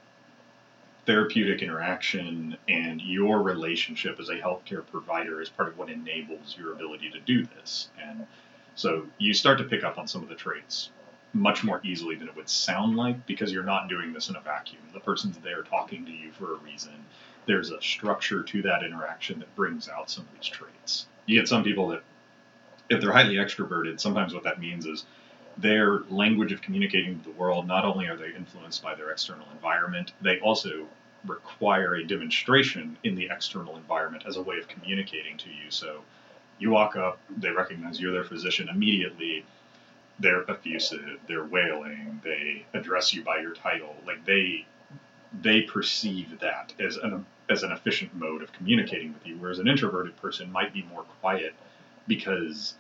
therapeutic 1.05 1.61
interaction 1.61 2.57
and 2.67 3.01
your 3.01 3.41
relationship 3.41 4.19
as 4.19 4.29
a 4.29 4.35
healthcare 4.35 4.85
provider 4.85 5.41
is 5.41 5.49
part 5.49 5.69
of 5.69 5.77
what 5.77 5.89
enables 5.89 6.55
your 6.57 6.71
ability 6.73 7.09
to 7.11 7.19
do 7.19 7.45
this. 7.45 7.89
And 8.01 8.25
so 8.75 9.05
you 9.17 9.33
start 9.33 9.57
to 9.57 9.65
pick 9.65 9.83
up 9.83 9.97
on 9.97 10.07
some 10.07 10.23
of 10.23 10.29
the 10.29 10.35
traits 10.35 10.89
much 11.33 11.63
more 11.63 11.81
easily 11.83 12.15
than 12.15 12.27
it 12.27 12.35
would 12.35 12.47
sound 12.47 12.95
like 12.95 13.25
because 13.25 13.51
you're 13.51 13.63
not 13.63 13.89
doing 13.89 14.13
this 14.13 14.29
in 14.29 14.35
a 14.35 14.41
vacuum. 14.41 14.81
The 14.93 14.99
person's 14.99 15.37
there 15.39 15.63
talking 15.63 16.05
to 16.05 16.11
you 16.11 16.31
for 16.31 16.53
a 16.53 16.57
reason. 16.57 16.93
There's 17.47 17.71
a 17.71 17.81
structure 17.81 18.43
to 18.43 18.61
that 18.61 18.83
interaction 18.83 19.39
that 19.39 19.53
brings 19.55 19.89
out 19.89 20.09
some 20.09 20.25
of 20.25 20.33
these 20.39 20.49
traits. 20.49 21.07
You 21.25 21.39
get 21.39 21.47
some 21.47 21.63
people 21.63 21.89
that, 21.89 22.03
if 22.89 23.01
they're 23.01 23.11
highly 23.11 23.35
extroverted, 23.35 23.99
sometimes 23.99 24.33
what 24.33 24.43
that 24.43 24.59
means 24.59 24.85
is 24.85 25.05
their 25.57 25.99
language 26.09 26.51
of 26.51 26.61
communicating 26.61 27.19
to 27.19 27.25
the 27.25 27.35
world, 27.35 27.67
not 27.67 27.85
only 27.85 28.07
are 28.07 28.17
they 28.17 28.33
influenced 28.35 28.81
by 28.81 28.95
their 28.95 29.11
external 29.11 29.47
environment, 29.51 30.11
they 30.21 30.39
also 30.39 30.87
require 31.25 31.95
a 31.95 32.05
demonstration 32.05 32.97
in 33.03 33.15
the 33.15 33.29
external 33.31 33.77
environment 33.77 34.23
as 34.27 34.35
a 34.37 34.41
way 34.41 34.57
of 34.57 34.67
communicating 34.67 35.37
to 35.37 35.49
you. 35.49 35.69
So 35.69 36.01
you 36.59 36.71
walk 36.71 36.95
up, 36.95 37.19
they 37.37 37.49
recognize 37.49 37.99
you're 37.99 38.11
their 38.11 38.23
physician 38.23 38.69
immediately. 38.69 39.45
They're 40.19 40.49
effusive, 40.49 41.19
they're 41.27 41.45
wailing, 41.45 42.21
they 42.23 42.65
address 42.73 43.13
you 43.13 43.23
by 43.23 43.39
your 43.39 43.53
title. 43.53 43.95
Like 44.05 44.25
they 44.25 44.65
they 45.41 45.61
perceive 45.61 46.39
that 46.39 46.73
as 46.79 46.97
an 46.97 47.25
as 47.49 47.63
an 47.63 47.71
efficient 47.71 48.13
mode 48.15 48.41
of 48.41 48.53
communicating 48.53 49.13
with 49.13 49.25
you, 49.25 49.35
whereas 49.37 49.59
an 49.59 49.67
introverted 49.67 50.15
person 50.17 50.51
might 50.51 50.73
be 50.73 50.83
more 50.83 51.03
quiet 51.21 51.53
because 52.07 52.75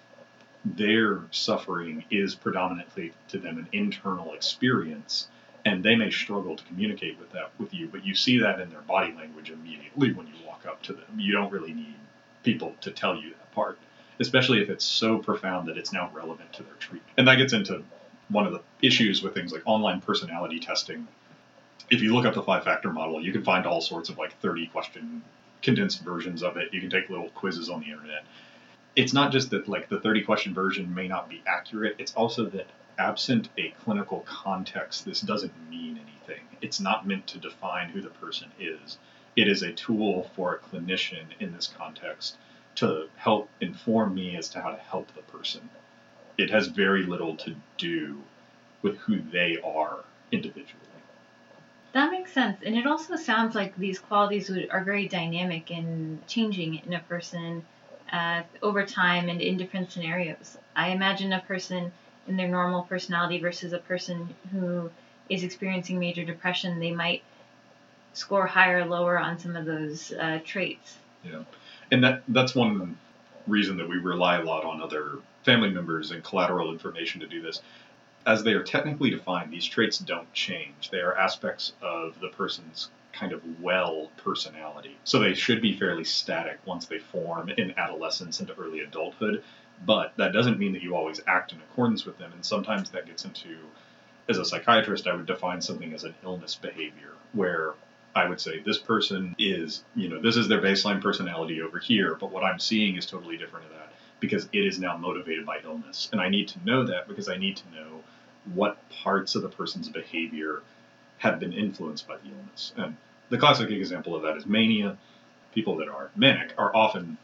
their 0.65 1.21
suffering 1.31 2.05
is 2.09 2.35
predominantly 2.35 3.13
to 3.27 3.37
them 3.37 3.57
an 3.57 3.67
internal 3.71 4.33
experience 4.33 5.27
and 5.65 5.83
they 5.83 5.95
may 5.95 6.09
struggle 6.09 6.55
to 6.55 6.63
communicate 6.65 7.19
with 7.19 7.31
that 7.31 7.51
with 7.59 7.73
you 7.73 7.87
but 7.87 8.05
you 8.05 8.15
see 8.15 8.39
that 8.39 8.59
in 8.59 8.69
their 8.69 8.81
body 8.81 9.13
language 9.13 9.49
immediately 9.49 10.13
when 10.13 10.27
you 10.27 10.33
walk 10.45 10.65
up 10.65 10.81
to 10.83 10.93
them. 10.93 11.05
You 11.17 11.33
don't 11.33 11.51
really 11.51 11.73
need 11.73 11.95
people 12.43 12.75
to 12.81 12.91
tell 12.91 13.15
you 13.15 13.29
that 13.29 13.51
part 13.53 13.77
especially 14.19 14.61
if 14.61 14.69
it's 14.69 14.85
so 14.85 15.17
profound 15.17 15.67
that 15.67 15.77
it's 15.77 15.91
now 15.91 16.09
relevant 16.13 16.53
to 16.53 16.63
their 16.63 16.75
treatment. 16.75 17.11
And 17.17 17.27
that 17.27 17.35
gets 17.35 17.51
into 17.51 17.83
one 18.29 18.45
of 18.45 18.53
the 18.53 18.61
issues 18.81 19.23
with 19.23 19.33
things 19.33 19.51
like 19.51 19.63
online 19.65 20.01
personality 20.01 20.59
testing. 20.59 21.07
If 21.89 22.01
you 22.01 22.13
look 22.13 22.25
up 22.25 22.35
the 22.35 22.43
five 22.43 22.63
factor 22.63 22.93
model 22.93 23.21
you 23.21 23.33
can 23.33 23.43
find 23.43 23.65
all 23.65 23.81
sorts 23.81 24.09
of 24.09 24.17
like 24.17 24.39
30 24.39 24.67
question 24.67 25.23
condensed 25.61 26.03
versions 26.03 26.43
of 26.43 26.57
it. 26.57 26.73
You 26.73 26.81
can 26.81 26.89
take 26.89 27.09
little 27.09 27.29
quizzes 27.29 27.69
on 27.69 27.81
the 27.81 27.87
internet 27.87 28.23
it's 28.95 29.13
not 29.13 29.31
just 29.31 29.49
that 29.49 29.67
like 29.67 29.89
the 29.89 29.99
30 29.99 30.23
question 30.23 30.53
version 30.53 30.93
may 30.93 31.07
not 31.07 31.29
be 31.29 31.41
accurate 31.47 31.95
it's 31.99 32.13
also 32.13 32.45
that 32.45 32.67
absent 32.97 33.49
a 33.57 33.73
clinical 33.83 34.21
context 34.21 35.05
this 35.05 35.21
doesn't 35.21 35.53
mean 35.69 35.97
anything. 35.97 36.43
It's 36.61 36.79
not 36.79 37.07
meant 37.07 37.27
to 37.27 37.37
define 37.37 37.89
who 37.89 38.01
the 38.01 38.09
person 38.09 38.51
is. 38.59 38.97
It 39.35 39.47
is 39.47 39.63
a 39.63 39.73
tool 39.73 40.29
for 40.35 40.53
a 40.53 40.59
clinician 40.59 41.25
in 41.39 41.53
this 41.53 41.67
context 41.67 42.37
to 42.75 43.07
help 43.15 43.49
inform 43.61 44.13
me 44.13 44.35
as 44.35 44.49
to 44.49 44.61
how 44.61 44.71
to 44.71 44.77
help 44.77 45.13
the 45.13 45.21
person. 45.23 45.69
It 46.37 46.49
has 46.49 46.67
very 46.67 47.03
little 47.03 47.35
to 47.37 47.55
do 47.77 48.21
with 48.81 48.97
who 48.97 49.21
they 49.21 49.57
are 49.63 50.03
individually. 50.31 50.79
That 51.93 52.11
makes 52.11 52.33
sense 52.33 52.59
and 52.63 52.75
it 52.75 52.87
also 52.87 53.15
sounds 53.15 53.53
like 53.53 53.75
these 53.75 53.99
qualities 53.99 54.49
are 54.49 54.83
very 54.83 55.07
dynamic 55.07 55.69
and 55.71 56.25
changing 56.27 56.81
in 56.85 56.93
a 56.93 56.99
person 56.99 57.65
uh, 58.13 58.43
over 58.61 58.85
time 58.85 59.27
and 59.27 59.41
in 59.41 59.57
different 59.57 59.91
scenarios. 59.91 60.57
I 60.75 60.89
imagine 60.89 61.33
a 61.33 61.41
person 61.41 61.91
in 62.27 62.37
their 62.37 62.47
normal 62.47 62.83
personality 62.83 63.39
versus 63.39 63.73
a 63.73 63.79
person 63.79 64.33
who 64.51 64.89
is 65.29 65.43
experiencing 65.43 65.99
major 65.99 66.23
depression, 66.23 66.79
they 66.79 66.91
might 66.91 67.23
score 68.13 68.45
higher 68.45 68.79
or 68.79 68.85
lower 68.85 69.19
on 69.19 69.39
some 69.39 69.55
of 69.55 69.65
those 69.65 70.11
uh, 70.13 70.39
traits. 70.45 70.97
Yeah, 71.23 71.43
and 71.91 72.03
that 72.03 72.23
that's 72.27 72.53
one 72.53 72.97
reason 73.47 73.77
that 73.77 73.89
we 73.89 73.97
rely 73.97 74.39
a 74.39 74.43
lot 74.43 74.63
on 74.63 74.81
other 74.81 75.19
family 75.43 75.69
members 75.69 76.11
and 76.11 76.23
collateral 76.23 76.71
information 76.71 77.19
to 77.21 77.27
do 77.27 77.41
this. 77.41 77.61
As 78.25 78.43
they 78.43 78.53
are 78.53 78.63
technically 78.63 79.09
defined, 79.09 79.51
these 79.51 79.65
traits 79.65 79.97
don't 79.97 80.31
change. 80.33 80.89
They 80.91 80.99
are 80.99 81.17
aspects 81.17 81.73
of 81.81 82.17
the 82.21 82.29
person's 82.29 82.89
kind 83.13 83.31
of 83.31 83.41
well 83.61 84.09
personality. 84.17 84.97
So 85.03 85.19
they 85.19 85.33
should 85.33 85.61
be 85.61 85.77
fairly 85.77 86.03
static 86.03 86.59
once 86.65 86.87
they 86.87 86.99
form 86.99 87.49
in 87.49 87.77
adolescence 87.77 88.39
into 88.39 88.55
early 88.55 88.81
adulthood. 88.81 89.43
But 89.85 90.13
that 90.17 90.33
doesn't 90.33 90.59
mean 90.59 90.73
that 90.73 90.81
you 90.81 90.95
always 90.95 91.21
act 91.27 91.51
in 91.51 91.59
accordance 91.59 92.05
with 92.05 92.17
them. 92.17 92.31
And 92.33 92.45
sometimes 92.45 92.89
that 92.91 93.05
gets 93.05 93.25
into, 93.25 93.57
as 94.29 94.37
a 94.37 94.45
psychiatrist, 94.45 95.07
I 95.07 95.15
would 95.15 95.25
define 95.25 95.61
something 95.61 95.93
as 95.93 96.03
an 96.03 96.15
illness 96.23 96.55
behavior, 96.55 97.11
where 97.33 97.73
I 98.15 98.27
would 98.27 98.39
say 98.39 98.59
this 98.59 98.77
person 98.77 99.35
is, 99.39 99.83
you 99.95 100.09
know, 100.09 100.21
this 100.21 100.37
is 100.37 100.47
their 100.47 100.61
baseline 100.61 101.01
personality 101.01 101.61
over 101.61 101.79
here, 101.79 102.15
but 102.19 102.31
what 102.31 102.43
I'm 102.43 102.59
seeing 102.59 102.95
is 102.95 103.05
totally 103.05 103.37
different 103.37 103.67
to 103.67 103.73
that 103.73 103.93
because 104.19 104.47
it 104.53 104.65
is 104.65 104.79
now 104.79 104.95
motivated 104.95 105.45
by 105.45 105.59
illness. 105.63 106.09
And 106.11 106.21
I 106.21 106.29
need 106.29 106.47
to 106.49 106.63
know 106.63 106.85
that 106.85 107.07
because 107.07 107.27
I 107.27 107.37
need 107.37 107.57
to 107.57 107.71
know 107.71 108.03
what 108.53 108.77
parts 108.89 109.35
of 109.35 109.41
the 109.41 109.49
person's 109.49 109.89
behavior 109.89 110.61
have 111.23 111.39
been 111.39 111.53
influenced 111.53 112.05
by 112.05 112.17
the 112.17 112.27
illness. 112.27 112.73
And 112.75 112.97
the 113.29 113.37
classic 113.37 113.71
example 113.71 114.13
of 114.13 114.23
that 114.23 114.35
is 114.35 114.45
mania. 114.45 114.97
People 115.55 115.77
that 115.77 115.87
are 115.87 116.11
manic 116.17 116.53
are 116.57 116.75
often 116.75 117.17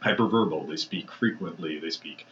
hyperverbal. 0.00 0.68
They 0.68 0.76
speak 0.76 1.10
frequently. 1.10 1.80
They 1.80 1.90
speak 1.90 2.24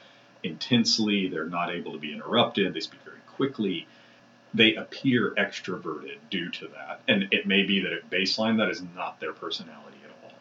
intensely. 0.45 1.27
They're 1.27 1.47
not 1.47 1.75
able 1.75 1.93
to 1.93 1.99
be 1.99 2.13
interrupted. 2.13 2.73
They 2.73 2.81
speak 2.81 3.01
very 3.05 3.19
quickly. 3.35 3.89
They 4.55 4.77
appear 4.77 5.35
extroverted 5.37 6.19
due 6.31 6.49
to 6.51 6.69
that. 6.69 7.01
And 7.09 7.27
it 7.33 7.45
may 7.45 7.65
be 7.65 7.81
that 7.81 7.93
at 7.93 8.09
baseline, 8.09 8.59
that 8.59 8.71
is 8.71 8.81
not 8.95 9.19
their 9.19 9.33
personality 9.33 9.99
at 10.05 10.13
all. 10.23 10.39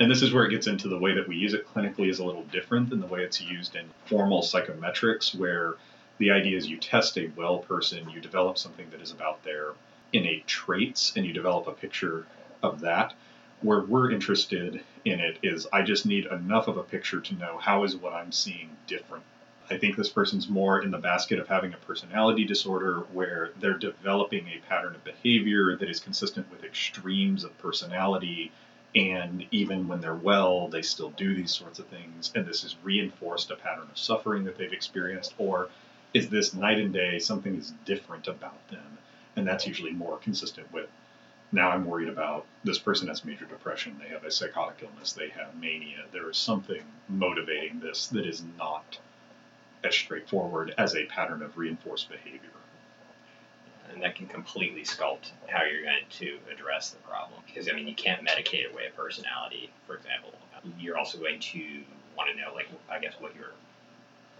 And 0.00 0.10
this 0.10 0.22
is 0.22 0.32
where 0.32 0.46
it 0.46 0.50
gets 0.52 0.68
into 0.68 0.88
the 0.88 0.98
way 0.98 1.12
that 1.12 1.28
we 1.28 1.36
use 1.36 1.52
it 1.52 1.68
clinically 1.68 2.08
is 2.08 2.18
a 2.18 2.24
little 2.24 2.44
different 2.44 2.88
than 2.88 3.00
the 3.00 3.06
way 3.06 3.24
it's 3.24 3.42
used 3.42 3.76
in 3.76 3.84
formal 4.06 4.40
psychometrics, 4.40 5.34
where 5.34 5.74
the 6.18 6.30
idea 6.30 6.56
is 6.56 6.66
you 6.66 6.78
test 6.78 7.18
a 7.18 7.30
well 7.36 7.58
person, 7.58 8.08
you 8.10 8.20
develop 8.20 8.58
something 8.58 8.88
that 8.90 9.00
is 9.00 9.10
about 9.10 9.42
their 9.44 9.72
innate 10.12 10.46
traits, 10.46 11.12
and 11.16 11.26
you 11.26 11.32
develop 11.32 11.66
a 11.66 11.72
picture 11.72 12.26
of 12.62 12.80
that. 12.80 13.14
Where 13.62 13.80
we're 13.80 14.10
interested 14.10 14.82
in 15.04 15.20
it 15.20 15.38
is 15.42 15.66
I 15.72 15.82
just 15.82 16.06
need 16.06 16.26
enough 16.26 16.68
of 16.68 16.76
a 16.76 16.82
picture 16.82 17.20
to 17.20 17.34
know 17.34 17.58
how 17.58 17.84
is 17.84 17.96
what 17.96 18.12
I'm 18.12 18.32
seeing 18.32 18.70
different. 18.86 19.24
I 19.70 19.78
think 19.78 19.96
this 19.96 20.08
person's 20.08 20.48
more 20.48 20.82
in 20.82 20.90
the 20.90 20.98
basket 20.98 21.40
of 21.40 21.48
having 21.48 21.72
a 21.72 21.78
personality 21.78 22.44
disorder 22.44 23.00
where 23.12 23.50
they're 23.58 23.78
developing 23.78 24.46
a 24.46 24.60
pattern 24.68 24.94
of 24.94 25.02
behavior 25.02 25.76
that 25.76 25.90
is 25.90 25.98
consistent 25.98 26.50
with 26.50 26.64
extremes 26.64 27.42
of 27.42 27.56
personality. 27.58 28.52
And 28.94 29.44
even 29.50 29.88
when 29.88 30.00
they're 30.00 30.14
well, 30.14 30.68
they 30.68 30.82
still 30.82 31.10
do 31.10 31.34
these 31.34 31.50
sorts 31.50 31.78
of 31.78 31.86
things. 31.86 32.30
And 32.34 32.46
this 32.46 32.62
has 32.62 32.76
reinforced 32.84 33.50
a 33.50 33.56
pattern 33.56 33.88
of 33.90 33.98
suffering 33.98 34.44
that 34.44 34.56
they've 34.56 34.72
experienced. 34.72 35.34
Or 35.36 35.68
is 36.14 36.28
this 36.28 36.54
night 36.54 36.78
and 36.78 36.92
day 36.92 37.18
something 37.18 37.56
is 37.56 37.72
different 37.84 38.28
about 38.28 38.68
them? 38.68 38.98
And 39.36 39.46
that's 39.46 39.66
usually 39.66 39.92
more 39.92 40.18
consistent 40.18 40.72
with 40.72 40.88
now 41.52 41.70
I'm 41.70 41.86
worried 41.86 42.08
about 42.08 42.44
this 42.64 42.78
person 42.78 43.08
has 43.08 43.24
major 43.24 43.44
depression, 43.44 43.96
they 44.00 44.08
have 44.08 44.24
a 44.24 44.30
psychotic 44.30 44.82
illness, 44.82 45.12
they 45.12 45.28
have 45.28 45.54
mania. 45.54 46.04
There 46.12 46.28
is 46.28 46.36
something 46.36 46.82
motivating 47.08 47.80
this 47.80 48.08
that 48.08 48.26
is 48.26 48.42
not 48.58 48.98
as 49.84 49.94
straightforward 49.94 50.74
as 50.76 50.96
a 50.96 51.06
pattern 51.06 51.42
of 51.42 51.56
reinforced 51.56 52.08
behavior. 52.10 52.50
And 53.92 54.02
that 54.02 54.16
can 54.16 54.26
completely 54.26 54.82
sculpt 54.82 55.30
how 55.46 55.64
you're 55.64 55.84
going 55.84 56.04
to 56.18 56.38
address 56.52 56.90
the 56.90 56.98
problem. 56.98 57.40
Because, 57.46 57.68
I 57.68 57.72
mean, 57.72 57.86
you 57.86 57.94
can't 57.94 58.26
medicate 58.26 58.70
away 58.70 58.86
a 58.88 58.90
personality, 58.90 59.70
for 59.86 59.94
example. 59.96 60.32
You're 60.78 60.98
also 60.98 61.18
going 61.18 61.38
to 61.38 61.82
want 62.16 62.28
to 62.30 62.36
know, 62.36 62.52
like, 62.52 62.68
I 62.90 62.98
guess, 62.98 63.14
what 63.20 63.36
you're 63.36 63.54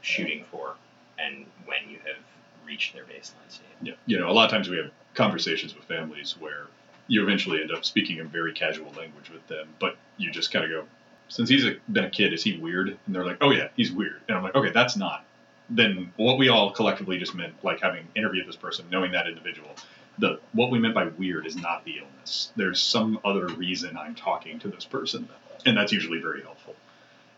shooting 0.01 0.45
for 0.51 0.75
and 1.19 1.47
when 1.65 1.89
you 1.89 1.99
have 2.07 2.23
reached 2.67 2.95
their 2.95 3.05
baseline 3.05 3.49
state. 3.49 3.67
Yeah. 3.83 3.95
You 4.07 4.19
know, 4.19 4.29
a 4.29 4.33
lot 4.33 4.45
of 4.45 4.51
times 4.51 4.69
we 4.69 4.77
have 4.77 4.91
conversations 5.15 5.75
with 5.75 5.85
families 5.85 6.37
where 6.39 6.67
you 7.09 7.23
eventually 7.23 7.63
end 7.63 7.73
up 7.73 7.85
speaking 7.85 8.19
in 8.19 8.29
very 8.29 8.53
casual 8.53 8.91
language 8.93 9.31
with 9.31 9.47
them, 9.47 9.69
but 9.79 9.97
you 10.17 10.31
just 10.31 10.53
kind 10.53 10.65
of 10.65 10.71
go, 10.71 10.85
since 11.29 11.49
he's 11.49 11.65
a, 11.65 11.77
been 11.91 12.05
a 12.05 12.11
kid, 12.11 12.33
is 12.33 12.43
he 12.43 12.59
weird? 12.59 12.89
And 12.89 13.15
they're 13.15 13.25
like, 13.25 13.39
oh 13.41 13.51
yeah, 13.51 13.69
he's 13.77 13.93
weird. 13.93 14.21
And 14.29 14.37
I'm 14.37 14.43
like, 14.43 14.55
okay, 14.55 14.71
that's 14.71 14.97
not. 14.97 15.25
Then 15.71 16.13
what 16.17 16.39
we 16.39 16.49
all 16.49 16.71
collectively 16.73 17.19
just 17.19 17.35
meant, 17.35 17.55
like 17.65 17.81
having 17.81 18.07
interviewed 18.15 18.47
this 18.47 18.57
person, 18.57 18.87
knowing 18.91 19.13
that 19.13 19.27
individual, 19.27 19.71
the 20.19 20.41
what 20.53 20.71
we 20.71 20.79
meant 20.79 20.95
by 20.95 21.07
weird 21.07 21.47
is 21.47 21.57
not 21.57 21.85
the 21.85 21.99
illness. 21.99 22.53
There's 22.57 22.81
some 22.81 23.19
other 23.25 23.49
reason 23.49 23.97
I'm 23.97 24.15
talking 24.15 24.59
to 24.61 24.69
this 24.69 24.85
person, 24.85 25.29
and 25.65 25.77
that's 25.77 25.93
usually 25.93 26.21
very 26.21 26.43
helpful. 26.43 26.75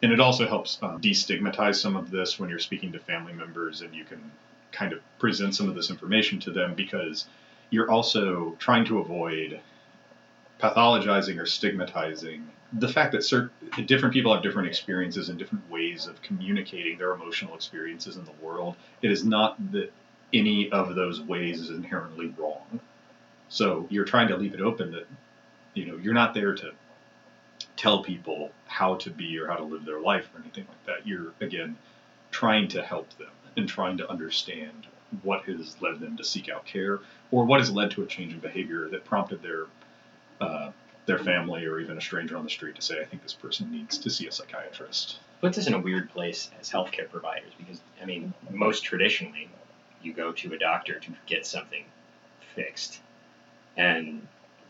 And 0.02 0.12
it 0.12 0.20
also 0.20 0.46
helps 0.46 0.78
um, 0.82 1.00
destigmatize 1.00 1.76
some 1.76 1.96
of 1.96 2.10
this 2.10 2.38
when 2.38 2.48
you're 2.48 2.58
speaking 2.58 2.92
to 2.92 2.98
family 3.00 3.32
members, 3.32 3.80
and 3.80 3.94
you 3.94 4.04
can 4.04 4.30
kind 4.70 4.92
of 4.92 5.00
present 5.18 5.54
some 5.54 5.68
of 5.68 5.74
this 5.74 5.90
information 5.90 6.38
to 6.40 6.52
them 6.52 6.74
because 6.74 7.26
you're 7.70 7.90
also 7.90 8.56
trying 8.58 8.84
to 8.84 8.98
avoid 8.98 9.60
pathologizing 10.60 11.38
or 11.38 11.46
stigmatizing 11.46 12.46
the 12.72 12.88
fact 12.88 13.12
that 13.12 13.24
certain 13.24 13.50
different 13.86 14.12
people 14.12 14.32
have 14.34 14.42
different 14.42 14.68
experiences 14.68 15.28
and 15.28 15.38
different 15.38 15.68
ways 15.70 16.06
of 16.06 16.20
communicating 16.20 16.98
their 16.98 17.12
emotional 17.12 17.54
experiences 17.54 18.16
in 18.16 18.24
the 18.24 18.32
world. 18.42 18.76
It 19.00 19.10
is 19.10 19.24
not 19.24 19.72
that 19.72 19.90
any 20.32 20.70
of 20.70 20.94
those 20.94 21.20
ways 21.20 21.60
is 21.60 21.70
inherently 21.70 22.34
wrong. 22.36 22.80
So 23.48 23.86
you're 23.88 24.04
trying 24.04 24.28
to 24.28 24.36
leave 24.36 24.52
it 24.52 24.60
open 24.60 24.92
that 24.92 25.06
you 25.72 25.86
know 25.86 25.96
you're 25.96 26.14
not 26.14 26.34
there 26.34 26.54
to 26.54 26.72
tell 27.78 28.02
people 28.02 28.50
how 28.66 28.96
to 28.96 29.08
be 29.08 29.38
or 29.38 29.46
how 29.46 29.54
to 29.54 29.64
live 29.64 29.84
their 29.86 30.00
life 30.00 30.28
or 30.34 30.40
anything 30.40 30.66
like 30.68 30.86
that. 30.86 31.06
You're 31.06 31.32
again 31.40 31.78
trying 32.30 32.68
to 32.68 32.82
help 32.82 33.08
them 33.16 33.30
and 33.56 33.68
trying 33.68 33.96
to 33.96 34.10
understand 34.10 34.86
what 35.22 35.44
has 35.44 35.80
led 35.80 36.00
them 36.00 36.16
to 36.18 36.24
seek 36.24 36.50
out 36.50 36.66
care 36.66 36.98
or 37.30 37.44
what 37.44 37.60
has 37.60 37.70
led 37.70 37.92
to 37.92 38.02
a 38.02 38.06
change 38.06 38.34
in 38.34 38.40
behavior 38.40 38.88
that 38.90 39.04
prompted 39.04 39.40
their 39.42 39.66
uh, 40.40 40.70
their 41.06 41.18
family 41.18 41.64
or 41.64 41.80
even 41.80 41.96
a 41.96 42.00
stranger 42.00 42.36
on 42.36 42.44
the 42.44 42.50
street 42.50 42.74
to 42.76 42.82
say, 42.82 43.00
I 43.00 43.04
think 43.04 43.22
this 43.22 43.32
person 43.32 43.70
needs 43.70 43.96
to 43.98 44.10
see 44.10 44.26
a 44.26 44.32
psychiatrist. 44.32 45.18
Puts 45.40 45.56
us 45.56 45.66
in 45.66 45.72
a 45.72 45.78
weird 45.78 46.10
place 46.10 46.50
as 46.60 46.68
healthcare 46.68 47.08
providers 47.10 47.52
because, 47.56 47.80
I 48.02 48.04
mean, 48.04 48.34
most 48.50 48.84
traditionally, 48.84 49.48
you 50.02 50.12
go 50.12 50.32
to 50.32 50.52
a 50.52 50.58
doctor 50.58 50.98
to 50.98 51.10
get 51.26 51.46
something 51.46 51.84
fixed. 52.54 53.00
And 53.76 54.26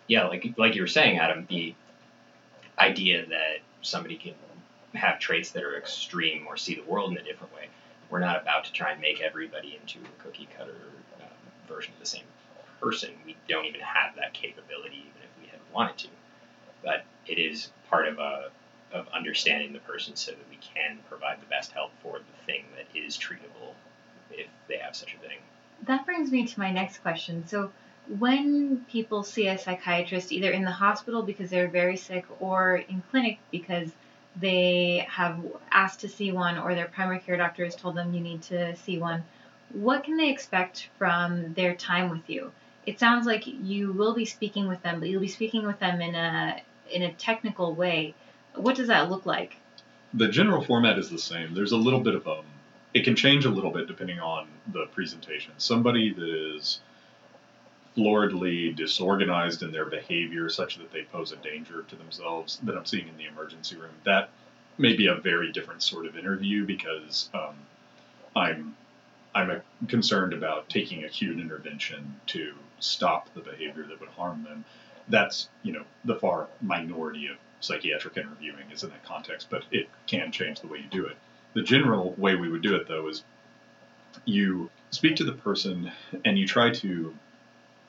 yeah, 0.07 0.27
like 0.27 0.55
like 0.59 0.75
you 0.75 0.83
were 0.83 0.87
saying, 0.87 1.19
Adam, 1.19 1.47
the 1.49 1.75
idea 2.79 3.27
that 3.27 3.59
somebody 3.83 4.17
can 4.17 4.35
have 4.95 5.19
traits 5.19 5.51
that 5.51 5.63
are 5.63 5.77
extreme 5.77 6.47
or 6.47 6.57
see 6.57 6.75
the 6.75 6.83
world 6.83 7.13
in 7.13 7.19
a 7.19 7.23
different 7.23 7.55
way. 7.55 7.69
We're 8.11 8.21
not 8.21 8.41
about 8.41 8.65
to 8.65 8.73
try 8.73 8.93
and 8.93 9.01
make 9.01 9.21
everybody 9.21 9.79
into 9.81 9.99
a 9.99 10.23
cookie 10.23 10.49
cutter 10.57 10.77
um, 11.21 11.29
version 11.69 11.93
of 11.93 12.01
the 12.01 12.07
same 12.07 12.25
person. 12.81 13.11
We 13.27 13.37
don't 13.49 13.67
even 13.67 13.81
have 13.81 14.17
that 14.17 14.33
capability, 14.33 14.97
even 14.97 15.23
if 15.23 15.43
we 15.43 15.49
had 15.49 15.61
wanted 15.73 15.99
to. 15.99 16.09
But 16.83 17.05
it 17.27 17.39
is 17.39 17.71
part 17.91 18.09
of 18.09 18.19
a 18.19 18.51
of 18.93 19.07
understanding 19.09 19.73
the 19.73 19.79
person 19.81 20.17
so 20.17 20.33
that 20.33 20.49
we 20.49 20.57
can 20.57 20.99
provide 21.09 21.41
the 21.43 21.47
best 21.47 21.73
help 21.73 21.91
for 22.03 22.19
the 22.19 22.47
thing 22.47 22.65
that 22.75 22.87
is 22.99 23.19
treatable 23.19 23.75
if 24.31 24.47
they 24.67 24.79
have 24.79 24.97
such 24.97 25.15
a 25.15 25.19
thing. 25.19 25.39
That 25.85 26.07
brings 26.07 26.31
me 26.31 26.47
to 26.47 26.59
my 26.59 26.73
next 26.73 26.99
question. 26.99 27.47
So, 27.47 27.71
when 28.19 28.85
people 28.91 29.23
see 29.23 29.49
a 29.49 29.59
psychiatrist, 29.59 30.33
either 30.33 30.51
in 30.51 30.65
the 30.65 30.71
hospital 30.71 31.23
because 31.23 31.51
they're 31.51 31.69
very 31.69 31.97
sick 31.97 32.25
or 32.41 32.77
in 32.77 33.03
clinic 33.11 33.39
because 33.51 33.91
they 34.41 35.07
have 35.09 35.45
asked 35.71 36.01
to 36.01 36.09
see 36.09 36.33
one 36.33 36.59
or 36.59 36.75
their 36.75 36.87
primary 36.87 37.19
care 37.19 37.37
doctor 37.37 37.65
has 37.65 37.75
told 37.75 37.97
them 37.97 38.15
you 38.15 38.21
need 38.21 38.43
to 38.43 38.75
see 38.77 38.99
one, 38.99 39.25
what 39.73 40.05
can 40.05 40.17
they 40.17 40.31
expect 40.31 40.89
from 40.97 41.53
their 41.55 41.75
time 41.75 42.09
with 42.09 42.29
you? 42.29 42.53
It 42.87 42.99
sounds 42.99 43.27
like 43.27 43.47
you 43.47 43.93
will 43.93 44.15
be 44.15 44.25
speaking 44.25 44.69
with 44.69 44.83
them, 44.83 45.01
but 45.01 45.09
you'll 45.09 45.21
be 45.21 45.29
speaking 45.29 45.67
with 45.67 45.79
them 45.79 46.01
in 46.01 46.15
a 46.15 46.63
in 46.91 47.03
a 47.03 47.13
technical 47.13 47.75
way. 47.75 48.15
What 48.55 48.77
does 48.77 48.89
that 48.89 49.11
look 49.11 49.27
like? 49.27 49.57
The 50.15 50.29
general 50.29 50.65
format 50.65 50.99
is 50.99 51.11
the 51.11 51.19
same. 51.19 51.53
There's 51.53 51.73
a 51.73 51.77
little 51.77 52.01
bit 52.01 52.15
of 52.15 52.27
um, 52.27 52.47
it 52.95 53.05
can 53.05 53.15
change 53.15 53.45
a 53.45 53.51
little 53.51 53.71
bit 53.71 53.87
depending 53.87 54.21
on 54.21 54.49
the 54.73 54.87
presentation. 54.87 55.53
Somebody 55.59 56.15
that 56.15 56.57
is 56.57 56.81
floridly 57.99 58.71
disorganized 58.71 59.65
in 59.65 59.73
their 59.73 59.85
behavior 59.85 60.49
such 60.49 60.79
that 60.79 60.93
they 60.93 61.03
pose 61.03 61.33
a 61.33 61.37
danger 61.37 61.83
to 61.83 61.97
themselves 61.97 62.61
that 62.63 62.77
I'm 62.77 62.87
seeing 62.87 63.09
in 63.09 63.17
the 63.17 63.25
emergency 63.25 63.77
room, 63.77 63.91
that 64.05 64.31
may 64.79 64.95
be 64.95 65.09
a 65.09 65.17
very 65.17 65.51
different 65.51 65.83
sort 65.83 66.07
of 66.07 66.17
interview 66.17 66.65
because 66.65 67.29
um, 67.35 67.57
I'm 68.37 68.77
I'm 69.35 69.63
concerned 69.89 70.33
about 70.33 70.69
taking 70.69 71.03
acute 71.03 71.41
intervention 71.41 72.21
to 72.27 72.55
stop 72.79 73.35
the 73.35 73.41
behavior 73.41 73.85
that 73.89 73.99
would 73.99 74.11
harm 74.11 74.45
them. 74.45 74.65
That's 75.09 75.49
you 75.65 75.73
know 75.73 75.83
the 76.05 76.15
far 76.15 76.47
minority 76.63 77.27
of 77.27 77.37
psychiatric 77.59 78.17
interviewing 78.17 78.71
is 78.73 78.85
in 78.85 78.91
that 78.91 79.05
context, 79.05 79.49
but 79.51 79.65
it 79.73 79.89
can 80.07 80.31
change 80.31 80.61
the 80.61 80.69
way 80.69 80.79
you 80.79 80.89
do 80.89 81.07
it. 81.07 81.17
The 81.55 81.63
general 81.63 82.13
way 82.13 82.37
we 82.37 82.49
would 82.49 82.63
do 82.63 82.77
it 82.77 82.87
though 82.87 83.09
is 83.09 83.25
you 84.25 84.71
speak 84.91 85.17
to 85.17 85.25
the 85.25 85.33
person 85.33 85.91
and 86.25 86.39
you 86.39 86.47
try 86.47 86.71
to 86.71 87.13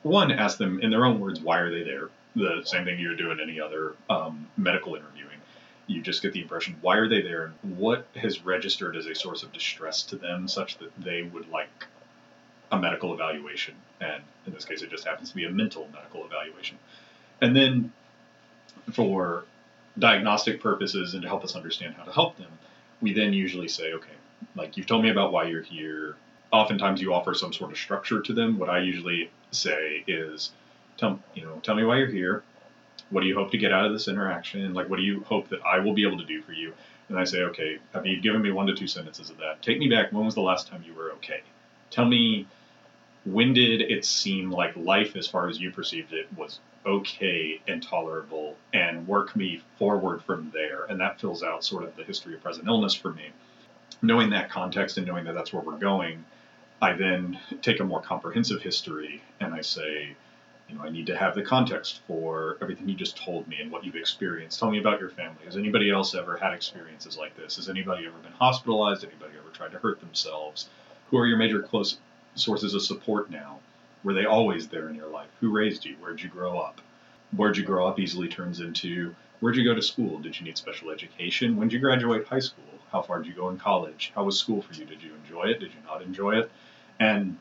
one, 0.02 0.30
ask 0.32 0.58
them 0.58 0.80
in 0.80 0.90
their 0.90 1.04
own 1.04 1.20
words, 1.20 1.40
why 1.40 1.58
are 1.58 1.70
they 1.70 1.82
there? 1.82 2.08
The 2.36 2.62
same 2.64 2.84
thing 2.84 2.98
you 2.98 3.08
would 3.08 3.18
do 3.18 3.30
in 3.30 3.40
any 3.40 3.60
other 3.60 3.94
um, 4.08 4.48
medical 4.56 4.94
interviewing. 4.94 5.38
You 5.86 6.00
just 6.00 6.22
get 6.22 6.32
the 6.32 6.42
impression, 6.42 6.76
why 6.80 6.96
are 6.96 7.08
they 7.08 7.20
there? 7.20 7.52
And 7.62 7.76
what 7.76 8.06
has 8.14 8.44
registered 8.44 8.96
as 8.96 9.06
a 9.06 9.14
source 9.14 9.42
of 9.42 9.52
distress 9.52 10.02
to 10.04 10.16
them 10.16 10.46
such 10.46 10.78
that 10.78 10.92
they 10.96 11.22
would 11.22 11.48
like 11.50 11.86
a 12.70 12.78
medical 12.78 13.12
evaluation? 13.12 13.74
And 14.00 14.22
in 14.46 14.52
this 14.54 14.64
case, 14.64 14.82
it 14.82 14.90
just 14.90 15.04
happens 15.04 15.30
to 15.30 15.34
be 15.34 15.44
a 15.44 15.50
mental 15.50 15.88
medical 15.92 16.24
evaluation. 16.24 16.78
And 17.40 17.56
then 17.56 17.92
for 18.92 19.44
diagnostic 19.98 20.60
purposes 20.60 21.14
and 21.14 21.22
to 21.22 21.28
help 21.28 21.44
us 21.44 21.56
understand 21.56 21.94
how 21.94 22.04
to 22.04 22.12
help 22.12 22.38
them, 22.38 22.50
we 23.00 23.12
then 23.12 23.32
usually 23.32 23.68
say, 23.68 23.92
okay, 23.94 24.12
like 24.54 24.76
you've 24.76 24.86
told 24.86 25.02
me 25.02 25.10
about 25.10 25.32
why 25.32 25.44
you're 25.44 25.62
here. 25.62 26.16
Oftentimes 26.52 27.00
you 27.00 27.14
offer 27.14 27.34
some 27.34 27.52
sort 27.52 27.70
of 27.70 27.78
structure 27.78 28.20
to 28.20 28.32
them. 28.32 28.58
What 28.58 28.68
I 28.68 28.80
usually 28.80 29.30
say 29.52 30.04
is, 30.06 30.50
tell 30.96 31.20
you 31.34 31.44
know, 31.44 31.60
tell 31.62 31.74
me 31.74 31.84
why 31.84 31.98
you're 31.98 32.08
here. 32.08 32.42
What 33.10 33.22
do 33.22 33.26
you 33.26 33.34
hope 33.34 33.50
to 33.52 33.58
get 33.58 33.72
out 33.72 33.86
of 33.86 33.92
this 33.92 34.08
interaction? 34.08 34.72
Like, 34.74 34.88
what 34.88 34.96
do 34.96 35.02
you 35.02 35.20
hope 35.22 35.48
that 35.48 35.60
I 35.64 35.78
will 35.80 35.94
be 35.94 36.06
able 36.06 36.18
to 36.18 36.24
do 36.24 36.42
for 36.42 36.52
you? 36.52 36.72
And 37.08 37.18
I 37.18 37.24
say, 37.24 37.42
okay, 37.42 37.78
have 37.92 38.06
you 38.06 38.20
given 38.20 38.40
me 38.40 38.52
one 38.52 38.66
to 38.68 38.74
two 38.74 38.86
sentences 38.86 39.30
of 39.30 39.38
that? 39.38 39.62
Take 39.62 39.78
me 39.78 39.88
back. 39.88 40.12
When 40.12 40.24
was 40.24 40.36
the 40.36 40.42
last 40.42 40.68
time 40.68 40.84
you 40.86 40.94
were 40.94 41.10
okay? 41.14 41.40
Tell 41.90 42.04
me, 42.04 42.46
when 43.24 43.52
did 43.52 43.80
it 43.80 44.04
seem 44.04 44.50
like 44.50 44.76
life, 44.76 45.16
as 45.16 45.26
far 45.26 45.48
as 45.48 45.60
you 45.60 45.72
perceived 45.72 46.12
it, 46.12 46.28
was 46.36 46.60
okay 46.86 47.60
and 47.66 47.82
tolerable, 47.82 48.56
and 48.72 49.06
work 49.08 49.34
me 49.34 49.60
forward 49.78 50.22
from 50.22 50.50
there. 50.54 50.84
And 50.84 51.00
that 51.00 51.20
fills 51.20 51.42
out 51.42 51.64
sort 51.64 51.82
of 51.82 51.96
the 51.96 52.04
history 52.04 52.34
of 52.34 52.42
present 52.42 52.68
illness 52.68 52.94
for 52.94 53.12
me. 53.12 53.30
Knowing 54.02 54.30
that 54.30 54.50
context 54.50 54.96
and 54.96 55.06
knowing 55.06 55.24
that 55.24 55.34
that's 55.34 55.52
where 55.52 55.62
we're 55.62 55.78
going, 55.78 56.24
I 56.82 56.94
then 56.94 57.38
take 57.60 57.80
a 57.80 57.84
more 57.84 58.00
comprehensive 58.00 58.62
history 58.62 59.22
and 59.38 59.52
I 59.52 59.60
say, 59.60 60.16
you 60.68 60.74
know, 60.76 60.82
I 60.82 60.88
need 60.88 61.06
to 61.08 61.16
have 61.16 61.34
the 61.34 61.42
context 61.42 62.00
for 62.06 62.56
everything 62.62 62.88
you 62.88 62.94
just 62.94 63.18
told 63.22 63.46
me 63.48 63.60
and 63.60 63.70
what 63.70 63.84
you've 63.84 63.96
experienced. 63.96 64.58
Tell 64.58 64.70
me 64.70 64.78
about 64.78 64.98
your 64.98 65.10
family. 65.10 65.44
Has 65.44 65.56
anybody 65.56 65.90
else 65.90 66.14
ever 66.14 66.38
had 66.38 66.54
experiences 66.54 67.18
like 67.18 67.36
this? 67.36 67.56
Has 67.56 67.68
anybody 67.68 68.06
ever 68.06 68.16
been 68.18 68.32
hospitalized? 68.32 69.04
Anybody 69.04 69.32
ever 69.38 69.50
tried 69.50 69.72
to 69.72 69.78
hurt 69.78 70.00
themselves? 70.00 70.70
Who 71.10 71.18
are 71.18 71.26
your 71.26 71.36
major 71.36 71.60
close 71.60 71.98
sources 72.34 72.72
of 72.72 72.82
support 72.82 73.30
now? 73.30 73.58
Were 74.02 74.14
they 74.14 74.24
always 74.24 74.68
there 74.68 74.88
in 74.88 74.94
your 74.94 75.08
life? 75.08 75.28
Who 75.40 75.50
raised 75.50 75.84
you? 75.84 75.96
Where'd 76.00 76.22
you 76.22 76.30
grow 76.30 76.58
up? 76.58 76.80
Where'd 77.36 77.58
you 77.58 77.64
grow 77.64 77.86
up 77.86 78.00
easily 78.00 78.28
turns 78.28 78.60
into 78.60 79.14
where'd 79.40 79.56
you 79.56 79.64
go 79.64 79.74
to 79.74 79.82
school? 79.82 80.18
Did 80.18 80.38
you 80.38 80.46
need 80.46 80.56
special 80.56 80.90
education? 80.90 81.56
When 81.56 81.68
did 81.68 81.74
you 81.74 81.80
graduate 81.80 82.26
high 82.26 82.38
school? 82.38 82.64
How 82.90 83.02
far 83.02 83.18
did 83.18 83.26
you 83.26 83.34
go 83.34 83.50
in 83.50 83.58
college? 83.58 84.12
How 84.14 84.24
was 84.24 84.38
school 84.38 84.62
for 84.62 84.72
you? 84.72 84.86
Did 84.86 85.02
you 85.02 85.12
enjoy 85.14 85.44
it? 85.44 85.60
Did 85.60 85.72
you 85.72 85.80
not 85.86 86.02
enjoy 86.02 86.38
it? 86.38 86.50
And 87.00 87.38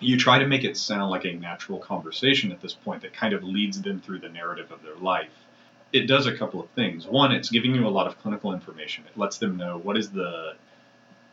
you 0.00 0.16
try 0.16 0.38
to 0.38 0.46
make 0.46 0.64
it 0.64 0.76
sound 0.76 1.10
like 1.10 1.24
a 1.24 1.32
natural 1.32 1.78
conversation 1.78 2.52
at 2.52 2.60
this 2.60 2.74
point 2.74 3.02
that 3.02 3.14
kind 3.14 3.32
of 3.32 3.42
leads 3.42 3.80
them 3.80 4.00
through 4.00 4.20
the 4.20 4.28
narrative 4.28 4.70
of 4.70 4.82
their 4.82 4.96
life. 4.96 5.32
It 5.92 6.06
does 6.06 6.26
a 6.26 6.36
couple 6.36 6.60
of 6.60 6.68
things. 6.70 7.06
One, 7.06 7.32
it's 7.32 7.50
giving 7.50 7.74
you 7.74 7.86
a 7.86 7.88
lot 7.88 8.06
of 8.06 8.20
clinical 8.20 8.52
information. 8.52 9.04
It 9.06 9.18
lets 9.18 9.38
them 9.38 9.56
know 9.56 9.78
what 9.78 9.96
is 9.96 10.10
the 10.10 10.54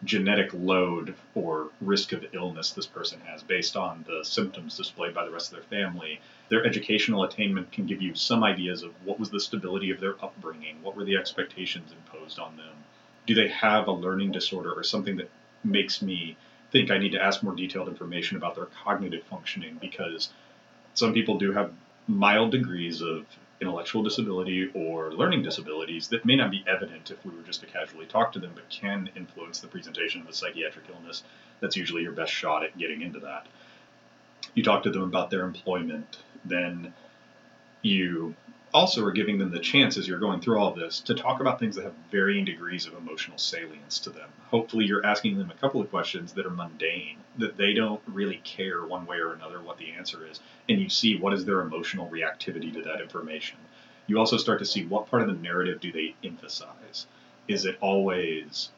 genetic 0.03 0.49
load 0.53 1.13
or 1.35 1.69
risk 1.79 2.11
of 2.11 2.25
illness 2.33 2.71
this 2.71 2.87
person 2.87 3.19
has 3.21 3.43
based 3.43 3.77
on 3.77 4.03
the 4.07 4.23
symptoms 4.23 4.77
displayed 4.77 5.13
by 5.13 5.25
the 5.25 5.31
rest 5.31 5.51
of 5.51 5.57
their 5.59 5.67
family. 5.83 6.19
Their 6.49 6.65
educational 6.65 7.23
attainment 7.23 7.71
can 7.71 7.85
give 7.85 8.01
you 8.01 8.15
some 8.15 8.43
ideas 8.43 8.81
of 8.81 8.93
what 9.05 9.19
was 9.19 9.29
the 9.29 9.39
stability 9.39 9.91
of 9.91 9.99
their 9.99 10.15
upbringing, 10.23 10.81
what 10.81 10.95
were 10.95 11.03
the 11.03 11.17
expectations 11.17 11.91
imposed 11.91 12.39
on 12.39 12.57
them. 12.57 12.73
Do 13.27 13.35
they 13.35 13.49
have 13.49 13.87
a 13.87 13.91
learning 13.91 14.31
disorder 14.31 14.71
or 14.73 14.83
something 14.83 15.17
that 15.17 15.29
makes 15.63 16.01
me 16.01 16.35
think 16.71 16.91
I 16.91 16.97
need 16.97 17.11
to 17.11 17.21
ask 17.21 17.43
more 17.43 17.55
detailed 17.55 17.87
information 17.87 18.37
about 18.37 18.55
their 18.55 18.67
cognitive 18.83 19.23
functioning 19.23 19.77
because 19.79 20.29
some 20.93 21.13
people 21.13 21.37
do 21.37 21.51
have 21.53 21.71
mild 22.07 22.51
degrees 22.51 23.01
of 23.01 23.25
intellectual 23.59 24.01
disability 24.01 24.71
or 24.73 25.13
learning 25.13 25.43
disabilities 25.43 26.07
that 26.07 26.25
may 26.25 26.35
not 26.35 26.49
be 26.49 26.63
evident 26.67 27.11
if 27.11 27.23
we 27.23 27.31
were 27.31 27.43
just 27.43 27.61
to 27.61 27.67
casually 27.67 28.07
talk 28.07 28.31
to 28.33 28.39
them, 28.39 28.51
but 28.55 28.67
can 28.69 29.09
influence 29.15 29.59
the 29.59 29.67
presentation 29.67 30.19
of 30.21 30.27
a 30.27 30.33
psychiatric 30.33 30.85
illness. 30.93 31.23
That's 31.59 31.75
usually 31.75 32.01
your 32.01 32.11
best 32.11 32.31
shot 32.31 32.63
at 32.63 32.77
getting 32.77 33.01
into 33.01 33.19
that. 33.19 33.45
You 34.55 34.63
talk 34.63 34.83
to 34.83 34.89
them 34.89 35.03
about 35.03 35.29
their 35.29 35.43
employment, 35.43 36.17
then 36.43 36.93
you 37.83 38.35
also 38.73 39.05
are 39.05 39.11
giving 39.11 39.37
them 39.37 39.51
the 39.51 39.59
chance 39.59 39.97
as 39.97 40.07
you're 40.07 40.19
going 40.19 40.39
through 40.39 40.57
all 40.57 40.73
this 40.73 41.01
to 41.01 41.13
talk 41.13 41.41
about 41.41 41.59
things 41.59 41.75
that 41.75 41.83
have 41.83 41.93
varying 42.09 42.45
degrees 42.45 42.85
of 42.85 42.93
emotional 42.93 43.37
salience 43.37 43.99
to 43.99 44.09
them. 44.09 44.29
Hopefully, 44.49 44.85
you're 44.85 45.05
asking 45.05 45.37
them 45.37 45.51
a 45.51 45.59
couple 45.59 45.81
of 45.81 45.89
questions 45.89 46.33
that 46.33 46.45
are 46.45 46.51
mundane, 46.51 47.17
that 47.37 47.57
they 47.57 47.73
don't 47.73 48.01
really 48.07 48.39
care 48.43 48.85
one 48.85 49.05
way 49.05 49.17
or 49.17 49.33
another 49.33 49.61
what 49.61 49.77
the 49.77 49.91
answer 49.91 50.25
is, 50.25 50.39
and 50.69 50.79
you 50.79 50.89
see 50.89 51.17
what 51.17 51.33
is 51.33 51.45
their 51.45 51.61
emotional 51.61 52.09
reactivity 52.09 52.73
to 52.73 52.81
that 52.83 53.01
information. 53.01 53.57
You 54.07 54.19
also 54.19 54.37
start 54.37 54.59
to 54.59 54.65
see 54.65 54.85
what 54.85 55.09
part 55.09 55.21
of 55.21 55.27
the 55.27 55.41
narrative 55.41 55.79
do 55.79 55.91
they 55.91 56.15
emphasize. 56.23 57.07
Is 57.47 57.65
it 57.65 57.77
always, 57.81 58.69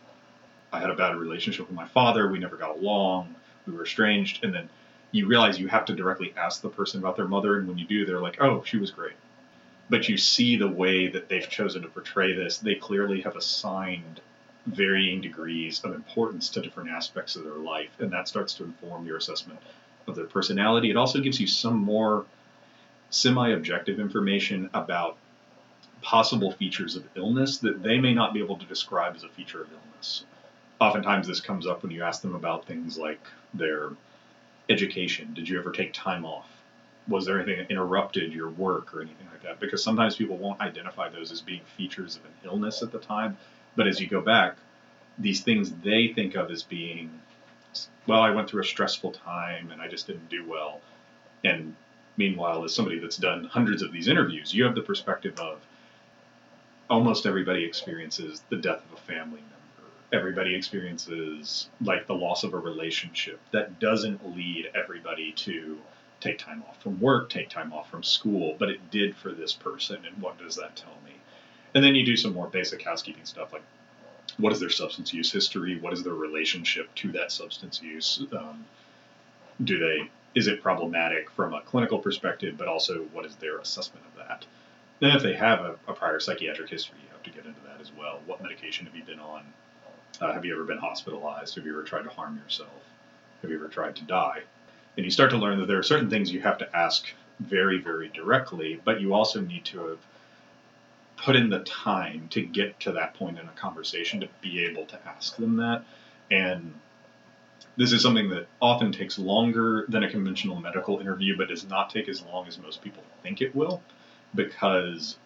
I 0.71 0.79
had 0.79 0.89
a 0.89 0.95
bad 0.95 1.15
relationship 1.15 1.67
with 1.67 1.75
my 1.75 1.87
father, 1.87 2.29
we 2.31 2.39
never 2.39 2.57
got 2.57 2.77
along, 2.77 3.35
we 3.67 3.73
were 3.73 3.83
estranged, 3.83 4.43
and 4.43 4.53
then 4.53 4.69
you 5.11 5.27
realize 5.27 5.59
you 5.59 5.67
have 5.67 5.85
to 5.85 5.95
directly 5.95 6.33
ask 6.35 6.61
the 6.61 6.69
person 6.69 6.99
about 6.99 7.15
their 7.15 7.27
mother, 7.27 7.59
and 7.59 7.67
when 7.67 7.77
you 7.77 7.85
do, 7.85 8.05
they're 8.05 8.19
like, 8.19 8.41
oh, 8.41 8.63
she 8.65 8.77
was 8.77 8.89
great 8.89 9.13
but 9.89 10.09
you 10.09 10.17
see 10.17 10.55
the 10.55 10.67
way 10.67 11.07
that 11.07 11.29
they've 11.29 11.49
chosen 11.49 11.81
to 11.81 11.87
portray 11.87 12.33
this. 12.33 12.57
They 12.57 12.75
clearly 12.75 13.21
have 13.21 13.35
assigned 13.35 14.21
varying 14.65 15.21
degrees 15.21 15.81
of 15.83 15.93
importance 15.93 16.49
to 16.49 16.61
different 16.61 16.89
aspects 16.89 17.35
of 17.35 17.43
their 17.43 17.53
life, 17.53 17.91
and 17.99 18.11
that 18.11 18.27
starts 18.27 18.53
to 18.55 18.63
inform 18.63 19.05
your 19.05 19.17
assessment 19.17 19.59
of 20.07 20.15
their 20.15 20.25
personality. 20.25 20.89
It 20.89 20.97
also 20.97 21.19
gives 21.19 21.39
you 21.39 21.47
some 21.47 21.77
more 21.77 22.25
semi 23.09 23.49
objective 23.49 23.99
information 23.99 24.69
about 24.73 25.17
possible 26.01 26.51
features 26.51 26.95
of 26.95 27.07
illness 27.15 27.57
that 27.59 27.81
they 27.81 27.97
may 27.97 28.13
not 28.13 28.33
be 28.33 28.39
able 28.39 28.57
to 28.57 28.65
describe 28.65 29.15
as 29.15 29.23
a 29.23 29.29
feature 29.29 29.61
of 29.61 29.69
illness. 29.71 30.25
Oftentimes, 30.79 31.27
this 31.27 31.39
comes 31.39 31.65
up 31.65 31.83
when 31.83 31.91
you 31.91 32.03
ask 32.03 32.21
them 32.21 32.35
about 32.35 32.65
things 32.65 32.97
like 32.97 33.21
their 33.53 33.91
education. 34.69 35.33
Did 35.33 35.47
you 35.47 35.59
ever 35.59 35.71
take 35.71 35.93
time 35.93 36.25
off? 36.25 36.47
Was 37.07 37.25
there 37.25 37.39
anything 37.39 37.57
that 37.57 37.71
interrupted 37.71 38.33
your 38.33 38.49
work 38.49 38.95
or 38.95 39.01
anything 39.01 39.27
like 39.31 39.43
that? 39.43 39.59
Because 39.59 39.83
sometimes 39.83 40.15
people 40.15 40.37
won't 40.37 40.61
identify 40.61 41.09
those 41.09 41.31
as 41.31 41.41
being 41.41 41.61
features 41.77 42.15
of 42.15 42.25
an 42.25 42.31
illness 42.45 42.81
at 42.81 42.91
the 42.91 42.99
time, 42.99 43.37
but 43.75 43.87
as 43.87 43.99
you 43.99 44.07
go 44.07 44.21
back, 44.21 44.55
these 45.17 45.41
things 45.41 45.71
they 45.83 46.07
think 46.07 46.35
of 46.35 46.49
as 46.49 46.63
being, 46.63 47.11
well, 48.07 48.21
I 48.21 48.31
went 48.31 48.49
through 48.49 48.61
a 48.61 48.65
stressful 48.65 49.11
time 49.11 49.71
and 49.71 49.81
I 49.81 49.87
just 49.87 50.07
didn't 50.07 50.29
do 50.29 50.47
well. 50.47 50.81
And 51.43 51.75
meanwhile, 52.17 52.63
as 52.63 52.73
somebody 52.73 52.99
that's 52.99 53.17
done 53.17 53.45
hundreds 53.45 53.81
of 53.81 53.91
these 53.91 54.07
interviews, 54.07 54.53
you 54.53 54.63
have 54.63 54.75
the 54.75 54.81
perspective 54.81 55.39
of 55.39 55.59
almost 56.89 57.25
everybody 57.25 57.63
experiences 57.63 58.43
the 58.49 58.57
death 58.57 58.83
of 58.91 58.97
a 58.97 59.01
family 59.01 59.41
member. 59.41 59.91
Everybody 60.11 60.55
experiences 60.55 61.69
like 61.81 62.07
the 62.07 62.13
loss 62.13 62.43
of 62.43 62.53
a 62.53 62.57
relationship. 62.57 63.39
That 63.51 63.79
doesn't 63.79 64.35
lead 64.35 64.69
everybody 64.75 65.31
to 65.33 65.77
take 66.23 66.39
time 66.39 66.63
off 66.67 66.81
from 66.81 66.99
work, 66.99 67.29
take 67.29 67.49
time 67.49 67.73
off 67.73 67.89
from 67.89 68.03
school, 68.03 68.55
but 68.57 68.69
it 68.69 68.91
did 68.91 69.15
for 69.15 69.31
this 69.31 69.53
person, 69.53 69.97
and 70.05 70.21
what 70.21 70.37
does 70.37 70.55
that 70.55 70.75
tell 70.75 70.97
me? 71.05 71.13
And 71.73 71.83
then 71.83 71.95
you 71.95 72.05
do 72.05 72.15
some 72.15 72.33
more 72.33 72.47
basic 72.47 72.83
housekeeping 72.83 73.25
stuff 73.25 73.51
like 73.51 73.63
what 74.37 74.51
is 74.51 74.59
their 74.59 74.69
substance 74.69 75.13
use 75.13 75.31
history? 75.31 75.79
What 75.79 75.93
is 75.93 76.03
their 76.03 76.13
relationship 76.13 76.93
to 76.95 77.11
that 77.11 77.31
substance 77.31 77.81
use? 77.81 78.25
Um, 78.31 78.65
do 79.63 79.77
they 79.77 80.09
is 80.33 80.47
it 80.47 80.63
problematic 80.63 81.29
from 81.29 81.53
a 81.53 81.61
clinical 81.61 81.99
perspective, 81.99 82.55
but 82.57 82.67
also 82.67 83.03
what 83.11 83.25
is 83.25 83.35
their 83.35 83.59
assessment 83.59 84.03
of 84.05 84.27
that? 84.27 84.45
Then, 84.99 85.15
if 85.15 85.21
they 85.21 85.33
have 85.33 85.59
a, 85.59 85.75
a 85.87 85.93
prior 85.93 86.19
psychiatric 86.19 86.69
history, 86.69 86.97
you 87.03 87.09
have 87.11 87.23
to 87.23 87.29
get 87.29 87.45
into 87.45 87.59
that 87.67 87.81
as 87.81 87.91
well. 87.91 88.19
What 88.25 88.41
medication 88.41 88.85
have 88.85 88.95
you 88.95 89.03
been 89.03 89.19
on? 89.19 89.43
Uh, 90.21 90.33
have 90.33 90.45
you 90.45 90.53
ever 90.55 90.63
been 90.63 90.77
hospitalized? 90.77 91.55
Have 91.55 91.65
you 91.65 91.73
ever 91.73 91.83
tried 91.83 92.03
to 92.03 92.09
harm 92.09 92.39
yourself? 92.43 92.69
Have 93.41 93.51
you 93.51 93.57
ever 93.57 93.67
tried 93.67 93.95
to 93.97 94.03
die? 94.05 94.43
And 94.95 95.05
you 95.05 95.11
start 95.11 95.31
to 95.31 95.37
learn 95.37 95.59
that 95.59 95.67
there 95.67 95.79
are 95.79 95.83
certain 95.83 96.09
things 96.09 96.31
you 96.31 96.41
have 96.41 96.57
to 96.59 96.75
ask 96.75 97.07
very, 97.39 97.79
very 97.79 98.09
directly, 98.09 98.79
but 98.83 99.01
you 99.01 99.13
also 99.13 99.41
need 99.41 99.65
to 99.65 99.87
have 99.87 99.99
put 101.17 101.35
in 101.35 101.49
the 101.49 101.59
time 101.59 102.27
to 102.29 102.41
get 102.41 102.79
to 102.81 102.91
that 102.91 103.13
point 103.13 103.39
in 103.39 103.47
a 103.47 103.51
conversation 103.51 104.19
to 104.19 104.29
be 104.41 104.65
able 104.65 104.85
to 104.85 104.99
ask 105.07 105.35
them 105.37 105.57
that. 105.57 105.83
And 106.29 106.73
this 107.77 107.91
is 107.91 108.03
something 108.03 108.29
that 108.29 108.47
often 108.61 108.91
takes 108.91 109.17
longer 109.17 109.85
than 109.87 110.03
a 110.03 110.09
conventional 110.09 110.59
medical 110.59 110.99
interview, 110.99 111.37
but 111.37 111.47
does 111.47 111.67
not 111.67 111.89
take 111.89 112.07
as 112.07 112.23
long 112.23 112.47
as 112.47 112.59
most 112.59 112.81
people 112.81 113.03
think 113.23 113.41
it 113.41 113.55
will, 113.55 113.81
because 114.35 115.17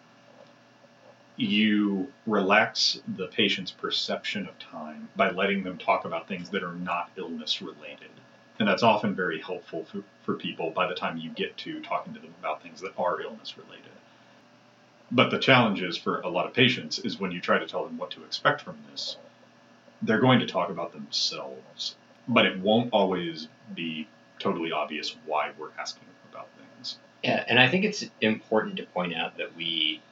you 1.36 2.08
relax 2.26 3.00
the 3.16 3.26
patient's 3.28 3.70
perception 3.70 4.48
of 4.48 4.58
time 4.58 5.08
by 5.14 5.30
letting 5.30 5.62
them 5.62 5.78
talk 5.78 6.04
about 6.04 6.26
things 6.26 6.50
that 6.50 6.64
are 6.64 6.74
not 6.74 7.10
illness 7.16 7.62
related 7.62 8.10
and 8.58 8.68
that's 8.68 8.82
often 8.82 9.14
very 9.14 9.40
helpful 9.40 9.84
for, 9.84 10.02
for 10.24 10.34
people 10.34 10.70
by 10.70 10.88
the 10.88 10.94
time 10.94 11.16
you 11.16 11.30
get 11.30 11.56
to 11.58 11.80
talking 11.82 12.14
to 12.14 12.20
them 12.20 12.34
about 12.40 12.62
things 12.62 12.80
that 12.80 12.92
are 12.98 13.20
illness 13.20 13.56
related. 13.56 13.84
But 15.10 15.30
the 15.30 15.38
challenge 15.38 15.80
is 15.80 15.96
for 15.96 16.20
a 16.20 16.28
lot 16.28 16.46
of 16.46 16.52
patients 16.52 16.98
is 16.98 17.18
when 17.18 17.32
you 17.32 17.40
try 17.40 17.58
to 17.58 17.66
tell 17.66 17.84
them 17.84 17.96
what 17.96 18.10
to 18.12 18.24
expect 18.24 18.60
from 18.60 18.76
this, 18.90 19.16
they're 20.02 20.20
going 20.20 20.40
to 20.40 20.46
talk 20.46 20.70
about 20.70 20.92
themselves, 20.92 21.96
but 22.26 22.46
it 22.46 22.58
won't 22.58 22.92
always 22.92 23.48
be 23.74 24.06
totally 24.38 24.70
obvious 24.70 25.16
why 25.24 25.50
we're 25.58 25.70
asking 25.78 26.04
about 26.30 26.48
things. 26.58 26.98
Yeah, 27.22 27.44
and 27.48 27.58
I 27.58 27.68
think 27.68 27.84
it's 27.84 28.04
important 28.20 28.76
to 28.76 28.84
point 28.84 29.14
out 29.14 29.38
that 29.38 29.56
we, 29.56 30.02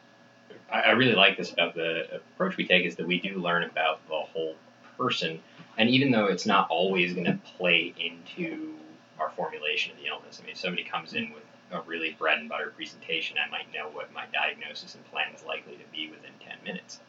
I 0.73 0.93
really 0.93 1.15
like 1.15 1.37
this 1.37 1.53
about 1.53 1.75
the 1.75 2.17
approach 2.17 2.57
we 2.57 2.67
take 2.67 2.87
is 2.87 2.97
that 2.97 3.07
we 3.07 3.21
do 3.21 3.39
learn 3.39 3.65
about 3.65 4.07
the 4.09 4.15
whole 4.15 4.55
person 4.97 5.41
and 5.79 5.91
even 5.91 6.11
though 6.11 6.27
it's 6.27 6.47
not 6.47 6.69
always 6.71 7.13
going 7.13 7.27
to 7.27 7.39
play 7.57 7.95
into 7.99 8.75
our 9.19 9.31
formulation 9.31 9.93
of 9.93 9.99
the 9.99 10.07
illness, 10.07 10.39
I 10.41 10.45
mean, 10.45 10.53
if 10.53 10.59
somebody 10.59 10.85
comes 10.85 11.15
in 11.15 11.33
with 11.33 11.43
a 11.73 11.81
really 11.83 12.17
bread 12.19 12.39
and 12.39 12.49
butter 12.49 12.73
presentation, 12.75 13.37
I 13.45 13.51
might 13.51 13.73
know 13.75 13.89
what 13.91 14.13
my 14.13 14.25
diagnosis 14.33 14.95
and 14.95 15.05
plan 15.11 15.35
is 15.35 15.45
likely 15.45 15.75
to 15.75 15.85
be 15.93 16.09
within 16.11 16.31
10 16.41 16.59
minutes. 16.65 17.01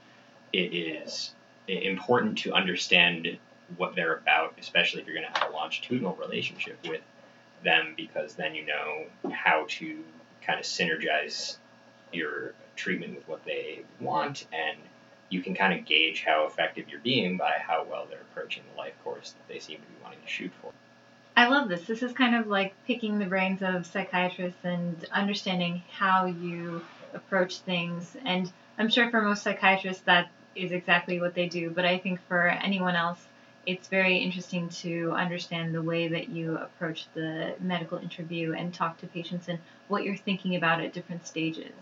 It 0.51 0.73
is 0.73 1.33
important 1.67 2.39
to 2.39 2.53
understand 2.53 3.37
what 3.75 3.95
they're 3.95 4.15
about, 4.15 4.55
especially 4.59 5.01
if 5.01 5.07
you're 5.07 5.15
going 5.15 5.31
to 5.31 5.39
have 5.39 5.49
a 5.49 5.53
longitudinal 5.53 6.15
relationship 6.15 6.77
with 6.87 7.01
them, 7.63 7.93
because 7.97 8.35
then 8.35 8.55
you 8.55 8.65
know 8.65 9.05
how 9.31 9.65
to 9.67 10.03
kind 10.41 10.59
of 10.59 10.65
synergize 10.65 11.57
your 12.13 12.53
treatment 12.75 13.15
with 13.15 13.27
what 13.27 13.43
they 13.43 13.81
want 13.99 14.45
and 14.53 14.77
you 15.29 15.41
can 15.41 15.53
kind 15.55 15.77
of 15.77 15.85
gauge 15.85 16.23
how 16.25 16.45
effective 16.45 16.89
you're 16.89 16.99
being 17.01 17.37
by 17.37 17.53
how 17.59 17.85
well 17.89 18.07
they're 18.09 18.21
approaching 18.21 18.63
the 18.71 18.77
life 18.77 18.93
course 19.03 19.31
that 19.31 19.47
they 19.51 19.59
seem 19.59 19.77
to 19.77 19.87
be 19.87 20.03
wanting 20.03 20.19
to 20.21 20.27
shoot 20.27 20.51
for. 20.61 20.71
I 21.35 21.47
love 21.49 21.69
this. 21.69 21.85
This 21.85 22.01
is 22.01 22.13
kind 22.13 22.35
of 22.35 22.47
like 22.47 22.73
picking 22.87 23.19
the 23.19 23.25
brains 23.25 23.61
of 23.61 23.85
psychiatrists 23.85 24.63
and 24.63 25.05
understanding 25.11 25.83
how 25.91 26.25
you 26.25 26.81
approach 27.13 27.59
things. 27.59 28.15
And 28.25 28.51
I'm 28.79 28.89
sure 28.89 29.11
for 29.11 29.21
most 29.21 29.43
psychiatrists 29.43 30.03
that 30.03 30.31
is 30.55 30.71
exactly 30.71 31.19
what 31.19 31.35
they 31.35 31.47
do, 31.47 31.69
but 31.69 31.85
I 31.85 31.99
think 31.99 32.19
for 32.27 32.47
anyone 32.47 32.95
else, 32.95 33.19
it's 33.67 33.87
very 33.89 34.17
interesting 34.17 34.69
to 34.69 35.11
understand 35.11 35.75
the 35.75 35.81
way 35.81 36.07
that 36.07 36.29
you 36.29 36.57
approach 36.57 37.05
the 37.13 37.53
medical 37.59 37.97
interview 37.97 38.53
and 38.53 38.73
talk 38.73 38.97
to 38.99 39.07
patients 39.07 39.49
and 39.49 39.59
what 39.89 40.03
you're 40.03 40.15
thinking 40.15 40.55
about 40.55 40.81
at 40.81 40.93
different 40.93 41.27
stages. 41.27 41.73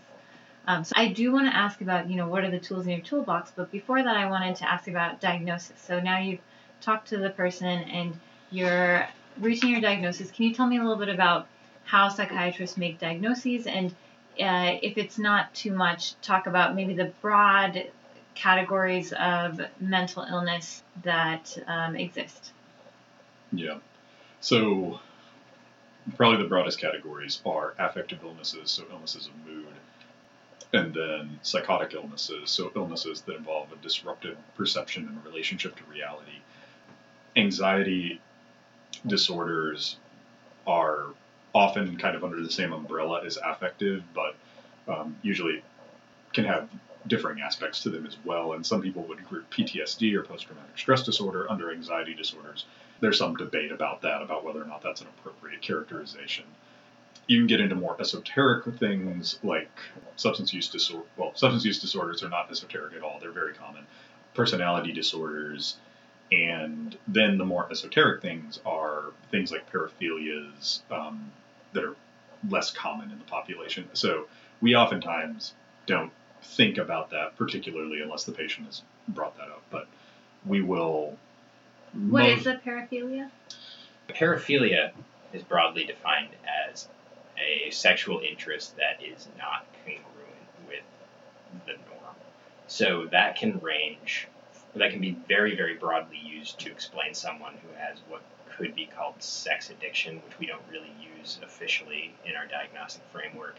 Um, 0.66 0.84
so 0.84 0.94
I 0.96 1.08
do 1.08 1.32
want 1.32 1.46
to 1.46 1.56
ask 1.56 1.80
about, 1.80 2.10
you 2.10 2.16
know, 2.16 2.28
what 2.28 2.44
are 2.44 2.50
the 2.50 2.58
tools 2.58 2.86
in 2.86 2.92
your 2.92 3.00
toolbox, 3.00 3.52
but 3.54 3.70
before 3.70 4.02
that, 4.02 4.16
I 4.16 4.28
wanted 4.28 4.56
to 4.56 4.68
ask 4.68 4.88
about 4.88 5.20
diagnosis. 5.20 5.80
So 5.80 6.00
now 6.00 6.18
you've 6.18 6.40
talked 6.80 7.08
to 7.08 7.18
the 7.18 7.30
person 7.30 7.66
and 7.66 8.18
you're 8.50 9.06
reaching 9.38 9.70
your 9.70 9.80
diagnosis. 9.80 10.30
Can 10.30 10.46
you 10.46 10.54
tell 10.54 10.66
me 10.66 10.78
a 10.78 10.82
little 10.82 10.98
bit 10.98 11.08
about 11.08 11.46
how 11.84 12.08
psychiatrists 12.08 12.76
make 12.76 12.98
diagnoses 12.98 13.66
and 13.66 13.94
uh, 14.40 14.76
if 14.82 14.98
it's 14.98 15.18
not 15.18 15.54
too 15.54 15.72
much, 15.72 16.20
talk 16.20 16.46
about 16.46 16.74
maybe 16.74 16.94
the 16.94 17.12
broad 17.22 17.88
categories 18.34 19.12
of 19.12 19.60
mental 19.80 20.22
illness 20.22 20.82
that 21.02 21.56
um, 21.66 21.96
exist. 21.96 22.52
Yeah. 23.50 23.78
So, 24.40 25.00
probably 26.16 26.42
the 26.42 26.48
broadest 26.48 26.78
categories 26.78 27.40
are 27.44 27.74
affective 27.78 28.20
illnesses, 28.22 28.70
so 28.70 28.84
illnesses 28.90 29.26
of 29.26 29.50
mood, 29.50 29.66
and 30.72 30.92
then 30.92 31.38
psychotic 31.42 31.94
illnesses, 31.94 32.50
so 32.50 32.72
illnesses 32.74 33.22
that 33.22 33.36
involve 33.36 33.72
a 33.72 33.76
disrupted 33.76 34.36
perception 34.56 35.06
and 35.06 35.24
relationship 35.24 35.76
to 35.76 35.84
reality. 35.84 36.40
Anxiety 37.36 38.20
disorders 39.06 39.96
are 40.66 41.06
often 41.54 41.96
kind 41.96 42.16
of 42.16 42.24
under 42.24 42.42
the 42.42 42.50
same 42.50 42.72
umbrella 42.72 43.24
as 43.24 43.38
affective, 43.38 44.02
but 44.14 44.34
um, 44.88 45.16
usually 45.22 45.62
can 46.32 46.44
have 46.44 46.68
differing 47.06 47.40
aspects 47.40 47.82
to 47.82 47.90
them 47.90 48.06
as 48.06 48.16
well. 48.24 48.52
And 48.52 48.66
some 48.66 48.82
people 48.82 49.02
would 49.04 49.24
group 49.26 49.48
PTSD 49.50 50.14
or 50.14 50.22
post 50.22 50.46
traumatic 50.46 50.76
stress 50.76 51.02
disorder 51.02 51.50
under 51.50 51.72
anxiety 51.72 52.14
disorders. 52.14 52.66
There's 53.00 53.18
some 53.18 53.36
debate 53.36 53.72
about 53.72 54.02
that, 54.02 54.22
about 54.22 54.44
whether 54.44 54.62
or 54.62 54.66
not 54.66 54.82
that's 54.82 55.00
an 55.00 55.06
appropriate 55.18 55.62
characterization. 55.62 56.44
You 57.26 57.38
can 57.38 57.46
get 57.46 57.60
into 57.60 57.74
more 57.74 57.96
esoteric 58.00 58.64
things 58.78 59.38
like 59.42 59.70
substance 60.16 60.52
use 60.52 60.68
disorder. 60.68 61.06
Well, 61.16 61.32
substance 61.34 61.64
use 61.64 61.80
disorders 61.80 62.22
are 62.22 62.28
not 62.28 62.50
esoteric 62.50 62.94
at 62.94 63.02
all, 63.02 63.18
they're 63.20 63.30
very 63.30 63.54
common. 63.54 63.86
Personality 64.34 64.92
disorders, 64.92 65.76
and 66.30 66.96
then 67.08 67.38
the 67.38 67.44
more 67.44 67.66
esoteric 67.70 68.22
things 68.22 68.60
are 68.66 69.12
things 69.30 69.50
like 69.50 69.70
paraphilias 69.70 70.80
um, 70.90 71.32
that 71.72 71.84
are 71.84 71.96
less 72.48 72.70
common 72.70 73.10
in 73.10 73.18
the 73.18 73.24
population. 73.24 73.88
So 73.92 74.26
we 74.60 74.74
oftentimes 74.74 75.54
don't 75.86 76.12
think 76.42 76.78
about 76.78 77.10
that 77.10 77.36
particularly 77.36 78.02
unless 78.02 78.24
the 78.24 78.32
patient 78.32 78.66
has 78.66 78.82
brought 79.08 79.36
that 79.38 79.48
up. 79.48 79.62
But 79.70 79.88
we 80.44 80.62
will. 80.62 81.16
What 81.92 82.24
most, 82.24 82.40
is 82.40 82.46
a 82.46 82.60
paraphilia? 82.64 83.30
Paraphilia 84.08 84.92
is 85.32 85.42
broadly 85.42 85.84
defined 85.84 86.30
as 86.70 86.88
a 87.38 87.70
sexual 87.70 88.20
interest 88.20 88.76
that 88.76 89.02
is 89.02 89.28
not 89.38 89.66
congruent 89.84 90.06
with 90.66 90.84
the 91.66 91.72
norm. 91.72 92.14
So 92.66 93.06
that 93.12 93.36
can 93.36 93.58
range, 93.60 94.28
that 94.74 94.90
can 94.90 95.00
be 95.00 95.16
very, 95.28 95.56
very 95.56 95.74
broadly 95.74 96.18
used 96.18 96.58
to 96.60 96.70
explain 96.70 97.14
someone 97.14 97.54
who 97.54 97.74
has 97.78 97.98
what 98.08 98.22
could 98.56 98.74
be 98.74 98.86
called 98.86 99.22
sex 99.22 99.70
addiction, 99.70 100.22
which 100.24 100.38
we 100.38 100.46
don't 100.46 100.62
really 100.70 100.92
use 101.18 101.38
officially 101.42 102.14
in 102.24 102.36
our 102.36 102.46
diagnostic 102.46 103.02
framework 103.12 103.56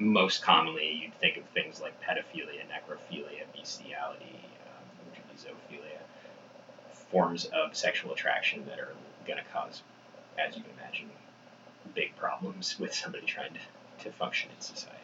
most 0.00 0.42
commonly 0.42 0.90
you'd 1.02 1.14
think 1.20 1.36
of 1.36 1.44
things 1.50 1.80
like 1.80 1.92
pedophilia, 2.00 2.62
necrophilia, 2.72 3.44
bestiality, 3.54 4.40
um, 4.66 4.84
which 5.06 5.20
would 5.20 5.28
be 5.28 5.76
zoophilia, 5.76 6.00
forms 7.10 7.44
of 7.46 7.76
sexual 7.76 8.12
attraction 8.12 8.64
that 8.66 8.80
are 8.80 8.94
going 9.26 9.38
to 9.38 9.44
cause, 9.52 9.82
as 10.38 10.56
you 10.56 10.62
can 10.62 10.72
imagine, 10.78 11.10
big 11.94 12.14
problems 12.16 12.78
with 12.78 12.94
somebody 12.94 13.26
trying 13.26 13.52
to, 13.54 14.04
to 14.04 14.12
function 14.12 14.50
in 14.54 14.60
society. 14.60 14.96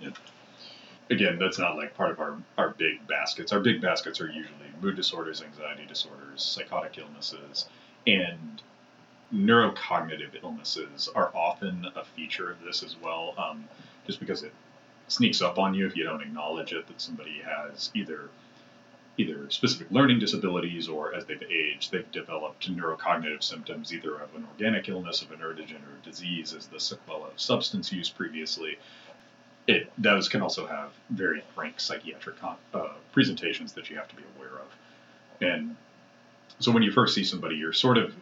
Yeah. 0.00 0.10
Again, 1.10 1.38
that's 1.38 1.58
not 1.58 1.76
like 1.76 1.94
part 1.94 2.12
of 2.12 2.20
our, 2.20 2.36
our 2.56 2.70
big 2.70 3.06
baskets. 3.08 3.52
Our 3.52 3.60
big 3.60 3.80
baskets 3.80 4.20
are 4.20 4.28
usually 4.28 4.54
mood 4.80 4.96
disorders, 4.96 5.42
anxiety 5.42 5.84
disorders, 5.86 6.42
psychotic 6.42 6.98
illnesses, 6.98 7.68
and 8.06 8.62
neurocognitive 9.34 10.42
illnesses 10.42 11.08
are 11.14 11.30
often 11.34 11.86
a 11.96 12.04
feature 12.04 12.50
of 12.50 12.60
this 12.62 12.82
as 12.82 12.96
well, 13.02 13.34
um, 13.38 13.64
just 14.06 14.20
because 14.20 14.42
it 14.42 14.52
sneaks 15.08 15.42
up 15.42 15.58
on 15.58 15.74
you 15.74 15.86
if 15.86 15.96
you 15.96 16.04
don't 16.04 16.22
acknowledge 16.22 16.72
it 16.72 16.86
that 16.86 17.00
somebody 17.00 17.42
has 17.44 17.90
either 17.94 18.30
either 19.20 19.50
specific 19.50 19.86
learning 19.90 20.18
disabilities 20.18 20.88
or 20.88 21.14
as 21.14 21.24
they've 21.26 21.42
aged 21.50 21.92
they've 21.92 22.10
developed 22.12 22.70
neurocognitive 22.74 23.42
symptoms 23.42 23.92
either 23.92 24.14
of 24.16 24.34
an 24.34 24.46
organic 24.52 24.88
illness 24.88 25.22
of 25.22 25.30
a 25.30 25.34
neurodegenerative 25.36 26.02
disease 26.04 26.54
as 26.54 26.66
the 26.66 26.76
sequela 26.76 27.30
of 27.30 27.40
substance 27.40 27.92
use 27.92 28.08
previously 28.08 28.78
it 29.66 29.92
those 29.98 30.28
can 30.28 30.40
also 30.40 30.66
have 30.66 30.90
very 31.10 31.42
frank 31.54 31.78
psychiatric 31.78 32.36
uh, 32.42 32.88
presentations 33.12 33.72
that 33.74 33.90
you 33.90 33.96
have 33.96 34.08
to 34.08 34.16
be 34.16 34.24
aware 34.36 34.58
of 34.58 34.68
and 35.40 35.76
so 36.58 36.72
when 36.72 36.82
you 36.82 36.92
first 36.92 37.14
see 37.14 37.24
somebody 37.24 37.56
you're 37.56 37.72
sort 37.72 37.98
of 37.98 38.14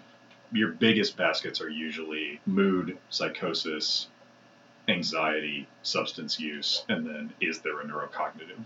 your 0.52 0.68
biggest 0.68 1.16
baskets 1.16 1.60
are 1.60 1.68
usually 1.68 2.40
mood, 2.46 2.96
psychosis, 3.10 4.08
anxiety, 4.88 5.66
substance 5.82 6.40
use, 6.40 6.84
and 6.88 7.06
then 7.06 7.32
is 7.40 7.60
there 7.60 7.80
a 7.80 7.84
neurocognitive 7.84 8.64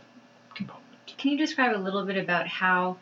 component? 0.55 0.92
Can 1.07 1.33
you 1.33 1.39
describe 1.39 1.77
a 1.77 1.79
little 1.79 2.05
bit 2.05 2.17
about 2.17 2.47
how 2.47 2.97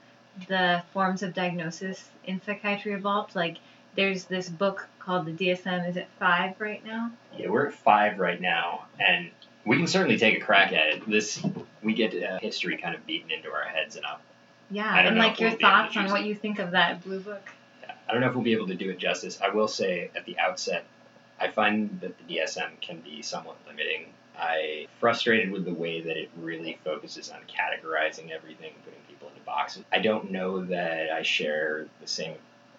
the 0.49 0.83
forms 0.93 1.23
of 1.23 1.35
diagnosis 1.35 2.09
in 2.25 2.41
psychiatry 2.43 2.93
evolved? 2.93 3.35
Like, 3.35 3.59
there's 3.97 4.25
this 4.25 4.49
book 4.49 4.89
called 4.99 5.27
the 5.27 5.33
DSM. 5.33 5.89
Is 5.89 5.97
it 5.97 6.09
five 6.19 6.61
right 6.61 6.85
now? 6.85 7.11
Yeah, 7.37 7.49
we're 7.49 7.69
at 7.69 7.75
five 7.75 8.19
right 8.19 8.41
now, 8.41 8.85
and 8.99 9.31
we 9.65 9.77
can 9.77 9.87
certainly 9.87 10.19
take 10.19 10.39
a 10.39 10.41
crack 10.41 10.73
at 10.73 10.89
it. 10.89 11.09
This 11.09 11.43
we 11.83 11.95
get 11.95 12.15
uh, 12.23 12.39
history 12.41 12.77
kind 12.77 12.95
of 12.95 13.07
beaten 13.07 13.31
into 13.31 13.51
our 13.51 13.65
heads, 13.65 13.97
and 13.97 14.05
up. 14.05 14.23
Yeah, 14.71 14.99
and 14.99 15.19
like 15.19 15.41
your 15.41 15.51
we'll 15.51 15.59
thoughts 15.59 15.97
on 15.97 16.11
what 16.11 16.25
you 16.25 16.35
think 16.35 16.59
of 16.59 16.73
that 16.73 17.03
blue 17.03 17.21
book. 17.21 17.43
Yeah, 17.83 17.93
I 18.09 18.13
don't 18.13 18.21
know 18.21 18.29
if 18.29 18.35
we'll 18.35 18.45
be 18.45 18.53
able 18.53 18.69
to 18.69 18.77
do 18.77 18.91
it 18.91 18.99
justice. 18.99 19.41
I 19.43 19.51
will 19.51 19.69
say 19.69 20.11
at 20.15 20.25
the 20.25 20.39
outset, 20.39 20.85
I 21.41 21.49
find 21.49 22.01
that 22.01 22.15
the 22.19 22.37
DSM 22.37 22.81
can 22.81 23.01
be 23.01 23.23
somewhat 23.23 23.57
limiting. 23.67 24.13
I 24.41 24.87
frustrated 24.99 25.51
with 25.51 25.65
the 25.65 25.75
way 25.75 26.01
that 26.01 26.17
it 26.17 26.31
really 26.39 26.79
focuses 26.83 27.31
on 27.31 27.41
categorizing 27.43 28.31
everything, 28.31 28.73
putting 28.85 29.01
people 29.09 29.29
into 29.29 29.41
boxes. 29.43 29.85
I 29.93 29.99
don't 29.99 30.31
know 30.31 30.65
that 30.65 31.11
I 31.11 31.23
share 31.23 31.87
the 32.01 32.07
same 32.07 32.35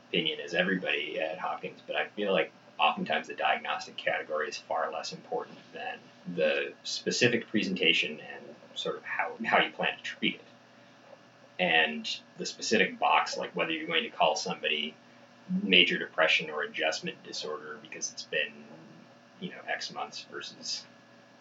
opinion 0.09 0.39
as 0.43 0.53
everybody 0.53 1.19
at 1.19 1.37
Hopkins, 1.37 1.79
but 1.85 1.95
I 1.95 2.07
feel 2.15 2.33
like 2.33 2.51
oftentimes 2.79 3.27
the 3.27 3.35
diagnostic 3.35 3.95
category 3.95 4.49
is 4.49 4.57
far 4.57 4.91
less 4.91 5.13
important 5.13 5.57
than 5.73 5.99
the 6.35 6.73
specific 6.83 7.47
presentation 7.47 8.11
and 8.11 8.55
sort 8.73 8.97
of 8.97 9.03
how, 9.03 9.31
how 9.45 9.59
you 9.59 9.71
plan 9.71 9.95
to 9.97 10.03
treat 10.03 10.35
it. 10.35 10.41
And 11.59 12.09
the 12.39 12.45
specific 12.45 12.97
box, 12.97 13.37
like 13.37 13.55
whether 13.55 13.71
you're 13.71 13.87
going 13.87 14.03
to 14.03 14.09
call 14.09 14.35
somebody 14.35 14.95
major 15.63 15.99
depression 15.99 16.49
or 16.49 16.63
adjustment 16.63 17.21
disorder 17.23 17.77
because 17.83 18.11
it's 18.11 18.23
been, 18.23 18.51
you 19.39 19.49
know, 19.49 19.57
X 19.71 19.93
months 19.93 20.25
versus 20.31 20.85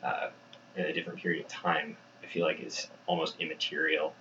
uh, 0.02 0.28
in 0.76 0.84
a 0.84 0.92
different 0.92 1.18
period 1.18 1.44
of 1.44 1.48
time, 1.48 1.96
I 2.22 2.26
feel 2.26 2.44
like 2.46 2.60
is 2.60 2.88
almost 3.06 3.36
immaterial. 3.40 4.14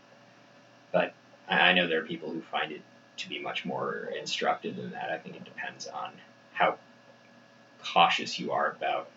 But 0.91 1.13
I 1.47 1.73
know 1.73 1.87
there 1.87 1.99
are 1.99 2.05
people 2.05 2.31
who 2.31 2.41
find 2.41 2.71
it 2.71 2.81
to 3.17 3.29
be 3.29 3.39
much 3.39 3.65
more 3.65 4.11
instructive 4.19 4.75
than 4.75 4.91
that. 4.91 5.11
I 5.11 5.17
think 5.17 5.35
it 5.35 5.43
depends 5.43 5.87
on 5.87 6.11
how 6.53 6.77
cautious 7.83 8.39
you 8.39 8.51
are 8.51 8.71
about 8.71 9.09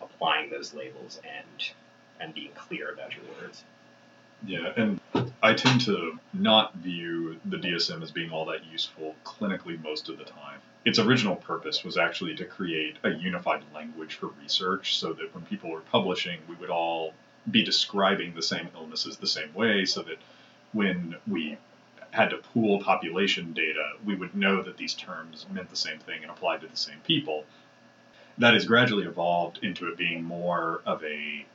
applying 0.00 0.50
those 0.50 0.74
labels 0.74 1.20
and 1.24 1.70
and 2.20 2.32
being 2.32 2.52
clear 2.54 2.92
about 2.92 3.14
your 3.14 3.24
words. 3.40 3.64
Yeah, 4.46 4.72
and 4.76 5.00
I 5.42 5.54
tend 5.54 5.80
to 5.82 6.18
not 6.32 6.74
view 6.74 7.40
the 7.44 7.56
DSM 7.56 8.02
as 8.02 8.10
being 8.10 8.30
all 8.30 8.44
that 8.46 8.64
useful 8.64 9.14
clinically 9.24 9.82
most 9.82 10.08
of 10.08 10.18
the 10.18 10.24
time. 10.24 10.60
Its 10.84 10.98
original 10.98 11.36
purpose 11.36 11.82
was 11.82 11.96
actually 11.96 12.34
to 12.36 12.44
create 12.44 12.96
a 13.04 13.10
unified 13.10 13.62
language 13.74 14.14
for 14.14 14.30
research 14.42 14.98
so 14.98 15.12
that 15.14 15.34
when 15.34 15.44
people 15.46 15.70
were 15.70 15.80
publishing, 15.80 16.38
we 16.48 16.54
would 16.56 16.70
all 16.70 17.14
be 17.50 17.64
describing 17.64 18.34
the 18.34 18.42
same 18.42 18.68
illnesses 18.74 19.16
the 19.16 19.26
same 19.26 19.52
way 19.54 19.84
so 19.84 20.02
that 20.02 20.18
when 20.72 21.16
we 21.26 21.56
had 22.10 22.30
to 22.30 22.36
pool 22.36 22.80
population 22.80 23.52
data, 23.52 23.92
we 24.04 24.14
would 24.14 24.34
know 24.34 24.62
that 24.62 24.76
these 24.76 24.94
terms 24.94 25.46
meant 25.50 25.70
the 25.70 25.76
same 25.76 25.98
thing 25.98 26.22
and 26.22 26.30
applied 26.30 26.60
to 26.60 26.66
the 26.66 26.76
same 26.76 27.00
people. 27.04 27.44
That 28.38 28.54
has 28.54 28.66
gradually 28.66 29.06
evolved 29.06 29.60
into 29.62 29.88
it 29.88 29.96
being 29.96 30.22
more 30.22 30.80
of 30.86 31.02
a 31.02 31.46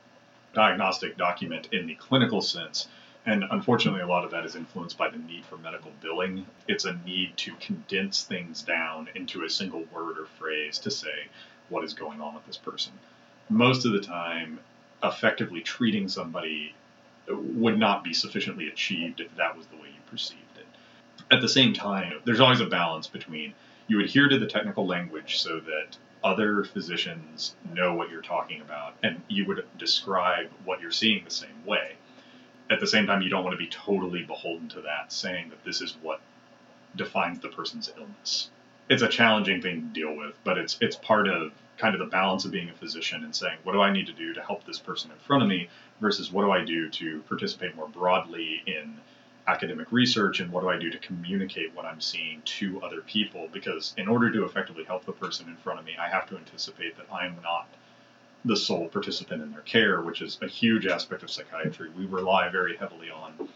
diagnostic 0.54 1.16
document 1.16 1.68
in 1.72 1.86
the 1.86 1.94
clinical 1.94 2.40
sense. 2.40 2.88
And 3.30 3.44
unfortunately, 3.48 4.00
a 4.00 4.08
lot 4.08 4.24
of 4.24 4.32
that 4.32 4.44
is 4.44 4.56
influenced 4.56 4.98
by 4.98 5.08
the 5.08 5.18
need 5.18 5.44
for 5.44 5.56
medical 5.56 5.92
billing. 6.00 6.46
It's 6.66 6.84
a 6.84 6.98
need 7.06 7.36
to 7.36 7.54
condense 7.60 8.24
things 8.24 8.60
down 8.60 9.08
into 9.14 9.44
a 9.44 9.48
single 9.48 9.84
word 9.94 10.18
or 10.18 10.26
phrase 10.26 10.80
to 10.80 10.90
say 10.90 11.28
what 11.68 11.84
is 11.84 11.94
going 11.94 12.20
on 12.20 12.34
with 12.34 12.44
this 12.48 12.56
person. 12.56 12.92
Most 13.48 13.86
of 13.86 13.92
the 13.92 14.00
time, 14.00 14.58
effectively 15.04 15.60
treating 15.60 16.08
somebody 16.08 16.74
would 17.28 17.78
not 17.78 18.02
be 18.02 18.12
sufficiently 18.12 18.66
achieved 18.66 19.20
if 19.20 19.32
that 19.36 19.56
was 19.56 19.64
the 19.68 19.76
way 19.76 19.86
you 19.86 20.10
perceived 20.10 20.40
it. 20.56 20.66
At 21.30 21.40
the 21.40 21.48
same 21.48 21.72
time, 21.72 22.14
there's 22.24 22.40
always 22.40 22.60
a 22.60 22.66
balance 22.66 23.06
between 23.06 23.54
you 23.86 24.00
adhere 24.00 24.28
to 24.28 24.40
the 24.40 24.46
technical 24.48 24.88
language 24.88 25.38
so 25.38 25.60
that 25.60 25.96
other 26.24 26.64
physicians 26.64 27.54
know 27.72 27.94
what 27.94 28.10
you're 28.10 28.22
talking 28.22 28.60
about 28.60 28.94
and 29.04 29.22
you 29.28 29.46
would 29.46 29.64
describe 29.78 30.50
what 30.64 30.80
you're 30.80 30.90
seeing 30.90 31.22
the 31.24 31.30
same 31.30 31.64
way. 31.64 31.92
At 32.70 32.80
the 32.80 32.86
same 32.86 33.06
time, 33.06 33.20
you 33.20 33.28
don't 33.28 33.42
want 33.42 33.54
to 33.54 33.58
be 33.58 33.68
totally 33.68 34.22
beholden 34.22 34.68
to 34.70 34.82
that, 34.82 35.12
saying 35.12 35.50
that 35.50 35.64
this 35.64 35.80
is 35.80 35.96
what 36.02 36.20
defines 36.94 37.40
the 37.40 37.48
person's 37.48 37.90
illness. 37.96 38.50
It's 38.88 39.02
a 39.02 39.08
challenging 39.08 39.60
thing 39.60 39.80
to 39.80 40.00
deal 40.00 40.16
with, 40.16 40.34
but 40.44 40.56
it's 40.56 40.78
it's 40.80 40.96
part 40.96 41.28
of 41.28 41.52
kind 41.78 41.94
of 41.94 41.98
the 41.98 42.06
balance 42.06 42.44
of 42.44 42.50
being 42.50 42.68
a 42.68 42.74
physician 42.74 43.24
and 43.24 43.34
saying, 43.34 43.56
what 43.64 43.72
do 43.72 43.80
I 43.80 43.92
need 43.92 44.06
to 44.06 44.12
do 44.12 44.34
to 44.34 44.42
help 44.42 44.64
this 44.64 44.78
person 44.78 45.10
in 45.10 45.16
front 45.18 45.42
of 45.42 45.48
me 45.48 45.68
versus 46.00 46.30
what 46.30 46.42
do 46.44 46.50
I 46.50 46.64
do 46.64 46.88
to 46.90 47.20
participate 47.22 47.74
more 47.74 47.88
broadly 47.88 48.62
in 48.66 48.96
academic 49.46 49.90
research 49.90 50.40
and 50.40 50.52
what 50.52 50.60
do 50.60 50.68
I 50.68 50.78
do 50.78 50.90
to 50.90 50.98
communicate 50.98 51.74
what 51.74 51.86
I'm 51.86 52.00
seeing 52.00 52.42
to 52.44 52.82
other 52.82 53.00
people? 53.00 53.48
Because 53.50 53.94
in 53.96 54.08
order 54.08 54.30
to 54.30 54.44
effectively 54.44 54.84
help 54.84 55.06
the 55.06 55.12
person 55.12 55.48
in 55.48 55.56
front 55.56 55.80
of 55.80 55.86
me, 55.86 55.92
I 55.98 56.08
have 56.08 56.28
to 56.28 56.36
anticipate 56.36 56.96
that 56.98 57.06
I'm 57.12 57.36
not 57.42 57.66
the 58.44 58.56
sole 58.56 58.88
participant 58.88 59.42
in 59.42 59.52
their 59.52 59.60
care, 59.60 60.00
which 60.00 60.22
is 60.22 60.38
a 60.42 60.46
huge 60.46 60.86
aspect 60.86 61.22
of 61.22 61.30
psychiatry. 61.30 61.90
We 61.96 62.06
rely 62.06 62.48
very 62.48 62.76
heavily 62.76 63.10
on 63.10 63.48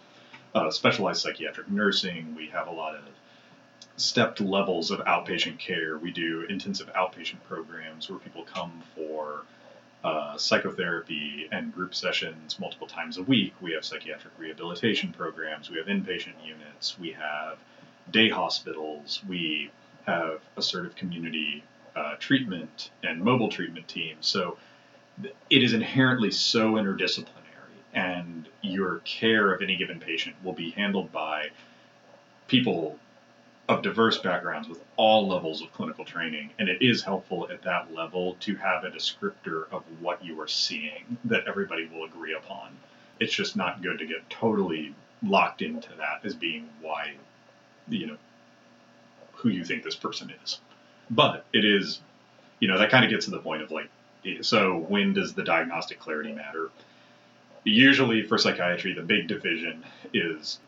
uh, 0.54 0.70
specialized 0.70 1.22
psychiatric 1.22 1.70
nursing. 1.70 2.34
We 2.34 2.48
have 2.48 2.68
a 2.68 2.72
lot 2.72 2.94
of 2.94 3.02
stepped 3.96 4.40
levels 4.40 4.90
of 4.90 5.00
outpatient 5.00 5.58
care. 5.58 5.96
We 5.96 6.10
do 6.10 6.46
intensive 6.48 6.92
outpatient 6.94 7.42
programs 7.48 8.10
where 8.10 8.18
people 8.18 8.44
come 8.44 8.82
for 8.94 9.42
uh, 10.02 10.36
psychotherapy 10.36 11.48
and 11.50 11.74
group 11.74 11.94
sessions 11.94 12.60
multiple 12.60 12.86
times 12.86 13.16
a 13.16 13.22
week. 13.22 13.54
We 13.62 13.72
have 13.72 13.84
psychiatric 13.84 14.34
rehabilitation 14.38 15.14
programs. 15.16 15.70
We 15.70 15.78
have 15.78 15.86
inpatient 15.86 16.34
units. 16.44 16.98
We 16.98 17.12
have 17.12 17.56
day 18.10 18.28
hospitals. 18.28 19.22
We 19.26 19.70
have 20.06 20.42
assertive 20.56 20.94
community 20.94 21.64
uh, 21.96 22.16
treatment 22.18 22.90
and 23.02 23.22
mobile 23.22 23.48
treatment 23.48 23.88
teams. 23.88 24.26
So 24.26 24.58
it 25.22 25.62
is 25.62 25.72
inherently 25.72 26.30
so 26.30 26.72
interdisciplinary, 26.72 27.28
and 27.92 28.48
your 28.62 28.98
care 29.04 29.52
of 29.52 29.62
any 29.62 29.76
given 29.76 30.00
patient 30.00 30.36
will 30.42 30.52
be 30.52 30.70
handled 30.70 31.12
by 31.12 31.48
people 32.48 32.98
of 33.68 33.82
diverse 33.82 34.18
backgrounds 34.18 34.68
with 34.68 34.82
all 34.96 35.26
levels 35.26 35.62
of 35.62 35.72
clinical 35.72 36.04
training. 36.04 36.50
And 36.58 36.68
it 36.68 36.82
is 36.82 37.02
helpful 37.02 37.48
at 37.50 37.62
that 37.62 37.94
level 37.94 38.36
to 38.40 38.56
have 38.56 38.84
a 38.84 38.90
descriptor 38.90 39.64
of 39.72 39.82
what 40.00 40.22
you 40.24 40.38
are 40.40 40.48
seeing 40.48 41.16
that 41.24 41.46
everybody 41.46 41.86
will 41.86 42.04
agree 42.04 42.34
upon. 42.34 42.76
It's 43.20 43.32
just 43.32 43.56
not 43.56 43.80
good 43.80 43.98
to 44.00 44.06
get 44.06 44.28
totally 44.28 44.94
locked 45.22 45.62
into 45.62 45.88
that 45.96 46.20
as 46.24 46.34
being 46.34 46.68
why, 46.82 47.14
you 47.88 48.06
know, 48.08 48.16
who 49.32 49.48
you 49.48 49.64
think 49.64 49.82
this 49.82 49.96
person 49.96 50.32
is. 50.44 50.60
But 51.10 51.46
it 51.52 51.64
is, 51.64 52.00
you 52.60 52.68
know, 52.68 52.78
that 52.78 52.90
kind 52.90 53.04
of 53.04 53.10
gets 53.10 53.24
to 53.26 53.30
the 53.30 53.38
point 53.38 53.62
of 53.62 53.70
like, 53.70 53.88
so 54.42 54.78
when 54.88 55.12
does 55.12 55.34
the 55.34 55.44
diagnostic 55.44 55.98
clarity 55.98 56.32
matter? 56.32 56.70
Usually 57.64 58.22
for 58.22 58.38
psychiatry, 58.38 58.92
the 58.92 59.02
big 59.02 59.28
division 59.28 59.84
is 60.12 60.58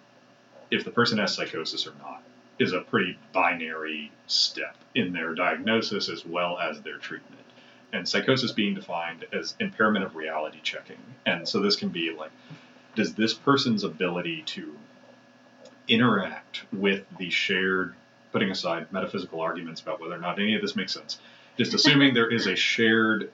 if 0.70 0.84
the 0.84 0.90
person 0.90 1.18
has 1.18 1.34
psychosis 1.34 1.86
or 1.86 1.94
not 1.98 2.22
is 2.58 2.72
a 2.72 2.80
pretty 2.80 3.18
binary 3.32 4.10
step 4.26 4.76
in 4.94 5.12
their 5.12 5.34
diagnosis 5.34 6.08
as 6.08 6.24
well 6.24 6.58
as 6.58 6.80
their 6.80 6.96
treatment. 6.98 7.42
And 7.92 8.08
psychosis 8.08 8.52
being 8.52 8.74
defined 8.74 9.26
as 9.32 9.54
impairment 9.60 10.04
of 10.04 10.16
reality 10.16 10.60
checking. 10.62 10.98
And 11.24 11.46
so 11.46 11.60
this 11.60 11.76
can 11.76 11.90
be 11.90 12.12
like, 12.12 12.30
does 12.94 13.14
this 13.14 13.34
person's 13.34 13.84
ability 13.84 14.42
to 14.46 14.74
interact 15.88 16.62
with 16.72 17.04
the 17.18 17.30
shared, 17.30 17.94
putting 18.32 18.50
aside 18.50 18.90
metaphysical 18.92 19.40
arguments 19.40 19.80
about 19.80 20.00
whether 20.00 20.14
or 20.14 20.18
not 20.18 20.40
any 20.40 20.54
of 20.54 20.62
this 20.62 20.76
makes 20.76 20.94
sense, 20.94 21.18
just 21.56 21.74
assuming 21.74 22.14
there 22.14 22.30
is 22.30 22.46
a 22.46 22.56
shared 22.56 23.30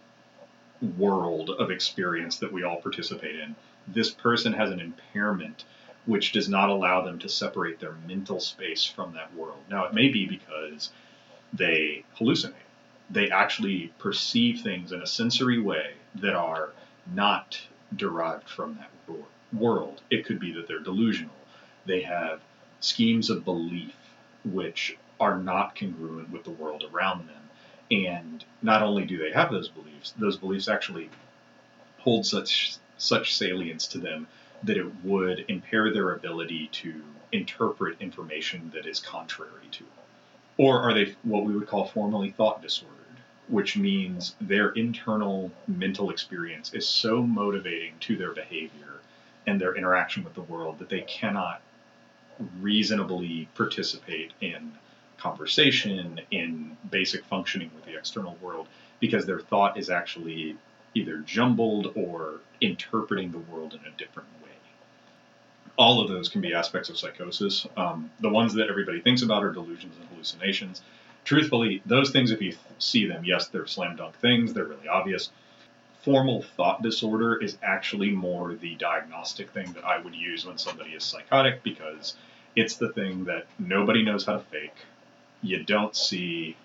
world 0.82 1.50
of 1.50 1.70
experience 1.70 2.36
that 2.38 2.52
we 2.52 2.64
all 2.64 2.80
participate 2.80 3.36
in, 3.36 3.54
this 3.86 4.10
person 4.10 4.52
has 4.52 4.70
an 4.70 4.80
impairment 4.80 5.64
which 6.04 6.32
does 6.32 6.48
not 6.48 6.68
allow 6.68 7.02
them 7.02 7.18
to 7.20 7.28
separate 7.28 7.78
their 7.78 7.94
mental 8.06 8.40
space 8.40 8.84
from 8.84 9.14
that 9.14 9.34
world. 9.34 9.58
Now, 9.70 9.84
it 9.84 9.94
may 9.94 10.08
be 10.08 10.26
because 10.26 10.90
they 11.52 12.04
hallucinate. 12.18 12.54
They 13.08 13.30
actually 13.30 13.92
perceive 13.98 14.60
things 14.60 14.90
in 14.90 15.00
a 15.00 15.06
sensory 15.06 15.60
way 15.60 15.92
that 16.16 16.34
are 16.34 16.70
not 17.14 17.60
derived 17.94 18.48
from 18.48 18.76
that 18.76 18.90
world. 19.52 20.00
It 20.10 20.24
could 20.24 20.40
be 20.40 20.52
that 20.54 20.66
they're 20.66 20.80
delusional. 20.80 21.34
They 21.86 22.02
have 22.02 22.40
schemes 22.80 23.30
of 23.30 23.44
belief 23.44 23.94
which 24.44 24.96
are 25.20 25.38
not 25.38 25.76
congruent 25.76 26.30
with 26.30 26.44
the 26.44 26.50
world 26.50 26.84
around 26.92 27.28
them. 27.28 27.41
And 27.92 28.42
not 28.62 28.82
only 28.82 29.04
do 29.04 29.18
they 29.18 29.32
have 29.32 29.50
those 29.52 29.68
beliefs, 29.68 30.14
those 30.18 30.38
beliefs 30.38 30.66
actually 30.66 31.10
hold 31.98 32.24
such 32.24 32.76
such 32.96 33.36
salience 33.36 33.86
to 33.88 33.98
them 33.98 34.28
that 34.62 34.78
it 34.78 35.04
would 35.04 35.44
impair 35.48 35.92
their 35.92 36.12
ability 36.12 36.68
to 36.68 37.02
interpret 37.32 38.00
information 38.00 38.70
that 38.74 38.86
is 38.86 38.98
contrary 38.98 39.68
to 39.72 39.84
it? 39.84 39.90
Or 40.56 40.80
are 40.80 40.94
they 40.94 41.16
what 41.22 41.44
we 41.44 41.54
would 41.54 41.68
call 41.68 41.86
formally 41.86 42.30
thought 42.30 42.62
disordered, 42.62 42.96
which 43.48 43.76
means 43.76 44.36
their 44.40 44.70
internal 44.70 45.50
mental 45.68 46.08
experience 46.10 46.72
is 46.72 46.88
so 46.88 47.22
motivating 47.22 47.94
to 48.00 48.16
their 48.16 48.32
behavior 48.32 49.00
and 49.46 49.60
their 49.60 49.76
interaction 49.76 50.24
with 50.24 50.34
the 50.34 50.42
world 50.42 50.78
that 50.78 50.88
they 50.88 51.02
cannot 51.02 51.60
reasonably 52.60 53.48
participate 53.54 54.32
in 54.40 54.72
conversation, 55.22 56.20
in 56.30 56.76
basic 56.90 57.24
functioning 57.24 57.70
with 57.74 57.84
the 57.84 57.96
external 57.96 58.36
world, 58.40 58.66
because 59.00 59.26
their 59.26 59.40
thought 59.40 59.78
is 59.78 59.90
actually 59.90 60.56
either 60.94 61.18
jumbled 61.18 61.92
or 61.96 62.40
interpreting 62.60 63.32
the 63.32 63.38
world 63.38 63.72
in 63.74 63.80
a 63.92 63.96
different 63.96 64.28
way 64.42 64.42
all 65.76 66.00
of 66.00 66.08
those 66.08 66.28
can 66.28 66.40
be 66.40 66.54
aspects 66.54 66.88
of 66.88 66.98
psychosis. 66.98 67.66
Um, 67.76 68.10
the 68.20 68.28
ones 68.28 68.54
that 68.54 68.68
everybody 68.68 69.00
thinks 69.00 69.22
about 69.22 69.42
are 69.42 69.52
delusions 69.52 69.96
and 69.98 70.08
hallucinations. 70.08 70.82
Truthfully, 71.24 71.82
those 71.86 72.10
things, 72.10 72.30
if 72.30 72.40
you 72.42 72.50
th- 72.50 72.60
see 72.78 73.06
them, 73.06 73.24
yes, 73.24 73.48
they're 73.48 73.66
slam 73.66 73.96
dunk 73.96 74.16
things, 74.16 74.52
they're 74.52 74.64
really 74.64 74.88
obvious. 74.88 75.30
Formal 76.02 76.42
thought 76.42 76.82
disorder 76.82 77.40
is 77.40 77.56
actually 77.62 78.10
more 78.10 78.54
the 78.54 78.74
diagnostic 78.74 79.50
thing 79.50 79.72
that 79.72 79.84
I 79.84 79.98
would 79.98 80.14
use 80.14 80.44
when 80.44 80.58
somebody 80.58 80.90
is 80.90 81.04
psychotic 81.04 81.62
because 81.62 82.16
it's 82.56 82.76
the 82.76 82.92
thing 82.92 83.24
that 83.24 83.46
nobody 83.58 84.02
knows 84.02 84.26
how 84.26 84.34
to 84.34 84.40
fake. 84.40 84.74
You 85.42 85.64
don't 85.64 85.94
see 85.96 86.56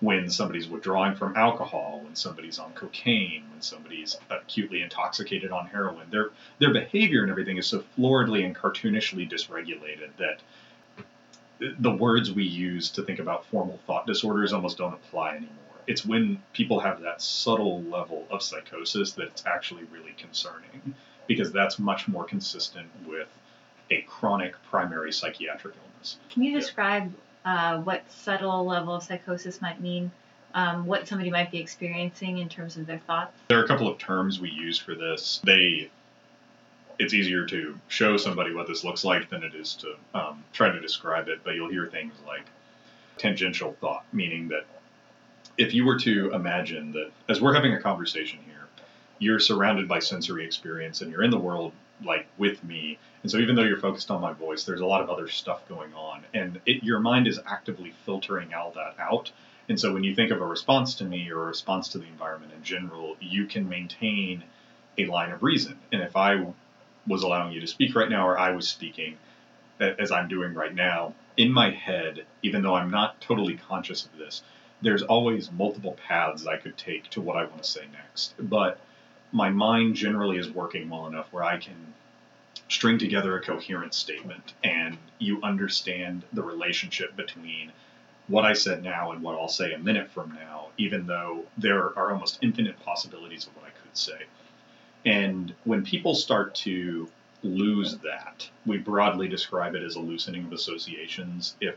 when 0.00 0.28
somebody's 0.28 0.68
withdrawing 0.68 1.14
from 1.14 1.36
alcohol, 1.36 2.00
when 2.04 2.14
somebody's 2.14 2.58
on 2.58 2.72
cocaine, 2.74 3.44
when 3.50 3.62
somebody's 3.62 4.16
acutely 4.30 4.82
intoxicated 4.82 5.50
on 5.50 5.66
heroin. 5.66 6.06
Their 6.10 6.30
their 6.58 6.72
behavior 6.72 7.22
and 7.22 7.30
everything 7.30 7.56
is 7.56 7.66
so 7.66 7.82
floridly 7.96 8.44
and 8.44 8.54
cartoonishly 8.54 9.30
dysregulated 9.30 10.10
that 10.18 10.40
the 11.78 11.90
words 11.90 12.32
we 12.32 12.44
use 12.44 12.90
to 12.90 13.02
think 13.02 13.18
about 13.18 13.46
formal 13.46 13.78
thought 13.86 14.06
disorders 14.06 14.52
almost 14.52 14.78
don't 14.78 14.92
apply 14.92 15.30
anymore. 15.36 15.50
It's 15.86 16.04
when 16.04 16.42
people 16.52 16.80
have 16.80 17.00
that 17.02 17.22
subtle 17.22 17.82
level 17.82 18.26
of 18.30 18.42
psychosis 18.42 19.12
that 19.12 19.28
it's 19.28 19.46
actually 19.46 19.84
really 19.84 20.14
concerning 20.18 20.94
because 21.26 21.52
that's 21.52 21.78
much 21.78 22.08
more 22.08 22.24
consistent 22.24 22.88
with 23.06 23.28
a 23.90 24.02
chronic 24.02 24.54
primary 24.70 25.12
psychiatric 25.12 25.74
illness. 25.76 26.18
Can 26.30 26.42
you 26.42 26.58
describe 26.58 27.12
uh, 27.44 27.78
what 27.78 28.10
subtle 28.10 28.64
level 28.64 28.94
of 28.94 29.02
psychosis 29.02 29.60
might 29.60 29.80
mean, 29.80 30.10
um, 30.54 30.86
what 30.86 31.06
somebody 31.06 31.30
might 31.30 31.50
be 31.50 31.58
experiencing 31.58 32.38
in 32.38 32.48
terms 32.48 32.76
of 32.76 32.86
their 32.86 32.98
thoughts? 32.98 33.36
There 33.48 33.58
are 33.58 33.64
a 33.64 33.68
couple 33.68 33.88
of 33.88 33.98
terms 33.98 34.40
we 34.40 34.50
use 34.50 34.78
for 34.78 34.94
this. 34.94 35.40
They 35.44 35.90
it's 36.98 37.12
easier 37.12 37.44
to 37.44 37.78
show 37.88 38.16
somebody 38.16 38.54
what 38.54 38.68
this 38.68 38.84
looks 38.84 39.04
like 39.04 39.28
than 39.28 39.42
it 39.42 39.54
is 39.54 39.74
to 39.74 39.96
um, 40.14 40.44
try 40.52 40.70
to 40.70 40.80
describe 40.80 41.28
it, 41.28 41.40
but 41.42 41.54
you'll 41.54 41.70
hear 41.70 41.86
things 41.86 42.14
like 42.24 42.44
tangential 43.18 43.76
thought, 43.80 44.04
meaning 44.12 44.48
that 44.48 44.64
if 45.58 45.74
you 45.74 45.84
were 45.84 45.98
to 45.98 46.32
imagine 46.32 46.92
that 46.92 47.10
as 47.28 47.40
we're 47.40 47.54
having 47.54 47.74
a 47.74 47.80
conversation 47.80 48.38
here, 48.46 48.68
you're 49.18 49.40
surrounded 49.40 49.88
by 49.88 49.98
sensory 49.98 50.44
experience 50.44 51.00
and 51.00 51.10
you're 51.10 51.22
in 51.22 51.30
the 51.30 51.38
world 51.38 51.72
like 52.02 52.26
with 52.38 52.62
me. 52.64 52.98
And 53.22 53.30
so 53.30 53.38
even 53.38 53.54
though 53.54 53.62
you're 53.62 53.78
focused 53.78 54.10
on 54.10 54.20
my 54.20 54.32
voice, 54.32 54.64
there's 54.64 54.80
a 54.80 54.86
lot 54.86 55.02
of 55.02 55.10
other 55.10 55.28
stuff 55.28 55.66
going 55.68 55.94
on, 55.94 56.24
and 56.34 56.60
it, 56.66 56.82
your 56.82 57.00
mind 57.00 57.26
is 57.26 57.40
actively 57.46 57.92
filtering 58.04 58.52
all 58.54 58.72
that 58.72 58.96
out. 58.98 59.30
And 59.68 59.80
so 59.80 59.94
when 59.94 60.04
you 60.04 60.14
think 60.14 60.30
of 60.30 60.42
a 60.42 60.46
response 60.46 60.96
to 60.96 61.04
me 61.04 61.30
or 61.30 61.42
a 61.42 61.46
response 61.46 61.88
to 61.88 61.98
the 61.98 62.06
environment 62.06 62.52
in 62.54 62.62
general, 62.62 63.16
you 63.20 63.46
can 63.46 63.68
maintain 63.68 64.44
a 64.98 65.06
line 65.06 65.32
of 65.32 65.42
reason. 65.42 65.78
And 65.90 66.02
if 66.02 66.16
I 66.16 66.46
was 67.06 67.22
allowing 67.22 67.52
you 67.52 67.60
to 67.60 67.66
speak 67.66 67.94
right 67.94 68.08
now, 68.08 68.28
or 68.28 68.38
I 68.38 68.50
was 68.50 68.68
speaking 68.68 69.16
as 69.80 70.12
I'm 70.12 70.28
doing 70.28 70.54
right 70.54 70.74
now, 70.74 71.14
in 71.36 71.50
my 71.50 71.70
head, 71.70 72.26
even 72.42 72.62
though 72.62 72.74
I'm 72.74 72.90
not 72.90 73.20
totally 73.20 73.56
conscious 73.56 74.04
of 74.04 74.16
this, 74.18 74.42
there's 74.82 75.02
always 75.02 75.50
multiple 75.50 75.96
paths 76.06 76.46
I 76.46 76.58
could 76.58 76.76
take 76.76 77.08
to 77.10 77.20
what 77.20 77.36
I 77.36 77.44
want 77.44 77.62
to 77.62 77.68
say 77.68 77.84
next. 77.92 78.34
But 78.38 78.78
my 79.34 79.50
mind 79.50 79.96
generally 79.96 80.38
is 80.38 80.48
working 80.48 80.88
well 80.88 81.08
enough 81.08 81.26
where 81.32 81.42
I 81.42 81.58
can 81.58 81.92
string 82.68 82.98
together 82.98 83.36
a 83.36 83.42
coherent 83.42 83.92
statement 83.92 84.54
and 84.62 84.96
you 85.18 85.42
understand 85.42 86.22
the 86.32 86.42
relationship 86.42 87.16
between 87.16 87.72
what 88.28 88.44
I 88.44 88.52
said 88.52 88.84
now 88.84 89.10
and 89.10 89.22
what 89.22 89.34
I'll 89.34 89.48
say 89.48 89.72
a 89.72 89.78
minute 89.78 90.08
from 90.12 90.32
now, 90.32 90.68
even 90.78 91.06
though 91.06 91.44
there 91.58 91.98
are 91.98 92.12
almost 92.12 92.38
infinite 92.42 92.78
possibilities 92.84 93.46
of 93.46 93.56
what 93.56 93.66
I 93.66 93.70
could 93.70 93.96
say. 93.96 94.22
And 95.04 95.52
when 95.64 95.84
people 95.84 96.14
start 96.14 96.54
to 96.56 97.08
lose 97.42 97.98
that, 97.98 98.48
we 98.64 98.78
broadly 98.78 99.28
describe 99.28 99.74
it 99.74 99.82
as 99.82 99.96
a 99.96 100.00
loosening 100.00 100.46
of 100.46 100.52
associations. 100.52 101.56
If 101.60 101.76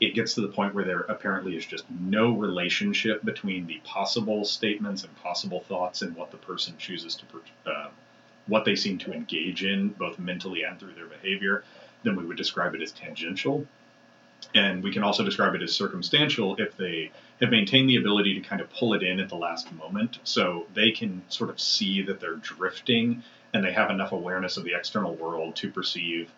it 0.00 0.14
gets 0.14 0.34
to 0.34 0.42
the 0.42 0.48
point 0.48 0.74
where 0.74 0.84
there 0.84 1.00
apparently 1.00 1.56
is 1.56 1.64
just 1.64 1.84
no 1.90 2.32
relationship 2.32 3.24
between 3.24 3.66
the 3.66 3.80
possible 3.84 4.44
statements 4.44 5.04
and 5.04 5.16
possible 5.16 5.60
thoughts 5.60 6.02
and 6.02 6.14
what 6.14 6.30
the 6.30 6.36
person 6.36 6.74
chooses 6.76 7.14
to, 7.16 7.70
uh, 7.70 7.88
what 8.46 8.64
they 8.64 8.76
seem 8.76 8.98
to 8.98 9.12
engage 9.12 9.64
in, 9.64 9.88
both 9.88 10.18
mentally 10.18 10.62
and 10.62 10.78
through 10.78 10.92
their 10.92 11.06
behavior, 11.06 11.64
then 12.02 12.14
we 12.14 12.24
would 12.24 12.36
describe 12.36 12.74
it 12.74 12.82
as 12.82 12.92
tangential. 12.92 13.66
And 14.54 14.82
we 14.82 14.92
can 14.92 15.02
also 15.02 15.24
describe 15.24 15.54
it 15.54 15.62
as 15.62 15.74
circumstantial 15.74 16.56
if 16.56 16.76
they 16.76 17.10
have 17.40 17.50
maintained 17.50 17.88
the 17.88 17.96
ability 17.96 18.34
to 18.34 18.46
kind 18.46 18.60
of 18.60 18.70
pull 18.70 18.92
it 18.94 19.02
in 19.02 19.18
at 19.18 19.30
the 19.30 19.36
last 19.36 19.72
moment. 19.72 20.18
So 20.24 20.66
they 20.74 20.90
can 20.90 21.22
sort 21.28 21.48
of 21.48 21.58
see 21.58 22.02
that 22.02 22.20
they're 22.20 22.36
drifting 22.36 23.22
and 23.54 23.64
they 23.64 23.72
have 23.72 23.90
enough 23.90 24.12
awareness 24.12 24.58
of 24.58 24.64
the 24.64 24.74
external 24.74 25.14
world 25.14 25.56
to 25.56 25.70
perceive, 25.70 26.30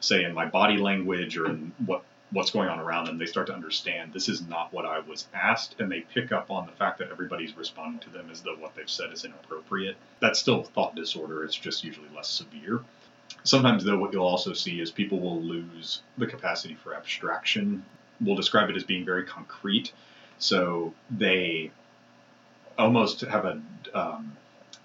say, 0.00 0.24
in 0.24 0.34
my 0.34 0.44
body 0.44 0.76
language 0.76 1.38
or 1.38 1.46
in 1.46 1.72
what 1.86 2.04
what's 2.30 2.50
going 2.50 2.68
on 2.68 2.78
around 2.78 3.06
them, 3.06 3.18
they 3.18 3.26
start 3.26 3.46
to 3.46 3.54
understand 3.54 4.12
this 4.12 4.28
is 4.28 4.46
not 4.46 4.72
what 4.72 4.84
I 4.84 5.00
was 5.00 5.26
asked, 5.32 5.76
and 5.80 5.90
they 5.90 6.00
pick 6.00 6.30
up 6.30 6.50
on 6.50 6.66
the 6.66 6.72
fact 6.72 6.98
that 6.98 7.10
everybody's 7.10 7.56
responding 7.56 8.00
to 8.00 8.10
them 8.10 8.28
as 8.30 8.42
though 8.42 8.56
what 8.56 8.74
they've 8.74 8.88
said 8.88 9.12
is 9.12 9.24
inappropriate. 9.24 9.96
That's 10.20 10.38
still 10.38 10.62
thought 10.62 10.94
disorder, 10.94 11.44
it's 11.44 11.56
just 11.56 11.84
usually 11.84 12.08
less 12.14 12.28
severe. 12.28 12.80
Sometimes, 13.44 13.84
though, 13.84 13.98
what 13.98 14.12
you'll 14.12 14.26
also 14.26 14.52
see 14.52 14.80
is 14.80 14.90
people 14.90 15.20
will 15.20 15.40
lose 15.40 16.02
the 16.18 16.26
capacity 16.26 16.74
for 16.74 16.94
abstraction. 16.94 17.84
We'll 18.20 18.36
describe 18.36 18.68
it 18.68 18.76
as 18.76 18.84
being 18.84 19.04
very 19.04 19.24
concrete. 19.24 19.92
So 20.38 20.94
they 21.10 21.70
almost 22.78 23.22
have 23.22 23.44
a, 23.44 23.60
um, 23.94 24.36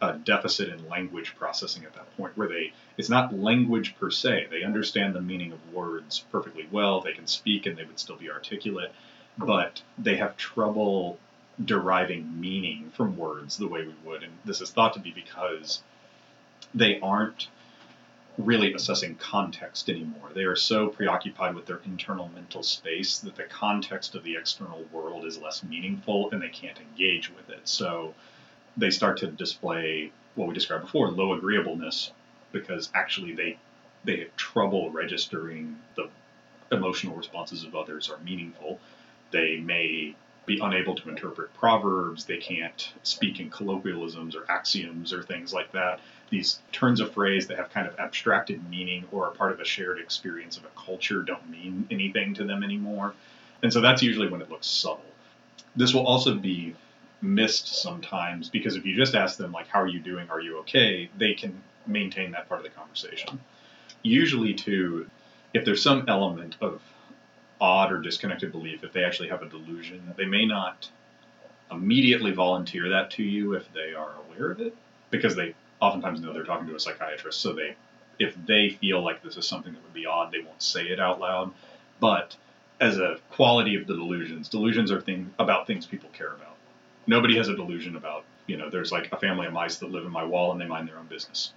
a 0.10 0.18
deficit 0.20 0.70
in 0.70 0.90
language 0.90 1.36
processing 1.38 1.84
at 1.84 1.94
that 1.94 2.16
point 2.18 2.38
where 2.38 2.48
they 2.48 2.74
it's 2.98 3.10
not 3.10 3.34
language 3.34 3.96
per 4.00 4.10
se 4.10 4.48
they 4.50 4.64
understand 4.64 5.16
the 5.16 5.22
meaning 5.22 5.52
of 5.52 5.74
words 5.74 6.26
perfectly 6.32 6.68
well 6.72 7.02
they 7.02 7.14
can 7.14 7.28
speak 7.28 7.66
and 7.66 7.78
they 7.78 7.86
would 7.86 8.00
still 8.00 8.18
be 8.18 8.30
articulate 8.30 8.92
but 9.38 9.82
they 9.98 10.18
have 10.18 10.38
trouble 10.38 11.18
deriving 11.64 12.40
meaning 12.40 12.92
from 12.96 13.18
words 13.18 13.58
the 13.58 13.68
way 13.68 13.86
we 13.86 13.96
would 14.06 14.24
and 14.24 14.34
this 14.46 14.62
is 14.62 14.72
thought 14.72 14.94
to 14.94 15.00
be 15.00 15.12
because 15.12 15.82
they 16.74 17.00
aren't 17.00 17.48
really 18.38 18.74
assessing 18.74 19.16
context 19.16 19.90
anymore. 19.90 20.30
They 20.34 20.44
are 20.44 20.56
so 20.56 20.88
preoccupied 20.88 21.56
with 21.56 21.66
their 21.66 21.82
internal 21.86 22.30
mental 22.34 22.64
space 22.64 23.20
that 23.20 23.36
the 23.36 23.44
context 23.44 24.16
of 24.16 24.24
the 24.24 24.36
external 24.36 24.84
world 24.92 25.26
is 25.26 25.38
less 25.38 25.64
meaningful 25.64 26.32
and 26.32 26.42
they 26.42 26.50
can't 26.50 26.80
engage 26.80 27.30
with 27.30 27.50
it. 27.50 27.68
So 27.68 28.14
they 28.78 28.90
start 28.90 29.18
to 29.18 29.28
display 29.28 30.12
what 30.36 30.48
we 30.48 30.54
described 30.54 30.86
before, 30.86 31.10
low 31.12 31.34
agreeableness, 31.34 32.12
because 32.52 32.90
actually 32.94 33.34
they 33.34 33.58
they 34.06 34.20
have 34.20 34.36
trouble 34.36 34.92
registering 34.92 35.80
the 35.96 36.10
emotional 36.72 37.16
responses 37.16 37.64
of 37.64 37.76
others 37.76 38.10
are 38.10 38.18
meaningful. 38.20 38.80
They 39.32 39.58
may 39.58 40.16
be 40.46 40.60
unable 40.60 40.96
to 40.96 41.10
interpret 41.10 41.54
proverbs, 41.54 42.26
they 42.26 42.38
can't 42.38 42.92
speak 43.04 43.40
in 43.40 43.50
colloquialisms 43.50 44.36
or 44.36 44.50
axioms 44.50 45.14
or 45.14 45.24
things 45.24 45.54
like 45.54 45.72
that. 45.72 46.02
These 46.30 46.60
turns 46.72 47.00
of 47.00 47.14
phrase 47.14 47.48
that 47.48 47.58
have 47.58 47.70
kind 47.70 47.88
of 47.88 47.98
abstracted 47.98 48.70
meaning 48.70 49.06
or 49.12 49.28
are 49.28 49.32
part 49.32 49.54
of 49.54 49.62
a 49.62 49.66
shared 49.66 50.00
experience 50.00 50.58
of 50.58 50.66
a 50.66 50.86
culture 50.86 51.22
don't 51.22 51.50
mean 51.50 51.88
anything 51.90 52.34
to 52.36 52.44
them 52.44 52.64
anymore. 52.64 53.14
And 53.62 53.72
so 53.72 53.80
that's 53.80 54.04
usually 54.04 54.28
when 54.28 54.42
it 54.42 54.50
looks 54.50 54.68
subtle. 54.68 55.06
This 55.76 55.94
will 55.94 56.06
also 56.06 56.36
be 56.36 56.76
missed 57.24 57.82
sometimes 57.82 58.50
because 58.50 58.76
if 58.76 58.86
you 58.86 58.96
just 58.96 59.16
ask 59.16 59.38
them 59.38 59.52
like 59.52 59.68
how 59.68 59.82
are 59.82 59.88
you 59.88 60.00
doing? 60.00 60.30
Are 60.30 60.42
you 60.42 60.60
okay? 60.60 61.10
they 61.18 61.34
can 61.34 61.62
maintain 61.88 62.32
that 62.32 62.48
part 62.48 62.60
of 62.60 62.64
the 62.64 62.72
conversation. 62.72 63.40
Usually 64.02 64.54
too 64.54 65.10
if 65.54 65.66
there's 65.66 65.82
some 65.82 66.06
element 66.08 66.56
of 66.62 66.82
odd 67.62 67.92
or 67.92 68.02
disconnected 68.02 68.52
belief 68.52 68.84
if 68.84 68.92
they 68.92 69.04
actually 69.04 69.30
have 69.30 69.42
a 69.42 69.48
delusion 69.48 70.14
they 70.18 70.26
may 70.26 70.46
not 70.46 70.90
immediately 71.72 72.32
volunteer 72.32 72.90
that 72.90 73.10
to 73.12 73.24
you 73.24 73.54
if 73.54 73.72
they 73.74 73.94
are 73.94 74.12
aware 74.28 74.52
of 74.52 74.60
it 74.60 74.76
because 75.12 75.36
they 75.36 75.54
oftentimes 75.80 76.20
know 76.20 76.34
they're 76.34 76.44
talking 76.44 76.68
to 76.68 76.76
a 76.76 76.80
psychiatrist 76.80 77.40
so 77.40 77.54
they 77.54 77.76
if 78.20 78.36
they 78.46 78.70
feel 78.70 79.04
like 79.04 79.24
this 79.24 79.38
is 79.38 79.48
something 79.48 79.74
that 79.74 79.84
would 79.84 79.94
be 79.94 80.06
odd 80.06 80.32
they 80.32 80.40
won't 80.40 80.62
say 80.62 80.84
it 80.84 81.00
out 81.00 81.20
loud. 81.20 81.52
But 82.00 82.36
as 82.80 82.98
a 82.98 83.18
quality 83.32 83.76
of 83.76 83.88
the 83.88 83.96
delusions 83.96 84.50
delusions 84.50 84.92
are 84.92 85.02
things 85.02 85.32
about 85.40 85.68
things 85.68 85.86
people 85.86 86.10
care 86.14 86.34
about 86.34 86.53
nobody 87.08 87.38
has 87.38 87.48
a 87.48 87.56
delusion 87.56 87.96
about 87.96 88.24
you 88.48 88.58
know 88.58 88.70
there's 88.70 88.92
like 88.92 89.12
a 89.12 89.18
family 89.18 89.48
of 89.48 89.54
mice 89.54 89.78
that 89.78 89.92
live 89.92 90.06
in 90.06 90.12
my 90.12 90.24
wall 90.24 90.52
and 90.52 90.60
they 90.60 90.66
mind 90.66 90.88
their 90.88 90.98
own 90.98 91.08
business. 91.08 91.54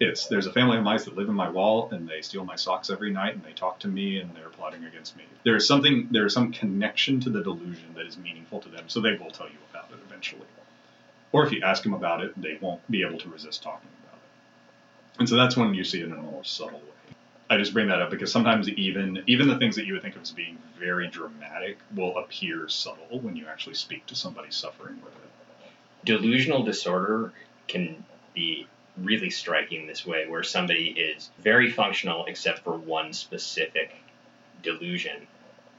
It's 0.00 0.26
there's 0.26 0.46
a 0.46 0.52
family 0.52 0.76
of 0.76 0.84
mice 0.84 1.04
that 1.04 1.16
live 1.16 1.28
in 1.28 1.34
my 1.34 1.48
wall 1.48 1.88
and 1.92 2.08
they 2.08 2.20
steal 2.20 2.44
my 2.44 2.56
socks 2.56 2.90
every 2.90 3.12
night 3.12 3.34
and 3.34 3.44
they 3.44 3.52
talk 3.52 3.78
to 3.80 3.88
me 3.88 4.18
and 4.18 4.34
they're 4.34 4.48
plotting 4.48 4.84
against 4.84 5.16
me. 5.16 5.24
There's 5.44 5.66
something 5.66 6.08
there's 6.10 6.34
some 6.34 6.52
connection 6.52 7.20
to 7.20 7.30
the 7.30 7.42
delusion 7.42 7.94
that 7.94 8.06
is 8.06 8.18
meaningful 8.18 8.60
to 8.60 8.68
them 8.68 8.84
so 8.88 9.00
they 9.00 9.12
will 9.12 9.30
tell 9.30 9.48
you 9.48 9.58
about 9.70 9.90
it 9.90 9.98
eventually. 10.06 10.46
Or 11.32 11.44
if 11.44 11.52
you 11.52 11.62
ask 11.62 11.82
them 11.82 11.94
about 11.94 12.22
it 12.22 12.40
they 12.40 12.58
won't 12.60 12.88
be 12.90 13.02
able 13.02 13.18
to 13.18 13.28
resist 13.28 13.62
talking 13.62 13.88
about 14.02 14.18
it. 14.18 15.20
And 15.20 15.28
so 15.28 15.36
that's 15.36 15.56
when 15.56 15.74
you 15.74 15.84
see 15.84 16.00
it 16.00 16.06
in 16.06 16.12
a 16.12 16.16
more 16.16 16.44
subtle 16.44 16.78
way 16.78 16.94
I 17.50 17.58
just 17.58 17.74
bring 17.74 17.88
that 17.88 18.00
up 18.00 18.10
because 18.10 18.32
sometimes 18.32 18.68
even 18.70 19.22
even 19.26 19.48
the 19.48 19.58
things 19.58 19.76
that 19.76 19.84
you 19.86 19.92
would 19.92 20.02
think 20.02 20.16
of 20.16 20.22
as 20.22 20.30
being 20.30 20.58
very 20.78 21.08
dramatic 21.08 21.78
will 21.94 22.16
appear 22.18 22.68
subtle 22.68 23.20
when 23.20 23.36
you 23.36 23.46
actually 23.46 23.74
speak 23.74 24.06
to 24.06 24.14
somebody 24.14 24.50
suffering 24.50 25.00
with 25.04 25.12
it. 25.12 25.30
Delusional 26.06 26.62
disorder 26.62 27.32
can 27.68 28.04
be 28.34 28.66
really 28.96 29.30
striking 29.30 29.86
this 29.86 30.06
way, 30.06 30.26
where 30.28 30.42
somebody 30.42 30.88
is 30.90 31.30
very 31.40 31.70
functional 31.70 32.24
except 32.26 32.60
for 32.60 32.76
one 32.76 33.12
specific 33.12 33.94
delusion. 34.62 35.26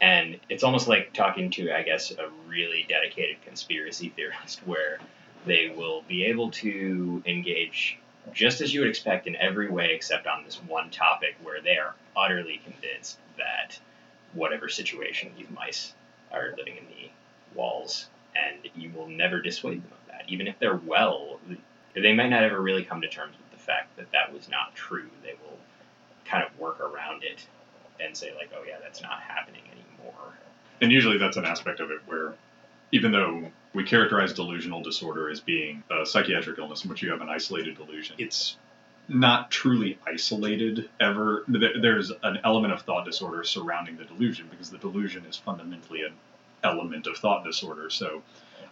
And 0.01 0.39
it's 0.49 0.63
almost 0.63 0.87
like 0.87 1.13
talking 1.13 1.49
to, 1.51 1.71
I 1.71 1.83
guess, 1.83 2.11
a 2.11 2.29
really 2.47 2.85
dedicated 2.87 3.41
conspiracy 3.43 4.09
theorist, 4.09 4.59
where 4.65 4.99
they 5.45 5.73
will 5.75 6.03
be 6.07 6.25
able 6.25 6.51
to 6.51 7.23
engage 7.25 7.97
just 8.33 8.61
as 8.61 8.73
you 8.73 8.81
would 8.81 8.89
expect 8.89 9.27
in 9.27 9.35
every 9.35 9.69
way 9.69 9.91
except 9.93 10.27
on 10.27 10.43
this 10.43 10.55
one 10.67 10.89
topic 10.89 11.35
where 11.43 11.61
they 11.61 11.77
are 11.77 11.95
utterly 12.15 12.61
convinced 12.63 13.17
that 13.37 13.79
whatever 14.33 14.67
situation 14.69 15.31
these 15.37 15.49
mice 15.49 15.93
are 16.31 16.53
living 16.57 16.77
in 16.77 16.85
the 16.87 17.09
walls 17.57 18.07
and 18.35 18.69
you 18.75 18.91
will 18.95 19.07
never 19.07 19.41
dissuade 19.41 19.81
them 19.81 19.91
of 19.91 20.07
that 20.07 20.23
even 20.27 20.47
if 20.47 20.57
they're 20.59 20.75
well 20.75 21.39
they 21.95 22.13
might 22.13 22.29
not 22.29 22.43
ever 22.43 22.59
really 22.59 22.83
come 22.83 23.01
to 23.01 23.07
terms 23.07 23.35
with 23.37 23.51
the 23.51 23.63
fact 23.63 23.95
that 23.97 24.11
that 24.11 24.33
was 24.33 24.49
not 24.49 24.75
true. 24.75 25.09
They 25.23 25.33
will 25.43 25.57
kind 26.25 26.43
of 26.43 26.57
work 26.59 26.79
around 26.79 27.23
it 27.23 27.47
and 27.99 28.15
say 28.15 28.33
like 28.35 28.51
oh 28.55 28.63
yeah 28.67 28.75
that's 28.81 29.01
not 29.01 29.21
happening 29.21 29.61
anymore. 29.71 30.37
And 30.81 30.91
usually 30.91 31.17
that's 31.17 31.37
an 31.37 31.45
aspect 31.45 31.79
of 31.79 31.91
it 31.91 32.01
where 32.05 32.33
even 32.91 33.11
though 33.11 33.51
we 33.75 33.83
characterize 33.83 34.33
delusional 34.33 34.81
disorder 34.81 35.29
as 35.29 35.41
being 35.41 35.83
a 35.91 36.05
psychiatric 36.05 36.57
illness 36.57 36.85
in 36.85 36.89
which 36.89 37.03
you 37.03 37.11
have 37.11 37.21
an 37.21 37.29
isolated 37.29 37.75
delusion, 37.75 38.15
it's 38.17 38.55
not 39.09 39.51
truly 39.51 39.99
isolated 40.07 40.89
ever. 40.99 41.43
There's 41.47 42.11
an 42.23 42.39
element 42.45 42.73
of 42.73 42.81
thought 42.83 43.05
disorder 43.05 43.43
surrounding 43.43 43.97
the 43.97 44.05
delusion 44.05 44.47
because 44.49 44.69
the 44.71 44.77
delusion 44.77 45.25
is 45.25 45.35
fundamentally 45.35 46.03
an 46.03 46.13
element 46.63 47.05
of 47.05 47.17
thought 47.17 47.43
disorder. 47.43 47.89
So 47.89 48.23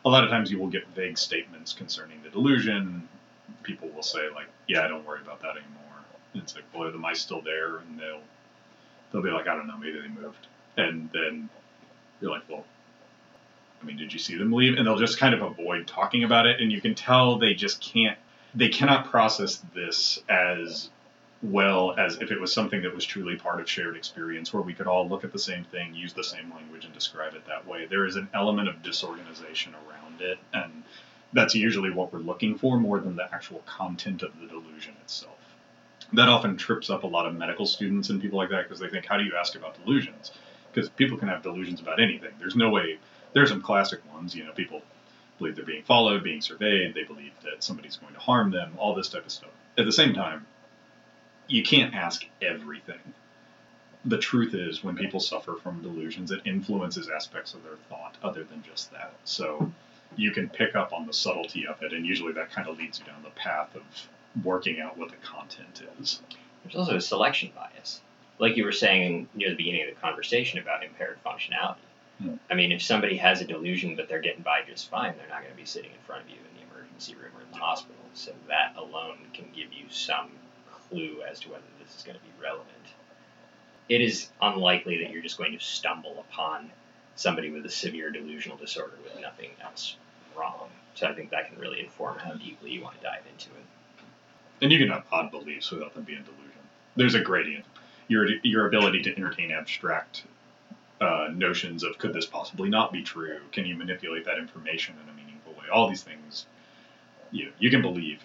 a 0.06 0.10
lot 0.10 0.24
of 0.24 0.30
times 0.30 0.50
you 0.50 0.58
will 0.58 0.70
get 0.70 0.88
vague 0.96 1.18
statements 1.18 1.74
concerning 1.74 2.24
the 2.24 2.30
delusion. 2.30 3.08
People 3.62 3.90
will 3.90 4.04
say 4.04 4.30
like, 4.34 4.48
"Yeah, 4.68 4.86
I 4.86 4.88
don't 4.88 5.06
worry 5.06 5.22
about 5.22 5.42
that 5.42 5.52
anymore." 5.52 6.00
And 6.34 6.42
it's 6.42 6.56
like, 6.56 6.64
"Well, 6.74 6.90
the 6.90 6.98
mice 6.98 7.20
still 7.20 7.42
there?" 7.42 7.78
And 7.78 8.00
they'll 8.00 8.24
they'll 9.12 9.22
be 9.22 9.30
like, 9.30 9.48
"I 9.48 9.56
don't 9.56 9.68
know, 9.68 9.78
maybe 9.78 10.00
they 10.00 10.08
moved." 10.08 10.48
And 10.78 11.10
then 11.12 11.50
you're 12.22 12.32
like, 12.32 12.50
"Well, 12.50 12.66
I 13.84 13.86
mean, 13.86 13.98
did 13.98 14.14
you 14.14 14.20
see 14.20 14.38
them 14.38 14.54
leave? 14.54 14.78
And 14.78 14.88
they'll 14.88 14.98
just 14.98 15.20
kind 15.20 15.34
of 15.34 15.42
avoid 15.42 15.88
talking 15.88 16.24
about 16.24 16.48
it, 16.48 16.62
and 16.62 16.72
you 16.72 16.80
can 16.80 16.96
tell 16.96 17.38
they 17.38 17.54
just 17.54 17.82
can't, 17.82 18.18
they 18.56 18.70
cannot 18.70 19.12
process 19.12 19.62
this 19.76 20.20
as 20.30 20.90
well 21.42 21.94
as 21.98 22.16
if 22.22 22.32
it 22.32 22.40
was 22.40 22.54
something 22.54 22.84
that 22.84 22.96
was 22.96 23.04
truly 23.04 23.36
part 23.36 23.60
of 23.60 23.70
shared 23.70 23.98
experience, 23.98 24.54
where 24.54 24.64
we 24.64 24.74
could 24.74 24.88
all 24.88 25.10
look 25.10 25.26
at 25.26 25.34
the 25.34 25.40
same 25.40 25.66
thing, 25.66 25.94
use 25.94 26.14
the 26.14 26.24
same 26.24 26.50
language, 26.52 26.86
and 26.86 26.94
describe 26.94 27.34
it 27.34 27.46
that 27.48 27.68
way. 27.68 27.86
There 27.86 28.06
is 28.06 28.16
an 28.16 28.30
element 28.34 28.70
of 28.70 28.82
disorganization 28.82 29.74
around 29.74 30.22
it, 30.22 30.38
and 30.54 30.84
that's 31.34 31.54
usually 31.54 31.90
what 31.90 32.14
we're 32.14 32.20
looking 32.20 32.58
for 32.58 32.80
more 32.80 33.00
than 33.00 33.18
the 33.18 33.34
actual 33.34 33.62
content 33.66 34.24
of 34.24 34.32
the 34.40 34.48
delusion 34.48 34.94
itself. 35.02 35.36
That 36.14 36.30
often 36.30 36.56
trips 36.56 36.90
up 36.90 37.04
a 37.04 37.08
lot 37.08 37.26
of 37.26 37.36
medical 37.36 37.66
students 37.66 38.10
and 38.10 38.22
people 38.22 38.38
like 38.38 38.50
that 38.52 38.64
because 38.64 38.80
they 38.80 38.88
think, 38.88 39.06
how 39.06 39.18
do 39.18 39.24
you 39.24 39.34
ask 39.38 39.56
about 39.56 39.84
delusions? 39.84 40.32
Because 40.72 40.90
people 40.90 41.18
can 41.18 41.28
have 41.28 41.42
delusions 41.42 41.82
about 41.82 42.00
anything. 42.00 42.32
There's 42.40 42.56
no 42.56 42.70
way 42.70 43.00
there's 43.34 43.50
some 43.50 43.62
classic 43.62 44.00
ones. 44.14 44.36
You 44.36 44.46
know, 44.46 44.52
people 44.52 44.82
believe 45.38 45.56
they're 45.56 45.66
being 45.66 45.84
followed, 45.84 46.24
being 46.24 46.42
surveyed. 46.42 46.94
They 46.94 47.04
believe 47.04 47.32
that 47.44 47.64
somebody's 47.64 47.98
going 47.98 48.14
to 48.14 48.20
harm 48.20 48.52
them. 48.52 48.74
All 48.78 48.96
this 48.96 49.10
type 49.10 49.26
of 49.26 49.32
stuff. 49.32 49.52
At 49.78 49.86
the 49.86 49.92
same 49.92 50.14
time, 50.14 50.46
you 51.48 51.64
can't 51.64 51.94
ask 51.94 52.26
everything. 52.42 53.00
The 54.06 54.18
truth 54.18 54.54
is, 54.54 54.84
when 54.84 54.98
people 54.98 55.20
suffer 55.20 55.56
from 55.56 55.82
delusions, 55.82 56.32
it 56.32 56.42
influences 56.46 57.10
aspects 57.10 57.54
of 57.54 57.64
their 57.64 57.78
thought 57.90 58.16
other 58.22 58.44
than 58.44 58.62
just 58.64 58.92
that. 58.92 59.14
So 59.24 59.72
you 60.16 60.32
can 60.32 60.50
pick 60.50 60.76
up 60.76 60.92
on 60.92 61.08
the 61.08 61.14
subtlety 61.14 61.66
of 61.66 61.82
it, 61.82 61.94
and 61.94 62.06
usually 62.06 62.34
that 62.34 62.52
kind 62.52 62.68
of 62.68 62.78
leads 62.78 63.00
you 63.00 63.06
down 63.06 63.24
the 63.24 63.30
path 63.30 63.76
of 63.76 63.84
working 64.44 64.82
out 64.82 64.98
what 64.98 65.10
the 65.10 65.16
content 65.18 65.84
is. 66.00 66.22
There's 66.64 66.76
also 66.76 66.98
a 66.98 67.02
selection 67.02 67.52
bias 67.56 68.02
like 68.40 68.58
you 68.58 68.66
were 68.66 68.72
saying 68.72 69.28
near 69.34 69.50
the 69.50 69.56
beginning 69.56 69.84
of 69.84 69.96
the 69.96 70.02
conversation 70.02 70.60
about 70.60 70.84
impaired 70.84 71.18
functionality. 71.26 71.78
Hmm. 72.22 72.36
I 72.50 72.56
mean, 72.56 72.72
if 72.72 72.82
somebody 72.82 73.18
has 73.18 73.42
a 73.42 73.46
delusion 73.46 73.96
but 73.96 74.08
they're 74.08 74.22
getting 74.22 74.44
by 74.44 74.62
just 74.68 74.90
fine, 74.90 75.14
they're 75.18 75.30
not 75.30 75.42
going 75.42 75.52
to 75.52 75.58
be 75.58 75.66
sitting 75.66 75.92
in 75.92 76.00
front 76.06 76.24
of 76.24 76.30
you 76.30 76.38
in 76.38 76.60
the 76.60 76.74
emergency 76.74 77.16
room 77.16 77.32
or 77.36 77.42
in 77.42 77.52
the 77.52 77.58
hospital. 77.58 77.96
So 78.14 78.32
that 78.48 78.76
alone 78.78 79.18
can 79.34 79.46
give 79.56 79.74
you 79.74 79.86
some 79.90 80.30
clue 80.72 81.24
as 81.30 81.40
to 81.42 81.50
whether 81.50 81.64
this 81.80 81.96
is 81.96 82.04
going 82.04 82.18
to 82.18 82.24
be 82.24 82.32
relevant. 82.42 82.68
It 83.90 84.02
is 84.02 84.30
unlikely 84.42 85.04
that 85.04 85.12
you're 85.12 85.22
just 85.22 85.38
going 85.38 85.52
to 85.52 85.60
stumble 85.60 86.24
upon 86.30 86.72
somebody 87.16 87.52
with 87.52 87.66
a 87.66 87.70
severe 87.70 88.10
delusional 88.12 88.58
disorder 88.58 88.94
with 89.04 89.20
nothing 89.20 89.50
else 89.62 89.98
wrong. 90.36 90.70
So 90.96 91.08
I 91.08 91.14
think 91.14 91.32
that 91.32 91.50
can 91.50 91.60
really 91.60 91.80
inform 91.80 92.20
how 92.20 92.34
deeply 92.34 92.72
you 92.72 92.82
want 92.82 92.98
to 92.98 93.04
dive 93.04 93.24
into 93.32 93.50
it. 93.50 93.66
And 94.62 94.72
you 94.72 94.80
can 94.80 94.90
have 94.90 95.04
odd 95.12 95.32
beliefs 95.32 95.72
without 95.72 95.94
them 95.94 96.04
being 96.04 96.24
delusion. 96.24 96.62
There's 96.96 97.16
a 97.16 97.20
gradient. 97.20 97.66
Your 98.08 98.28
your 98.44 98.68
ability 98.68 99.02
to 99.04 99.16
entertain 99.16 99.52
abstract 99.52 100.24
uh, 101.04 101.28
notions 101.34 101.84
of 101.84 101.98
could 101.98 102.14
this 102.14 102.26
possibly 102.26 102.70
not 102.70 102.92
be 102.92 103.04
true? 103.04 103.40
Can 103.52 103.66
you 103.66 103.76
manipulate 103.76 104.26
that 104.26 104.38
information 104.38 104.96
in 105.04 105.10
a 105.10 105.14
meaningful 105.14 105.54
way? 105.54 105.70
All 105.72 105.90
these 105.90 106.04
things, 106.04 106.46
you 107.32 107.52
you 107.60 107.70
can 107.70 107.82
believe 107.82 108.22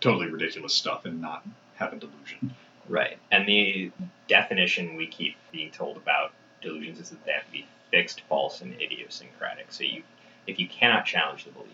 totally 0.00 0.30
ridiculous 0.30 0.74
stuff 0.74 1.04
and 1.04 1.20
not 1.20 1.44
have 1.76 1.92
a 1.92 1.96
delusion. 1.96 2.54
Right. 2.88 3.18
And 3.30 3.46
the 3.46 3.92
definition 4.28 4.96
we 4.96 5.06
keep 5.06 5.36
being 5.52 5.70
told 5.70 5.96
about 5.96 6.32
delusions 6.60 6.98
is 6.98 7.10
that 7.10 7.24
they 7.24 7.32
have 7.32 7.46
to 7.46 7.52
be 7.52 7.66
fixed, 7.90 8.22
false, 8.22 8.60
and 8.60 8.74
idiosyncratic. 8.80 9.72
So 9.72 9.84
you, 9.84 10.02
if 10.46 10.58
you 10.58 10.68
cannot 10.68 11.06
challenge 11.06 11.44
the 11.44 11.50
belief, 11.50 11.68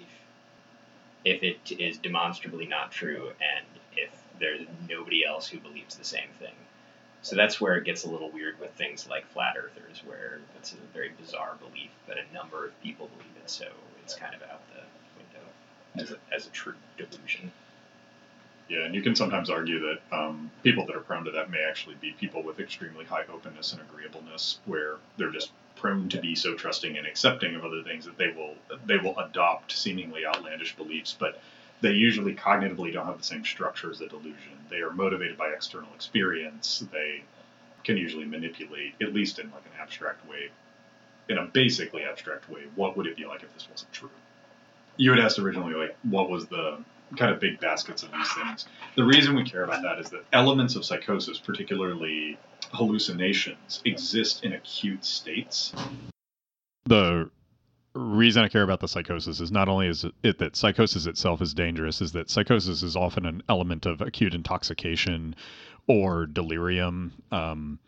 if 1.25 1.43
it 1.43 1.81
is 1.81 1.99
demonstrably 1.99 2.67
not 2.67 2.93
true, 2.93 3.31
and 3.41 3.67
if 3.97 4.11
there's 4.39 4.67
nobody 4.89 5.25
else 5.25 5.49
who 5.49 5.59
believes 5.59 5.97
the 5.97 6.05
same 6.05 6.29
thing. 6.39 6.55
So 7.27 7.35
that's 7.35 7.61
where 7.61 7.75
it 7.75 7.83
gets 7.83 8.05
a 8.05 8.09
little 8.09 8.31
weird 8.31 8.61
with 8.61 8.71
things 8.75 9.09
like 9.11 9.27
flat 9.33 9.57
earthers, 9.57 10.01
where 10.07 10.39
it's 10.57 10.75
a 10.75 10.77
very 10.95 11.11
bizarre 11.21 11.57
belief, 11.59 11.91
but 12.07 12.19
a 12.19 12.33
number 12.33 12.65
of 12.65 12.83
people 12.85 13.09
believe 13.09 13.37
it, 13.43 13.51
so 13.51 13.67
it's 14.05 14.15
kind 14.15 14.33
of 14.33 14.43
out 14.43 14.61
the 14.69 14.83
window 15.19 15.45
as 15.97 16.13
a, 16.13 16.19
as 16.33 16.47
a 16.47 16.51
true 16.51 16.75
delusion. 16.97 17.51
Yeah, 18.69 18.85
and 18.85 18.95
you 18.95 19.03
can 19.03 19.17
sometimes 19.17 19.51
argue 19.51 19.81
that 19.81 20.17
um, 20.17 20.53
people 20.63 20.87
that 20.87 20.95
are 20.95 21.01
prone 21.01 21.25
to 21.25 21.33
that 21.33 21.51
may 21.51 21.65
actually 21.69 21.97
be 21.97 22.13
people 22.13 22.45
with 22.45 22.61
extremely 22.61 23.05
high 23.05 23.25
openness 23.25 23.73
and 23.73 23.83
agreeableness, 23.83 24.61
where 24.65 24.95
they're 25.17 25.33
just 25.33 25.51
prone 25.75 26.09
to 26.11 26.21
be 26.21 26.37
so 26.37 26.55
trusting 26.55 26.97
and 26.97 27.09
accepting 27.09 27.57
of 27.57 27.65
other 27.65 27.83
things 27.83 28.05
that 28.05 28.19
they 28.19 28.29
will 28.29 28.55
they 28.87 28.99
will 28.99 29.19
adopt 29.19 29.73
seemingly 29.73 30.25
outlandish 30.25 30.77
beliefs, 30.77 31.17
but 31.19 31.41
they 31.81 31.93
usually 31.93 32.35
cognitively 32.35 32.93
don't 32.93 33.07
have 33.07 33.19
the 33.19 33.25
same 33.25 33.45
structure 33.45 33.91
as 33.91 34.01
a 34.01 34.09
delusion. 34.09 34.53
They 34.71 34.79
are 34.79 34.91
motivated 34.91 35.37
by 35.37 35.49
external 35.49 35.89
experience. 35.95 36.85
They 36.93 37.23
can 37.85 37.97
usually 37.97 38.25
manipulate, 38.25 38.95
at 39.01 39.13
least 39.13 39.39
in 39.39 39.51
like 39.51 39.65
an 39.65 39.81
abstract 39.81 40.29
way, 40.29 40.51
in 41.29 41.39
a 41.39 41.47
basically 41.47 42.03
abstract 42.03 42.49
way. 42.49 42.63
What 42.75 42.97
would 42.97 43.07
it 43.07 43.17
be 43.17 43.27
like 43.27 43.43
if 43.43 43.53
this 43.55 43.69
wasn't 43.71 43.93
true? 43.93 44.11
You 44.97 45.11
had 45.11 45.21
asked 45.21 45.39
originally, 45.39 45.75
like, 45.75 45.97
what 46.03 46.31
was 46.31 46.47
the 46.47 46.79
kind 47.17 47.33
of 47.33 47.41
big 47.41 47.61
baskets 47.61 48.03
of 48.03 48.11
these 48.13 48.33
things. 48.33 48.67
The 48.97 49.05
reason 49.05 49.37
we 49.37 49.45
care 49.45 49.65
about 49.65 49.83
that 49.83 49.99
is 49.99 50.11
that 50.11 50.25
elements 50.33 50.75
of 50.75 50.85
psychosis, 50.85 51.39
particularly 51.39 52.39
hallucinations, 52.73 53.81
exist 53.85 54.45
in 54.45 54.53
acute 54.55 55.05
states. 55.05 55.73
The 56.87 57.31
reason 57.97 58.45
I 58.45 58.49
care 58.49 58.63
about 58.63 58.81
the 58.81 58.89
psychosis 58.89 59.41
is 59.41 59.51
not 59.51 59.69
only 59.69 59.89
is 59.89 60.05
it 60.23 60.39
that 60.39 60.57
psychosis 60.57 61.07
itself 61.07 61.41
is 61.43 61.55
dangerous, 61.55 62.01
is 62.01 62.13
that 62.13 62.31
psychosis 62.31 62.83
is 62.83 62.97
often 62.97 63.27
an 63.27 63.43
element 63.49 63.87
of 63.87 64.01
acute 64.01 64.35
intoxication 64.35 65.35
or 65.87 66.27
delirium. 66.27 67.13
Um, 67.31 67.79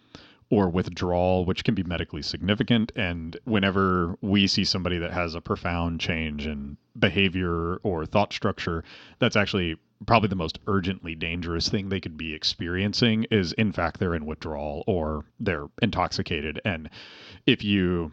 or 0.51 0.71
withdrawal, 0.71 1.45
which 1.45 1.63
can 1.63 1.75
be 1.75 1.83
medically 1.83 2.23
significant. 2.23 2.91
And 2.97 3.37
whenever 3.45 4.17
we 4.23 4.47
see 4.47 4.65
somebody 4.65 4.97
that 4.99 5.13
has 5.13 5.35
a 5.35 5.43
profound 5.43 6.01
change 6.01 6.47
in 6.47 6.79
behavior 6.99 7.77
or 7.83 8.07
thought 8.07 8.33
structure, 8.33 8.83
that's 9.19 9.37
actually 9.37 9.77
probably 10.07 10.29
the 10.29 10.37
most 10.37 10.59
urgently 10.67 11.15
dangerous 11.15 11.69
thing 11.69 11.89
they 11.89 12.01
could 12.01 12.17
be 12.17 12.33
experiencing 12.33 13.27
is 13.31 13.53
in 13.55 13.73
fact 13.73 13.99
they're 13.99 14.15
in 14.15 14.27
withdrawal 14.27 14.85
or 14.87 15.25
they're 15.41 15.67
intoxicated 15.83 16.61
and 16.65 16.89
if 17.47 17.65
you 17.65 18.13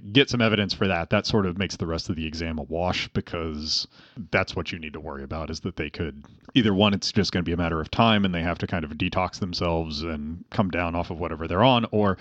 get 0.00 0.30
some 0.30 0.40
evidence 0.40 0.72
for 0.72 0.88
that, 0.88 1.10
that 1.10 1.26
sort 1.26 1.46
of 1.46 1.58
makes 1.58 1.76
the 1.76 1.86
rest 1.86 2.08
of 2.08 2.16
the 2.16 2.26
exam 2.26 2.58
a 2.58 2.62
wash 2.62 3.08
because 3.08 3.86
that's 4.30 4.56
what 4.56 4.72
you 4.72 4.78
need 4.78 4.92
to 4.92 5.00
worry 5.00 5.22
about 5.22 5.50
is 5.50 5.60
that 5.60 5.76
they 5.76 5.90
could 5.90 6.24
either 6.54 6.72
one, 6.72 6.94
it's 6.94 7.12
just 7.12 7.32
going 7.32 7.44
to 7.44 7.48
be 7.48 7.52
a 7.52 7.56
matter 7.56 7.80
of 7.80 7.90
time 7.90 8.24
and 8.24 8.34
they 8.34 8.42
have 8.42 8.58
to 8.58 8.66
kind 8.66 8.84
of 8.84 8.90
detox 8.92 9.38
themselves 9.38 10.02
and 10.02 10.44
come 10.50 10.70
down 10.70 10.94
off 10.94 11.10
of 11.10 11.18
whatever 11.18 11.46
they're 11.46 11.62
on, 11.62 11.86
or 11.90 12.16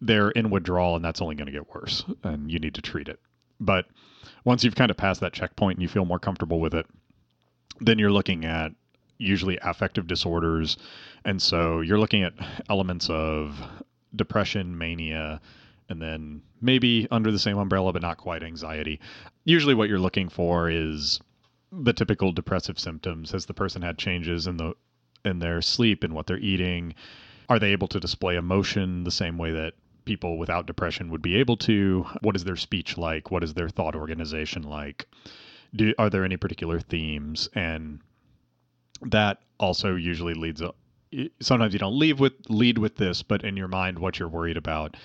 they're 0.00 0.30
in 0.30 0.50
withdrawal 0.50 0.96
and 0.96 1.04
that's 1.04 1.22
only 1.22 1.34
going 1.34 1.46
to 1.46 1.52
get 1.52 1.74
worse 1.74 2.04
and 2.22 2.50
you 2.50 2.58
need 2.58 2.74
to 2.74 2.82
treat 2.82 3.08
it. 3.08 3.20
But 3.60 3.86
once 4.44 4.64
you've 4.64 4.74
kind 4.74 4.90
of 4.90 4.96
passed 4.96 5.20
that 5.20 5.32
checkpoint 5.32 5.76
and 5.76 5.82
you 5.82 5.88
feel 5.88 6.04
more 6.04 6.18
comfortable 6.18 6.60
with 6.60 6.74
it, 6.74 6.86
then 7.80 7.98
you're 7.98 8.12
looking 8.12 8.44
at 8.44 8.72
usually 9.18 9.58
affective 9.62 10.06
disorders. 10.06 10.76
And 11.24 11.40
so 11.40 11.80
you're 11.80 11.98
looking 11.98 12.22
at 12.22 12.34
elements 12.68 13.08
of 13.08 13.60
depression, 14.14 14.76
mania, 14.76 15.40
and 15.88 16.00
then 16.00 16.42
maybe 16.64 17.06
under 17.10 17.30
the 17.30 17.38
same 17.38 17.58
umbrella, 17.58 17.92
but 17.92 18.02
not 18.02 18.16
quite 18.16 18.42
anxiety. 18.42 19.00
Usually, 19.44 19.74
what 19.74 19.88
you're 19.88 19.98
looking 19.98 20.28
for 20.28 20.70
is 20.70 21.20
the 21.70 21.92
typical 21.92 22.32
depressive 22.32 22.78
symptoms. 22.78 23.30
Has 23.32 23.46
the 23.46 23.54
person 23.54 23.82
had 23.82 23.98
changes 23.98 24.46
in 24.46 24.56
the 24.56 24.74
in 25.24 25.38
their 25.38 25.62
sleep 25.62 26.02
and 26.02 26.14
what 26.14 26.26
they're 26.26 26.38
eating? 26.38 26.94
Are 27.48 27.58
they 27.58 27.72
able 27.72 27.88
to 27.88 28.00
display 28.00 28.36
emotion 28.36 29.04
the 29.04 29.10
same 29.10 29.38
way 29.38 29.52
that 29.52 29.74
people 30.04 30.38
without 30.38 30.66
depression 30.66 31.10
would 31.10 31.22
be 31.22 31.36
able 31.36 31.56
to? 31.58 32.06
What 32.22 32.36
is 32.36 32.44
their 32.44 32.56
speech 32.56 32.96
like? 32.96 33.30
What 33.30 33.44
is 33.44 33.54
their 33.54 33.68
thought 33.68 33.94
organization 33.94 34.62
like? 34.62 35.06
Do 35.76 35.92
are 35.98 36.10
there 36.10 36.24
any 36.24 36.36
particular 36.36 36.80
themes? 36.80 37.48
And 37.54 38.00
that 39.02 39.40
also 39.58 39.96
usually 39.96 40.34
leads 40.34 40.62
up. 40.62 40.76
Sometimes 41.40 41.72
you 41.72 41.78
don't 41.78 41.98
leave 41.98 42.18
with 42.20 42.32
lead 42.48 42.78
with 42.78 42.96
this, 42.96 43.22
but 43.22 43.44
in 43.44 43.56
your 43.56 43.68
mind, 43.68 43.98
what 43.98 44.18
you're 44.18 44.28
worried 44.28 44.56
about 44.56 44.96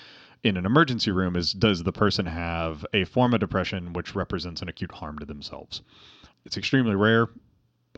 in 0.44 0.58
an 0.58 0.66
emergency 0.66 1.12
room 1.12 1.36
is 1.36 1.54
does 1.54 1.84
the 1.84 1.92
person 1.92 2.26
have 2.26 2.86
a 2.94 3.06
form 3.06 3.34
of 3.34 3.40
depression 3.40 3.94
which 3.94 4.16
represents 4.16 4.62
an 4.62 4.70
acute 4.70 4.92
harm 4.92 5.20
to 5.20 5.26
themselves? 5.26 5.82
It's 6.46 6.58
extremely 6.58 6.96
rare, 6.96 7.28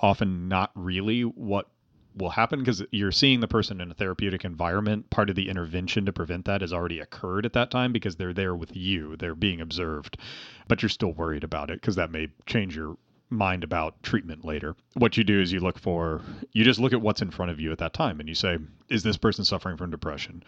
often 0.02 0.48
not 0.48 0.72
really 0.76 1.22
what 1.22 1.68
will 2.16 2.30
happen 2.30 2.60
because 2.60 2.84
you're 2.92 3.12
seeing 3.12 3.40
the 3.40 3.48
person 3.48 3.80
in 3.80 3.92
a 3.92 3.94
therapeutic 3.94 4.44
environment. 4.44 5.10
Part 5.10 5.30
of 5.30 5.36
the 5.36 5.50
intervention 5.50 6.06
to 6.06 6.14
prevent 6.14 6.46
that 6.46 6.62
has 6.62 6.74
already 6.74 7.00
occurred 7.00 7.46
at 7.46 7.54
that 7.54 7.72
time 7.72 7.94
because 7.94 8.16
they're 8.16 8.34
there 8.34 8.56
with 8.56 8.76
you, 8.76 9.16
they're 9.18 9.36
being 9.36 9.62
observed, 9.62 10.18
but 10.68 10.82
you're 10.82 10.90
still 10.90 11.14
worried 11.14 11.44
about 11.44 11.70
it 11.70 11.80
because 11.80 11.96
that 11.96 12.12
may 12.12 12.28
change 12.46 12.76
your 12.76 12.98
mind 13.30 13.64
about 13.64 14.02
treatment 14.04 14.44
later. 14.44 14.76
What 14.96 15.16
you 15.16 15.24
do 15.24 15.40
is 15.40 15.54
you 15.54 15.62
look 15.62 15.80
for, 15.80 16.22
you 16.52 16.66
just 16.66 16.82
look 16.82 16.92
at 16.92 17.02
what's 17.02 17.22
in 17.22 17.32
front 17.32 17.52
of 17.52 17.62
you 17.62 17.72
at 17.72 17.78
that 17.78 17.94
time 17.94 18.20
and 18.20 18.28
you 18.28 18.36
say, 18.36 18.58
is 18.90 19.04
this 19.04 19.16
person 19.16 19.46
suffering 19.46 19.78
from 19.78 19.90
depression? 19.90 20.44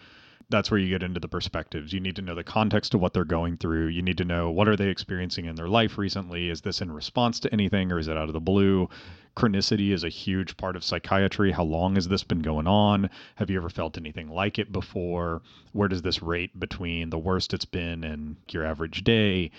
That's 0.50 0.70
where 0.70 0.78
you 0.78 0.88
get 0.88 1.02
into 1.02 1.20
the 1.20 1.28
perspectives. 1.28 1.92
You 1.92 2.00
need 2.00 2.16
to 2.16 2.22
know 2.22 2.34
the 2.34 2.44
context 2.44 2.94
of 2.94 3.00
what 3.00 3.12
they're 3.12 3.24
going 3.24 3.56
through. 3.56 3.86
You 3.88 4.02
need 4.02 4.18
to 4.18 4.24
know 4.24 4.50
what 4.50 4.68
are 4.68 4.76
they 4.76 4.88
experiencing 4.88 5.46
in 5.46 5.56
their 5.56 5.68
life 5.68 5.98
recently? 5.98 6.50
Is 6.50 6.60
this 6.60 6.80
in 6.80 6.92
response 6.92 7.40
to 7.40 7.52
anything 7.52 7.90
or 7.90 7.98
is 7.98 8.08
it 8.08 8.16
out 8.16 8.28
of 8.28 8.32
the 8.34 8.40
blue? 8.40 8.88
Chronicity 9.36 9.92
is 9.92 10.04
a 10.04 10.08
huge 10.08 10.56
part 10.56 10.76
of 10.76 10.84
psychiatry. 10.84 11.50
How 11.50 11.64
long 11.64 11.96
has 11.96 12.08
this 12.08 12.22
been 12.22 12.42
going 12.42 12.66
on? 12.66 13.10
Have 13.36 13.50
you 13.50 13.56
ever 13.56 13.70
felt 13.70 13.96
anything 13.98 14.28
like 14.28 14.58
it 14.58 14.70
before? 14.70 15.42
Where 15.72 15.88
does 15.88 16.02
this 16.02 16.22
rate 16.22 16.58
between 16.58 17.10
the 17.10 17.18
worst 17.18 17.52
it's 17.52 17.64
been 17.64 18.04
and 18.04 18.36
your 18.50 18.64
average 18.64 19.02
day? 19.02 19.50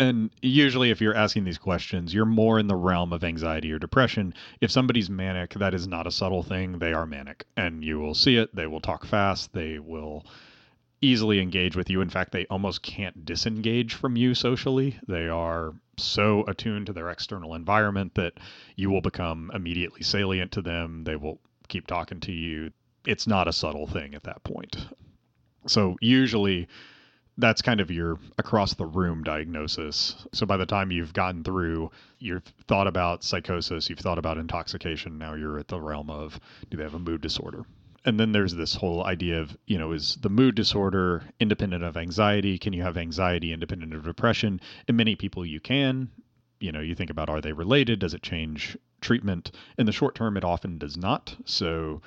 And 0.00 0.30
usually, 0.40 0.90
if 0.90 1.02
you're 1.02 1.14
asking 1.14 1.44
these 1.44 1.58
questions, 1.58 2.14
you're 2.14 2.24
more 2.24 2.58
in 2.58 2.68
the 2.68 2.74
realm 2.74 3.12
of 3.12 3.22
anxiety 3.22 3.70
or 3.70 3.78
depression. 3.78 4.32
If 4.62 4.70
somebody's 4.70 5.10
manic, 5.10 5.52
that 5.54 5.74
is 5.74 5.86
not 5.86 6.06
a 6.06 6.10
subtle 6.10 6.42
thing. 6.42 6.78
They 6.78 6.94
are 6.94 7.04
manic, 7.04 7.44
and 7.54 7.84
you 7.84 7.98
will 7.98 8.14
see 8.14 8.36
it. 8.36 8.56
They 8.56 8.66
will 8.66 8.80
talk 8.80 9.04
fast. 9.04 9.52
They 9.52 9.78
will 9.78 10.24
easily 11.02 11.38
engage 11.38 11.76
with 11.76 11.90
you. 11.90 12.00
In 12.00 12.08
fact, 12.08 12.32
they 12.32 12.46
almost 12.46 12.80
can't 12.80 13.26
disengage 13.26 13.92
from 13.92 14.16
you 14.16 14.34
socially. 14.34 14.98
They 15.06 15.28
are 15.28 15.74
so 15.98 16.44
attuned 16.48 16.86
to 16.86 16.94
their 16.94 17.10
external 17.10 17.54
environment 17.54 18.14
that 18.14 18.32
you 18.76 18.88
will 18.88 19.02
become 19.02 19.50
immediately 19.52 20.02
salient 20.02 20.52
to 20.52 20.62
them. 20.62 21.04
They 21.04 21.16
will 21.16 21.40
keep 21.68 21.86
talking 21.86 22.20
to 22.20 22.32
you. 22.32 22.70
It's 23.06 23.26
not 23.26 23.48
a 23.48 23.52
subtle 23.52 23.86
thing 23.86 24.14
at 24.14 24.22
that 24.22 24.44
point. 24.44 24.78
So, 25.66 25.98
usually, 26.00 26.68
that's 27.40 27.62
kind 27.62 27.80
of 27.80 27.90
your 27.90 28.18
across 28.38 28.74
the 28.74 28.86
room 28.86 29.22
diagnosis. 29.22 30.26
So 30.32 30.46
by 30.46 30.56
the 30.56 30.66
time 30.66 30.90
you've 30.90 31.12
gotten 31.12 31.42
through, 31.42 31.90
you've 32.18 32.44
thought 32.68 32.86
about 32.86 33.24
psychosis, 33.24 33.88
you've 33.88 33.98
thought 33.98 34.18
about 34.18 34.38
intoxication, 34.38 35.18
now 35.18 35.34
you're 35.34 35.58
at 35.58 35.68
the 35.68 35.80
realm 35.80 36.10
of 36.10 36.38
do 36.70 36.76
they 36.76 36.82
have 36.82 36.94
a 36.94 36.98
mood 36.98 37.20
disorder? 37.20 37.64
And 38.04 38.18
then 38.18 38.32
there's 38.32 38.54
this 38.54 38.74
whole 38.74 39.04
idea 39.04 39.40
of, 39.40 39.56
you 39.66 39.78
know, 39.78 39.92
is 39.92 40.16
the 40.16 40.30
mood 40.30 40.54
disorder 40.54 41.22
independent 41.38 41.84
of 41.84 41.98
anxiety? 41.98 42.56
Can 42.56 42.72
you 42.72 42.82
have 42.82 42.96
anxiety 42.96 43.52
independent 43.52 43.92
of 43.94 44.04
depression? 44.04 44.60
In 44.88 44.96
many 44.96 45.16
people, 45.16 45.44
you 45.44 45.60
can. 45.60 46.10
You 46.60 46.72
know, 46.72 46.80
you 46.80 46.94
think 46.94 47.10
about 47.10 47.28
are 47.28 47.40
they 47.40 47.52
related? 47.52 47.98
Does 47.98 48.14
it 48.14 48.22
change 48.22 48.76
treatment? 49.00 49.50
In 49.76 49.86
the 49.86 49.92
short 49.92 50.14
term, 50.14 50.36
it 50.36 50.44
often 50.44 50.78
does 50.78 50.96
not. 50.96 51.36
So 51.44 52.00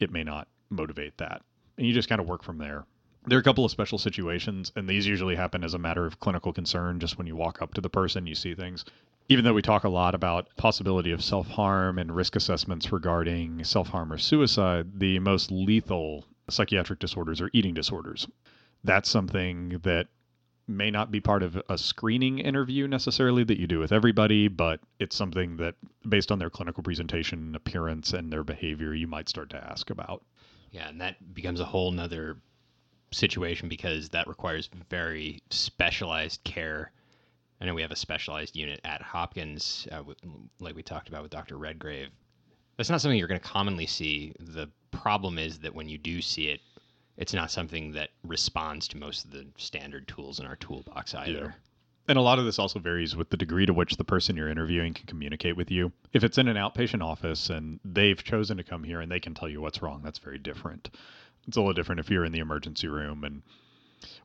it 0.00 0.10
may 0.10 0.24
not 0.24 0.48
motivate 0.70 1.18
that 1.18 1.42
and 1.78 1.86
you 1.86 1.94
just 1.94 2.08
kind 2.08 2.20
of 2.20 2.26
work 2.26 2.42
from 2.42 2.58
there. 2.58 2.84
There 3.28 3.36
are 3.36 3.40
a 3.40 3.44
couple 3.44 3.66
of 3.66 3.70
special 3.70 3.98
situations, 3.98 4.72
and 4.74 4.88
these 4.88 5.06
usually 5.06 5.36
happen 5.36 5.62
as 5.62 5.74
a 5.74 5.78
matter 5.78 6.06
of 6.06 6.18
clinical 6.18 6.50
concern. 6.50 6.98
Just 6.98 7.18
when 7.18 7.26
you 7.26 7.36
walk 7.36 7.60
up 7.60 7.74
to 7.74 7.82
the 7.82 7.90
person, 7.90 8.26
you 8.26 8.34
see 8.34 8.54
things. 8.54 8.86
Even 9.28 9.44
though 9.44 9.52
we 9.52 9.60
talk 9.60 9.84
a 9.84 9.90
lot 9.90 10.14
about 10.14 10.48
possibility 10.56 11.10
of 11.10 11.22
self 11.22 11.46
harm 11.46 11.98
and 11.98 12.16
risk 12.16 12.36
assessments 12.36 12.90
regarding 12.90 13.64
self 13.64 13.88
harm 13.88 14.10
or 14.10 14.16
suicide, 14.16 14.98
the 14.98 15.18
most 15.18 15.50
lethal 15.50 16.24
psychiatric 16.48 17.00
disorders 17.00 17.42
are 17.42 17.50
eating 17.52 17.74
disorders. 17.74 18.26
That's 18.82 19.10
something 19.10 19.80
that 19.82 20.06
may 20.66 20.90
not 20.90 21.10
be 21.10 21.20
part 21.20 21.42
of 21.42 21.60
a 21.68 21.76
screening 21.76 22.38
interview 22.38 22.88
necessarily 22.88 23.44
that 23.44 23.60
you 23.60 23.66
do 23.66 23.78
with 23.78 23.92
everybody, 23.92 24.48
but 24.48 24.80
it's 24.98 25.16
something 25.16 25.58
that, 25.58 25.74
based 26.08 26.32
on 26.32 26.38
their 26.38 26.48
clinical 26.48 26.82
presentation, 26.82 27.54
appearance, 27.54 28.14
and 28.14 28.32
their 28.32 28.44
behavior, 28.44 28.94
you 28.94 29.06
might 29.06 29.28
start 29.28 29.50
to 29.50 29.70
ask 29.70 29.90
about. 29.90 30.24
Yeah, 30.70 30.88
and 30.88 31.00
that 31.02 31.34
becomes 31.34 31.60
a 31.60 31.64
whole 31.66 31.92
nother 31.92 32.38
situation 33.10 33.68
because 33.68 34.08
that 34.10 34.28
requires 34.28 34.68
very 34.90 35.40
specialized 35.50 36.42
care. 36.44 36.92
I 37.60 37.66
know 37.66 37.74
we 37.74 37.82
have 37.82 37.90
a 37.90 37.96
specialized 37.96 38.56
unit 38.56 38.80
at 38.84 39.02
Hopkins, 39.02 39.88
uh, 39.90 40.02
like 40.60 40.76
we 40.76 40.82
talked 40.82 41.08
about 41.08 41.22
with 41.22 41.32
Dr. 41.32 41.56
Redgrave. 41.56 42.08
That's 42.76 42.90
not 42.90 43.00
something 43.00 43.18
you're 43.18 43.28
going 43.28 43.40
to 43.40 43.46
commonly 43.46 43.86
see. 43.86 44.32
The 44.38 44.70
problem 44.92 45.38
is 45.38 45.58
that 45.60 45.74
when 45.74 45.88
you 45.88 45.98
do 45.98 46.22
see 46.22 46.48
it, 46.48 46.60
it's 47.16 47.34
not 47.34 47.50
something 47.50 47.92
that 47.92 48.10
responds 48.22 48.86
to 48.88 48.96
most 48.96 49.24
of 49.24 49.32
the 49.32 49.46
standard 49.56 50.06
tools 50.06 50.38
in 50.38 50.46
our 50.46 50.56
toolbox 50.56 51.14
either. 51.14 51.56
Yeah. 51.56 51.68
And 52.08 52.16
a 52.16 52.22
lot 52.22 52.38
of 52.38 52.46
this 52.46 52.58
also 52.58 52.78
varies 52.78 53.14
with 53.14 53.28
the 53.28 53.36
degree 53.36 53.66
to 53.66 53.74
which 53.74 53.96
the 53.96 54.04
person 54.04 54.34
you're 54.34 54.48
interviewing 54.48 54.94
can 54.94 55.06
communicate 55.06 55.56
with 55.56 55.70
you. 55.70 55.92
If 56.14 56.24
it's 56.24 56.38
in 56.38 56.48
an 56.48 56.56
outpatient 56.56 57.02
office 57.02 57.50
and 57.50 57.80
they've 57.84 58.22
chosen 58.22 58.56
to 58.56 58.62
come 58.62 58.82
here 58.82 59.00
and 59.00 59.12
they 59.12 59.20
can 59.20 59.34
tell 59.34 59.48
you 59.48 59.60
what's 59.60 59.82
wrong, 59.82 60.00
that's 60.02 60.18
very 60.18 60.38
different. 60.38 60.88
It's 61.48 61.56
a 61.56 61.60
little 61.60 61.74
different 61.74 62.00
if 62.00 62.10
you're 62.10 62.24
in 62.24 62.32
the 62.32 62.38
emergency 62.40 62.88
room 62.88 63.24
and 63.24 63.42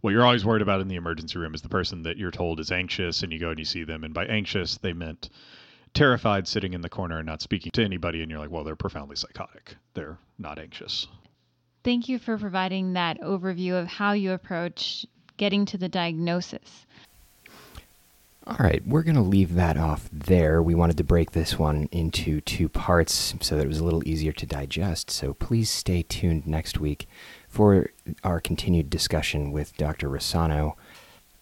what 0.01 0.11
you're 0.11 0.26
always 0.26 0.45
worried 0.45 0.61
about 0.61 0.82
in 0.82 0.89
the 0.89 0.97
emergency 0.97 1.39
room 1.39 1.55
is 1.55 1.61
the 1.61 1.69
person 1.69 2.03
that 2.03 2.17
you're 2.17 2.32
told 2.32 2.59
is 2.59 2.71
anxious 2.71 3.24
and 3.24 3.32
you 3.32 3.39
go 3.39 3.49
and 3.49 3.59
you 3.59 3.65
see 3.65 3.86
them 3.86 4.03
and 4.03 4.13
by 4.13 4.26
anxious 4.26 4.78
they 4.78 4.93
meant 4.93 5.30
terrified 5.93 6.47
sitting 6.47 6.74
in 6.74 6.82
the 6.82 6.89
corner 6.89 7.17
and 7.17 7.26
not 7.26 7.41
speaking 7.41 7.71
to 7.71 7.84
anybody 7.84 8.21
and 8.21 8.30
you're 8.30 8.39
like 8.39 8.51
well 8.51 8.63
they're 8.63 8.76
profoundly 8.76 9.15
psychotic. 9.15 9.76
They're 9.93 10.17
not 10.38 10.59
anxious. 10.59 11.07
Thank 11.84 12.09
you 12.09 12.19
for 12.19 12.38
providing 12.38 12.93
that 12.93 13.21
overview 13.21 13.82
of 13.82 13.88
how 13.88 14.11
you 14.11 14.34
approach 14.34 15.05
getting 15.38 15.65
to 15.65 15.78
the 15.78 15.89
diagnosis 15.89 16.86
all 18.45 18.57
right, 18.59 18.85
we're 18.85 19.03
going 19.03 19.15
to 19.15 19.21
leave 19.21 19.55
that 19.55 19.77
off 19.77 20.09
there. 20.11 20.61
We 20.61 20.75
wanted 20.75 20.97
to 20.97 21.03
break 21.03 21.31
this 21.31 21.57
one 21.57 21.87
into 21.91 22.41
two 22.41 22.67
parts 22.67 23.33
so 23.39 23.55
that 23.55 23.63
it 23.63 23.69
was 23.69 23.79
a 23.79 23.85
little 23.85 24.05
easier 24.07 24.33
to 24.33 24.45
digest. 24.45 25.09
So 25.09 25.33
please 25.33 25.69
stay 25.69 26.03
tuned 26.03 26.45
next 26.45 26.77
week 26.77 27.07
for 27.47 27.89
our 28.23 28.41
continued 28.41 28.89
discussion 28.89 29.51
with 29.53 29.77
Dr. 29.77 30.09
Rossano. 30.09 30.73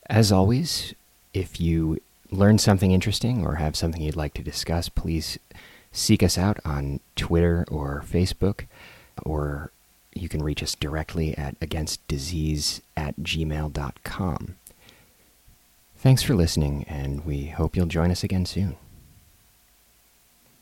As 0.10 0.32
always, 0.32 0.94
if 1.34 1.60
you 1.60 2.00
learn 2.30 2.60
something 2.60 2.92
interesting 2.92 3.46
or 3.46 3.56
have 3.56 3.76
something 3.76 4.02
you'd 4.02 4.16
like 4.16 4.36
to 4.36 4.44
discuss, 4.44 4.88
please 4.88 5.40
seek 5.92 6.22
us 6.22 6.38
out 6.38 6.60
on 6.64 7.00
Twitter 7.16 7.66
or 7.70 8.04
Facebook, 8.08 8.66
or 9.24 9.72
you 10.14 10.30
can 10.30 10.44
reach 10.44 10.62
us 10.62 10.76
directly 10.76 11.36
at 11.38 11.60
againstdisease 11.62 12.82
at 12.96 13.18
gmail.com. 13.18 14.56
Thanks 16.02 16.24
for 16.24 16.34
listening, 16.34 16.84
and 16.88 17.24
we 17.26 17.46
hope 17.46 17.76
you'll 17.76 17.86
join 17.86 18.10
us 18.10 18.24
again 18.24 18.48
soon. 18.48 18.76